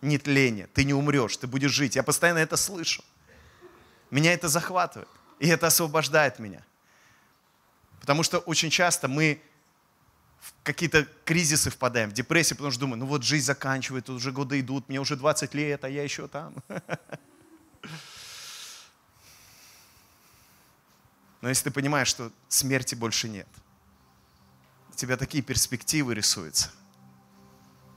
нетление, 0.01 0.69
ты 0.69 0.85
не 0.85 0.95
умрешь, 0.95 1.37
ты 1.37 1.47
будешь 1.47 1.73
жить. 1.73 1.97
Я 1.97 2.03
постоянно 2.03 2.39
это 2.39 2.57
слышу. 2.57 3.05
Меня 4.11 4.33
это 4.33 4.49
захватывает, 4.49 5.09
и 5.41 5.49
это 5.49 5.67
освобождает 5.67 6.39
меня. 6.39 6.63
Потому 8.01 8.23
что 8.23 8.39
очень 8.39 8.71
часто 8.71 9.09
мы 9.09 9.41
в 10.41 10.53
какие-то 10.63 11.09
кризисы 11.25 11.71
впадаем, 11.71 12.11
в 12.11 12.13
депрессию, 12.13 12.57
потому 12.57 12.71
что 12.71 12.81
думаю, 12.81 12.99
ну 12.99 13.07
вот 13.07 13.25
жизнь 13.25 13.47
заканчивает, 13.47 14.11
уже 14.11 14.31
годы 14.31 14.61
идут, 14.61 14.89
мне 14.89 15.01
уже 15.01 15.17
20 15.17 15.55
лет, 15.55 15.85
а 15.85 15.89
я 15.89 16.03
еще 16.03 16.29
там. 16.29 16.55
Но 21.45 21.51
если 21.51 21.65
ты 21.65 21.71
понимаешь, 21.73 22.09
что 22.09 22.33
смерти 22.49 22.95
больше 22.95 23.29
нет, 23.29 23.47
у 24.91 24.95
тебя 24.95 25.19
такие 25.19 25.45
перспективы 25.45 26.15
рисуются, 26.15 26.71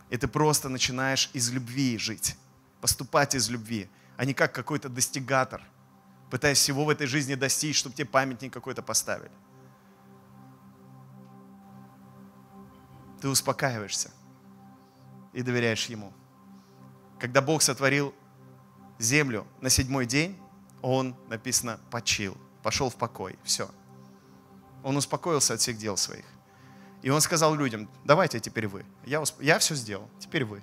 и 0.10 0.18
ты 0.18 0.28
просто 0.28 0.68
начинаешь 0.68 1.30
из 1.32 1.50
любви 1.50 1.98
жить, 1.98 2.36
поступать 2.82 3.36
из 3.36 3.50
любви, 3.50 3.89
а 4.18 4.26
не 4.26 4.34
как 4.34 4.54
какой-то 4.54 4.89
достигатор, 4.89 5.64
пытаясь 6.30 6.58
всего 6.58 6.84
в 6.84 6.89
этой 6.89 7.08
жизни 7.08 7.36
достичь, 7.36 7.78
чтобы 7.78 7.95
тебе 7.95 8.10
памятник 8.10 8.52
какой-то 8.52 8.82
поставили. 8.82 9.32
Ты 13.22 13.30
успокаиваешься 13.30 14.12
и 15.32 15.41
доверяешь 15.41 15.86
Ему. 15.86 16.12
Когда 17.18 17.41
Бог 17.41 17.62
сотворил 17.62 18.14
землю 19.00 19.48
на 19.62 19.70
седьмой 19.70 20.06
день, 20.06 20.38
Он, 20.82 21.16
написано, 21.30 21.80
почил– 21.89 22.38
пошел 22.68 22.89
в 22.89 22.97
покой. 22.97 23.39
Все. 23.45 23.70
Он 24.84 24.97
успокоился 24.97 25.53
от 25.53 25.61
всех 25.61 25.78
дел 25.78 25.95
своих. 25.95 26.26
И 27.01 27.09
он 27.09 27.22
сказал 27.22 27.55
людям, 27.55 27.89
давайте 28.03 28.41
теперь 28.41 28.68
вы. 28.68 28.86
Я, 29.05 29.22
усп... 29.22 29.41
я 29.41 29.57
все 29.57 29.74
сделал, 29.74 30.09
теперь 30.20 30.43
вы. 30.43 30.61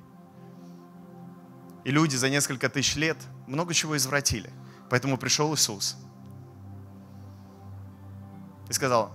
И 1.82 1.90
люди 1.90 2.14
за 2.16 2.28
несколько 2.28 2.68
тысяч 2.68 2.96
лет 2.96 3.16
много 3.46 3.72
чего 3.72 3.96
извратили. 3.96 4.52
Поэтому 4.90 5.16
пришел 5.16 5.54
Иисус. 5.54 5.96
И 8.68 8.74
сказал, 8.74 9.10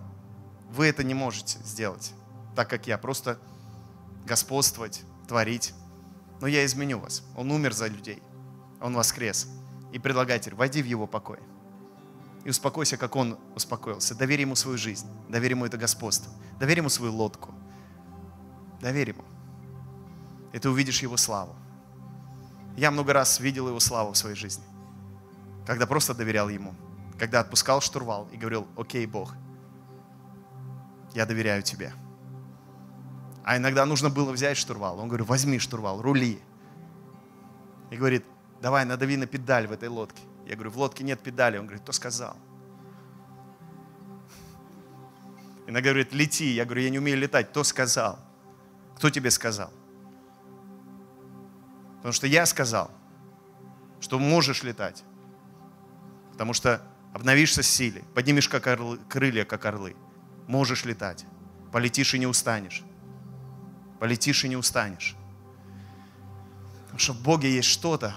вы 0.71 0.87
это 0.87 1.03
не 1.03 1.13
можете 1.13 1.59
сделать, 1.59 2.11
так 2.55 2.71
как 2.71 2.87
я, 2.87 2.97
просто 2.97 3.37
господствовать, 4.25 5.03
творить. 5.27 5.75
Но 6.41 6.47
я 6.47 6.65
изменю 6.65 6.97
вас. 6.97 7.21
Он 7.37 7.51
умер 7.51 7.73
за 7.73 7.85
людей. 7.85 8.23
Он 8.81 8.95
воскрес. 8.95 9.47
И 9.93 9.99
предлагает 9.99 10.41
теперь, 10.41 10.55
войди 10.55 10.81
в 10.81 10.87
его 10.87 11.05
покой 11.05 11.37
и 12.43 12.49
успокойся, 12.49 12.97
как 12.97 13.15
Он 13.15 13.37
успокоился. 13.55 14.15
Доверь 14.15 14.41
Ему 14.41 14.55
свою 14.55 14.77
жизнь, 14.77 15.07
доверь 15.27 15.51
Ему 15.51 15.65
это 15.65 15.77
господство, 15.77 16.31
доверь 16.59 16.79
Ему 16.79 16.89
свою 16.89 17.13
лодку, 17.13 17.53
доверь 18.81 19.09
Ему. 19.09 19.23
И 20.53 20.59
ты 20.59 20.69
увидишь 20.69 21.01
Его 21.01 21.17
славу. 21.17 21.55
Я 22.77 22.91
много 22.91 23.13
раз 23.13 23.39
видел 23.39 23.67
Его 23.67 23.79
славу 23.79 24.13
в 24.13 24.17
своей 24.17 24.35
жизни, 24.35 24.63
когда 25.65 25.85
просто 25.85 26.13
доверял 26.13 26.49
Ему, 26.49 26.73
когда 27.17 27.41
отпускал 27.41 27.81
штурвал 27.81 28.27
и 28.31 28.37
говорил, 28.37 28.67
окей, 28.77 29.05
Бог, 29.05 29.35
я 31.13 31.25
доверяю 31.25 31.61
Тебе. 31.63 31.93
А 33.43 33.57
иногда 33.57 33.85
нужно 33.85 34.09
было 34.09 34.31
взять 34.31 34.57
штурвал. 34.57 34.99
Он 34.99 35.07
говорит, 35.07 35.27
возьми 35.27 35.57
штурвал, 35.57 36.01
рули. 36.01 36.39
И 37.89 37.97
говорит, 37.97 38.23
давай, 38.61 38.85
надави 38.85 39.17
на 39.17 39.25
педаль 39.25 39.65
в 39.65 39.71
этой 39.71 39.89
лодке. 39.89 40.21
Я 40.49 40.55
говорю, 40.55 40.71
в 40.71 40.77
лодке 40.79 41.03
нет 41.03 41.21
педали. 41.21 41.59
Он 41.59 41.65
говорит, 41.65 41.83
кто 41.83 41.91
сказал? 41.91 42.35
Иногда 45.67 45.91
говорит, 45.91 46.11
лети. 46.11 46.49
Я 46.49 46.65
говорю, 46.65 46.81
я 46.81 46.89
не 46.89 46.97
умею 46.97 47.19
летать. 47.19 47.51
Кто 47.51 47.63
сказал? 47.63 48.17
Кто 48.95 49.11
тебе 49.11 49.29
сказал? 49.29 49.71
Потому 51.97 52.13
что 52.13 52.25
я 52.25 52.47
сказал, 52.47 52.89
что 54.01 54.17
можешь 54.17 54.63
летать. 54.63 55.03
Потому 56.31 56.53
что 56.53 56.81
обновишься 57.13 57.61
с 57.61 57.67
силой, 57.67 58.03
поднимешь 58.15 58.49
как 58.49 58.65
орлы, 58.65 58.97
крылья, 59.07 59.45
как 59.45 59.65
орлы. 59.65 59.95
Можешь 60.47 60.83
летать. 60.83 61.25
Полетишь 61.71 62.15
и 62.15 62.19
не 62.19 62.25
устанешь. 62.25 62.81
Полетишь 63.99 64.43
и 64.45 64.49
не 64.49 64.57
устанешь. 64.57 65.15
Потому 66.85 66.99
что 66.99 67.13
в 67.13 67.21
Боге 67.21 67.53
есть 67.53 67.67
что-то, 67.67 68.15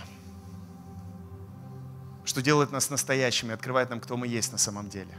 что 2.32 2.40
делает 2.40 2.72
нас 2.72 2.88
настоящими, 2.88 3.52
открывает 3.52 3.90
нам, 3.90 4.00
кто 4.00 4.16
мы 4.16 4.26
есть 4.26 4.52
на 4.52 4.58
самом 4.58 4.88
деле. 4.88 5.14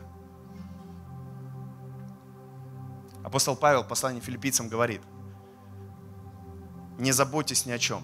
Апостол 3.23 3.55
Павел 3.55 3.83
в 3.83 3.87
послании 3.87 4.19
филиппийцам 4.19 4.67
говорит, 4.67 4.99
не 6.97 7.11
заботьтесь 7.11 7.67
ни 7.67 7.71
о 7.71 7.77
чем, 7.77 8.03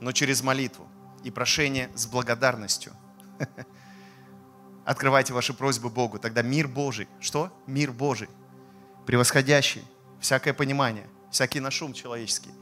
но 0.00 0.12
через 0.12 0.44
молитву 0.44 0.86
и 1.24 1.32
прошение 1.32 1.90
с 1.96 2.06
благодарностью 2.06 2.92
открывайте 4.84 5.32
ваши 5.32 5.52
просьбы 5.52 5.90
Богу. 5.90 6.20
Тогда 6.20 6.42
мир 6.42 6.68
Божий, 6.68 7.08
что? 7.18 7.52
Мир 7.66 7.90
Божий, 7.90 8.28
превосходящий 9.06 9.82
всякое 10.20 10.54
понимание, 10.54 11.08
всякий 11.32 11.58
нашум 11.58 11.94
человеческий, 11.94 12.52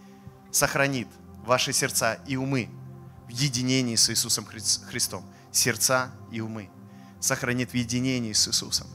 сохранит 0.51 1.09
ваши 1.45 1.75
сердца 1.75 2.19
и 2.27 2.37
умы 2.37 2.71
в 3.29 3.31
единении 3.31 3.95
с 3.95 4.11
Иисусом 4.11 4.47
Христом. 4.47 5.25
Сердца 5.53 6.11
и 6.33 6.41
умы. 6.41 6.71
Сохранит 7.21 7.71
в 7.71 7.75
единении 7.75 8.33
с 8.33 8.49
Иисусом. 8.49 8.87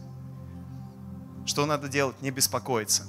Что 1.45 1.65
надо 1.65 1.87
делать? 1.87 2.21
Не 2.21 2.31
беспокоиться. 2.31 3.05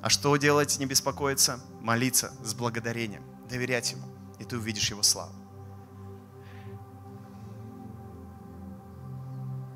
А 0.00 0.10
что 0.10 0.36
делать, 0.36 0.78
не 0.80 0.86
беспокоиться? 0.86 1.60
Молиться 1.80 2.32
с 2.42 2.54
благодарением, 2.54 3.24
доверять 3.48 3.92
Ему, 3.92 4.06
и 4.40 4.44
ты 4.44 4.56
увидишь 4.56 4.90
Его 4.90 5.02
славу. 5.02 5.32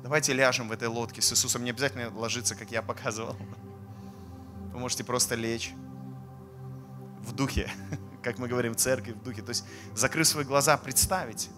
Давайте 0.03 0.33
ляжем 0.33 0.67
в 0.67 0.71
этой 0.71 0.87
лодке 0.87 1.21
с 1.21 1.31
Иисусом. 1.31 1.63
Не 1.63 1.69
обязательно 1.69 2.09
ложиться, 2.17 2.55
как 2.55 2.71
я 2.71 2.81
показывал. 2.81 3.37
Вы 4.73 4.79
можете 4.79 5.03
просто 5.03 5.35
лечь 5.35 5.73
в 7.21 7.33
духе 7.33 7.71
как 8.27 8.39
мы 8.39 8.49
говорим 8.49 8.75
церкви, 8.75 9.13
в 9.13 9.23
духе. 9.23 9.41
То 9.41 9.51
есть, 9.51 9.63
закрыв 9.95 10.27
свои 10.27 10.43
глаза, 10.43 10.75
представить 10.75 11.49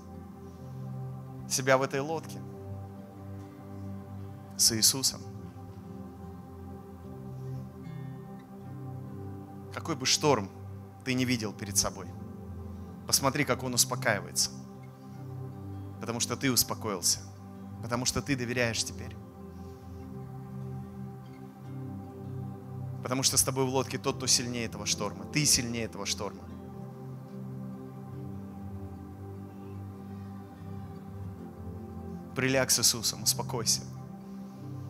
себя 1.50 1.80
в 1.80 1.82
этой 1.82 2.00
лодке 2.00 2.40
с 4.56 4.72
Иисусом. 4.74 5.20
Какой 9.74 9.96
бы 9.96 10.06
шторм 10.06 10.48
ты 11.04 11.16
не 11.16 11.26
видел 11.26 11.54
перед 11.54 11.76
собой, 11.76 12.06
посмотри, 13.08 13.46
как 13.46 13.64
он 13.64 13.74
успокаивается. 13.74 14.52
Потому 16.00 16.20
что 16.20 16.38
ты 16.38 16.52
успокоился. 16.52 17.20
Потому 17.82 18.06
что 18.06 18.22
ты 18.22 18.36
доверяешь 18.36 18.84
теперь. 18.84 19.16
Потому 23.02 23.24
что 23.24 23.38
с 23.38 23.44
тобой 23.44 23.66
в 23.66 23.70
лодке 23.70 23.98
тот, 23.98 24.18
кто 24.18 24.28
сильнее 24.28 24.66
этого 24.66 24.86
шторма. 24.86 25.26
Ты 25.26 25.46
сильнее 25.46 25.86
этого 25.86 26.06
шторма. 26.06 26.49
Приляг 32.40 32.72
с 32.72 32.80
Иисусом, 32.80 33.24
успокойся. 33.24 33.82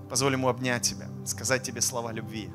Позволь 0.08 0.34
Ему 0.34 0.50
обнять 0.50 0.84
тебя, 0.84 1.10
сказать 1.26 1.64
тебе 1.64 1.82
слова 1.82 2.12
любви, 2.12 2.52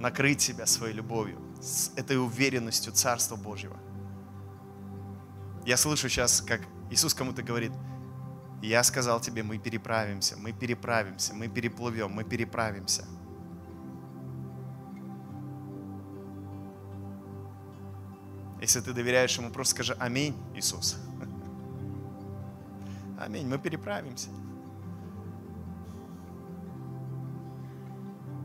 накрыть 0.00 0.40
себя 0.40 0.66
своей 0.66 0.92
любовью, 0.92 1.38
с 1.60 1.92
этой 1.94 2.16
уверенностью 2.18 2.92
Царства 2.92 3.36
Божьего. 3.36 3.76
Я 5.64 5.76
слышу 5.76 6.08
сейчас, 6.08 6.40
как 6.40 6.62
Иисус 6.90 7.14
кому-то 7.14 7.44
говорит, 7.44 7.70
я 8.62 8.82
сказал 8.82 9.20
тебе, 9.20 9.44
мы 9.44 9.58
переправимся, 9.58 10.36
мы 10.36 10.52
переправимся, 10.52 11.32
мы 11.32 11.46
переплывем, 11.46 12.10
мы 12.10 12.24
переправимся. 12.24 13.04
Если 18.60 18.80
ты 18.80 18.92
доверяешь 18.92 19.38
Ему, 19.38 19.52
просто 19.52 19.74
скажи 19.74 19.96
«Аминь, 20.00 20.34
Иисус». 20.56 20.96
Аминь. 23.22 23.46
Мы 23.46 23.56
переправимся. 23.56 24.30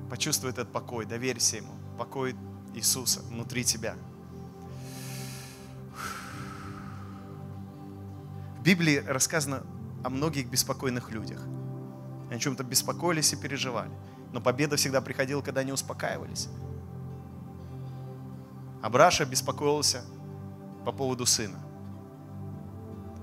Почувствуй 0.08 0.52
этот 0.52 0.72
покой, 0.72 1.06
доверься 1.06 1.58
Ему. 1.58 1.74
Покой 1.98 2.36
Иисуса 2.76 3.22
внутри 3.22 3.64
тебя. 3.64 3.96
В 8.60 8.62
Библии 8.62 8.98
рассказано 8.98 9.64
о 10.04 10.10
многих 10.10 10.48
беспокойных 10.48 11.10
людях. 11.10 11.42
Они 12.28 12.36
о 12.36 12.40
чем-то 12.40 12.64
беспокоились 12.64 13.34
и 13.34 13.36
переживали. 13.36 13.92
Но 14.32 14.42
победа 14.42 14.76
всегда 14.76 15.02
приходила, 15.02 15.42
когда 15.42 15.62
они 15.62 15.72
успокаивались. 15.72 16.50
Абраша 18.84 19.26
беспокоился 19.26 20.04
по 20.86 20.92
поводу 20.92 21.26
сына. 21.26 21.58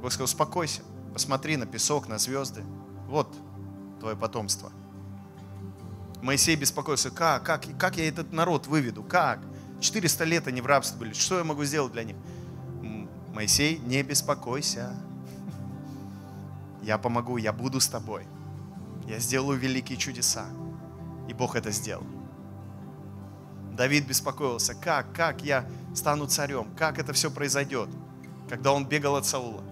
Бог 0.02 0.10
сказал, 0.10 0.24
успокойся. 0.24 0.82
Посмотри 1.14 1.56
на 1.56 1.64
песок, 1.64 2.08
на 2.08 2.18
звезды. 2.18 2.62
Вот 3.06 3.34
твое 4.00 4.16
потомство. 4.16 4.72
Моисей 6.20 6.56
беспокоился, 6.56 7.10
как, 7.10 7.44
как, 7.44 7.64
как 7.78 7.96
я 7.96 8.08
этот 8.08 8.32
народ 8.32 8.66
выведу, 8.66 9.02
как? 9.02 9.38
400 9.80 10.24
лет 10.24 10.48
они 10.48 10.60
в 10.60 10.66
рабстве 10.66 10.98
были, 10.98 11.12
что 11.12 11.38
я 11.38 11.44
могу 11.44 11.64
сделать 11.64 11.92
для 11.92 12.04
них? 12.04 12.16
Моисей, 13.32 13.78
не 13.78 14.02
беспокойся. 14.02 14.94
Я 16.82 16.98
помогу, 16.98 17.36
я 17.36 17.52
буду 17.52 17.80
с 17.80 17.88
тобой. 17.88 18.26
Я 19.06 19.18
сделаю 19.18 19.58
великие 19.58 19.98
чудеса. 19.98 20.46
И 21.28 21.32
Бог 21.32 21.56
это 21.56 21.70
сделал. 21.70 22.06
Давид 23.72 24.06
беспокоился, 24.06 24.74
как, 24.74 25.12
как 25.12 25.42
я 25.42 25.68
стану 25.94 26.26
царем, 26.26 26.68
как 26.76 26.98
это 26.98 27.12
все 27.12 27.30
произойдет. 27.30 27.88
Когда 28.48 28.72
он 28.72 28.86
бегал 28.86 29.16
от 29.16 29.26
Саула, 29.26 29.62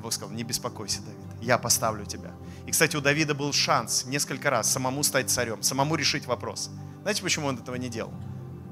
Бог 0.00 0.12
сказал, 0.12 0.34
не 0.34 0.44
беспокойся, 0.44 1.00
Давид, 1.02 1.42
я 1.42 1.58
поставлю 1.58 2.04
тебя. 2.04 2.32
И, 2.66 2.70
кстати, 2.70 2.96
у 2.96 3.00
Давида 3.00 3.34
был 3.34 3.52
шанс 3.52 4.04
несколько 4.06 4.50
раз 4.50 4.70
самому 4.70 5.02
стать 5.02 5.30
царем, 5.30 5.62
самому 5.62 5.96
решить 5.96 6.26
вопрос. 6.26 6.70
Знаете, 7.02 7.22
почему 7.22 7.48
он 7.48 7.56
этого 7.56 7.76
не 7.76 7.88
делал? 7.88 8.12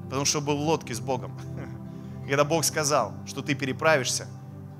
Потому 0.05 0.25
что 0.25 0.41
был 0.41 0.57
в 0.57 0.61
лодке 0.61 0.93
с 0.93 0.99
Богом. 0.99 1.37
Когда 2.27 2.43
Бог 2.43 2.63
сказал, 2.63 3.13
что 3.25 3.41
ты 3.41 3.55
переправишься, 3.55 4.27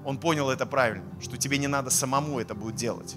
он 0.03 0.17
понял 0.17 0.49
это 0.49 0.65
правильно, 0.65 1.05
что 1.21 1.37
тебе 1.37 1.57
не 1.57 1.67
надо 1.67 1.89
самому 1.89 2.39
это 2.39 2.53
будет 2.53 2.75
делать. 2.75 3.15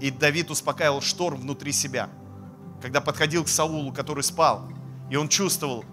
И 0.00 0.10
Давид 0.10 0.50
успокаивал 0.50 1.00
шторм 1.00 1.40
внутри 1.40 1.72
себя. 1.72 2.08
Когда 2.82 3.00
подходил 3.00 3.44
к 3.44 3.48
Саулу, 3.48 3.92
который 3.92 4.22
спал, 4.22 4.68
и 5.10 5.16
он 5.16 5.28
чувствовал 5.28 5.84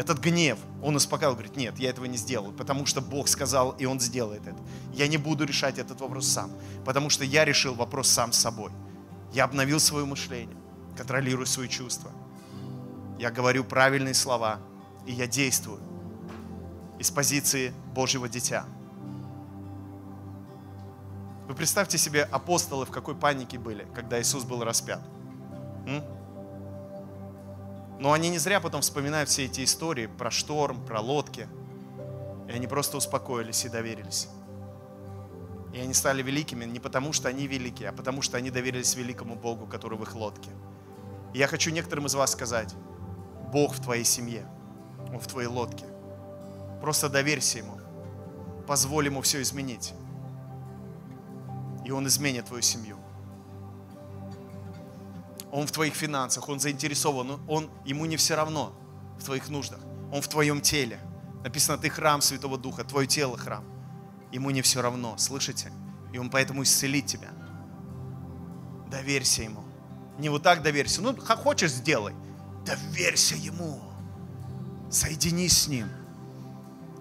этот 0.00 0.18
гнев, 0.18 0.58
он 0.82 0.96
успокаивал, 0.96 1.34
говорит, 1.34 1.56
нет, 1.56 1.78
я 1.78 1.90
этого 1.90 2.06
не 2.06 2.16
сделаю, 2.16 2.54
потому 2.54 2.86
что 2.86 3.02
Бог 3.02 3.28
сказал, 3.28 3.72
и 3.72 3.84
Он 3.84 4.00
сделает 4.00 4.46
это. 4.46 4.56
Я 4.94 5.06
не 5.08 5.18
буду 5.18 5.44
решать 5.44 5.78
этот 5.78 6.00
вопрос 6.00 6.26
сам, 6.26 6.50
потому 6.86 7.10
что 7.10 7.22
я 7.22 7.44
решил 7.44 7.74
вопрос 7.74 8.08
сам 8.08 8.32
с 8.32 8.38
собой. 8.38 8.70
Я 9.34 9.44
обновил 9.44 9.78
свое 9.78 10.06
мышление, 10.06 10.56
контролирую 10.96 11.44
свои 11.44 11.68
чувства. 11.68 12.10
Я 13.18 13.30
говорю 13.30 13.62
правильные 13.62 14.14
слова, 14.14 14.60
и 15.04 15.12
я 15.12 15.26
действую 15.26 15.80
из 16.98 17.10
позиции 17.10 17.74
Божьего 17.94 18.26
дитя. 18.26 18.64
Вы 21.46 21.54
представьте 21.54 21.98
себе 21.98 22.22
апостолы, 22.22 22.86
в 22.86 22.90
какой 22.90 23.14
панике 23.14 23.58
были, 23.58 23.86
когда 23.94 24.18
Иисус 24.18 24.44
был 24.44 24.64
распят. 24.64 25.02
М? 25.86 26.02
Но 28.00 28.12
они 28.12 28.30
не 28.30 28.38
зря 28.38 28.60
потом 28.60 28.80
вспоминают 28.80 29.28
все 29.28 29.44
эти 29.44 29.62
истории 29.62 30.06
про 30.06 30.30
шторм, 30.30 30.82
про 30.86 31.00
лодки. 31.00 31.46
И 32.48 32.52
они 32.52 32.66
просто 32.66 32.96
успокоились 32.96 33.66
и 33.66 33.68
доверились. 33.68 34.28
И 35.74 35.78
они 35.78 35.92
стали 35.92 36.22
великими 36.22 36.64
не 36.64 36.80
потому, 36.80 37.12
что 37.12 37.28
они 37.28 37.46
велики, 37.46 37.84
а 37.84 37.92
потому, 37.92 38.22
что 38.22 38.38
они 38.38 38.50
доверились 38.50 38.96
великому 38.96 39.36
Богу, 39.36 39.66
который 39.66 39.98
в 39.98 40.02
их 40.02 40.14
лодке. 40.14 40.48
И 41.34 41.38
я 41.38 41.46
хочу 41.46 41.70
некоторым 41.70 42.06
из 42.06 42.14
вас 42.14 42.32
сказать, 42.32 42.74
Бог 43.52 43.74
в 43.74 43.82
твоей 43.82 44.04
семье, 44.04 44.46
Он 45.12 45.20
в 45.20 45.26
твоей 45.26 45.48
лодке. 45.48 45.84
Просто 46.80 47.10
доверься 47.10 47.58
Ему. 47.58 47.78
Позволь 48.66 49.04
Ему 49.04 49.20
все 49.20 49.42
изменить. 49.42 49.92
И 51.84 51.90
Он 51.90 52.06
изменит 52.06 52.46
твою 52.46 52.62
семью. 52.62 52.96
Он 55.52 55.66
в 55.66 55.72
твоих 55.72 55.94
финансах, 55.94 56.48
Он 56.48 56.60
заинтересован, 56.60 57.40
он, 57.48 57.70
ему 57.84 58.06
не 58.06 58.16
все 58.16 58.36
равно 58.36 58.72
в 59.18 59.24
твоих 59.24 59.48
нуждах. 59.48 59.80
Он 60.12 60.22
в 60.22 60.28
твоем 60.28 60.60
теле. 60.60 61.00
Написано, 61.42 61.78
ты 61.78 61.90
храм 61.90 62.20
Святого 62.20 62.58
Духа, 62.58 62.84
твое 62.84 63.06
тело 63.06 63.36
храм. 63.36 63.64
Ему 64.32 64.50
не 64.50 64.62
все 64.62 64.80
равно, 64.82 65.16
слышите? 65.18 65.72
И 66.12 66.18
Он 66.18 66.30
поэтому 66.30 66.62
исцелит 66.62 67.06
тебя. 67.06 67.30
Доверься 68.90 69.42
Ему. 69.42 69.64
Не 70.18 70.28
вот 70.28 70.42
так 70.42 70.62
доверься. 70.62 71.00
Ну, 71.00 71.14
как 71.14 71.38
хочешь, 71.40 71.72
сделай. 71.72 72.14
Доверься 72.64 73.34
Ему. 73.34 73.80
Соединись 74.90 75.62
с 75.62 75.68
Ним. 75.68 75.88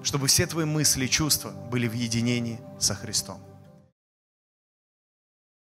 Чтобы 0.04 0.28
все 0.28 0.45
твои 0.45 0.66
мысли 0.66 1.06
и 1.06 1.10
чувства 1.10 1.52
были 1.52 1.88
в 1.88 1.93
единении 1.93 2.60
со 2.80 2.95
Христом. 2.95 3.41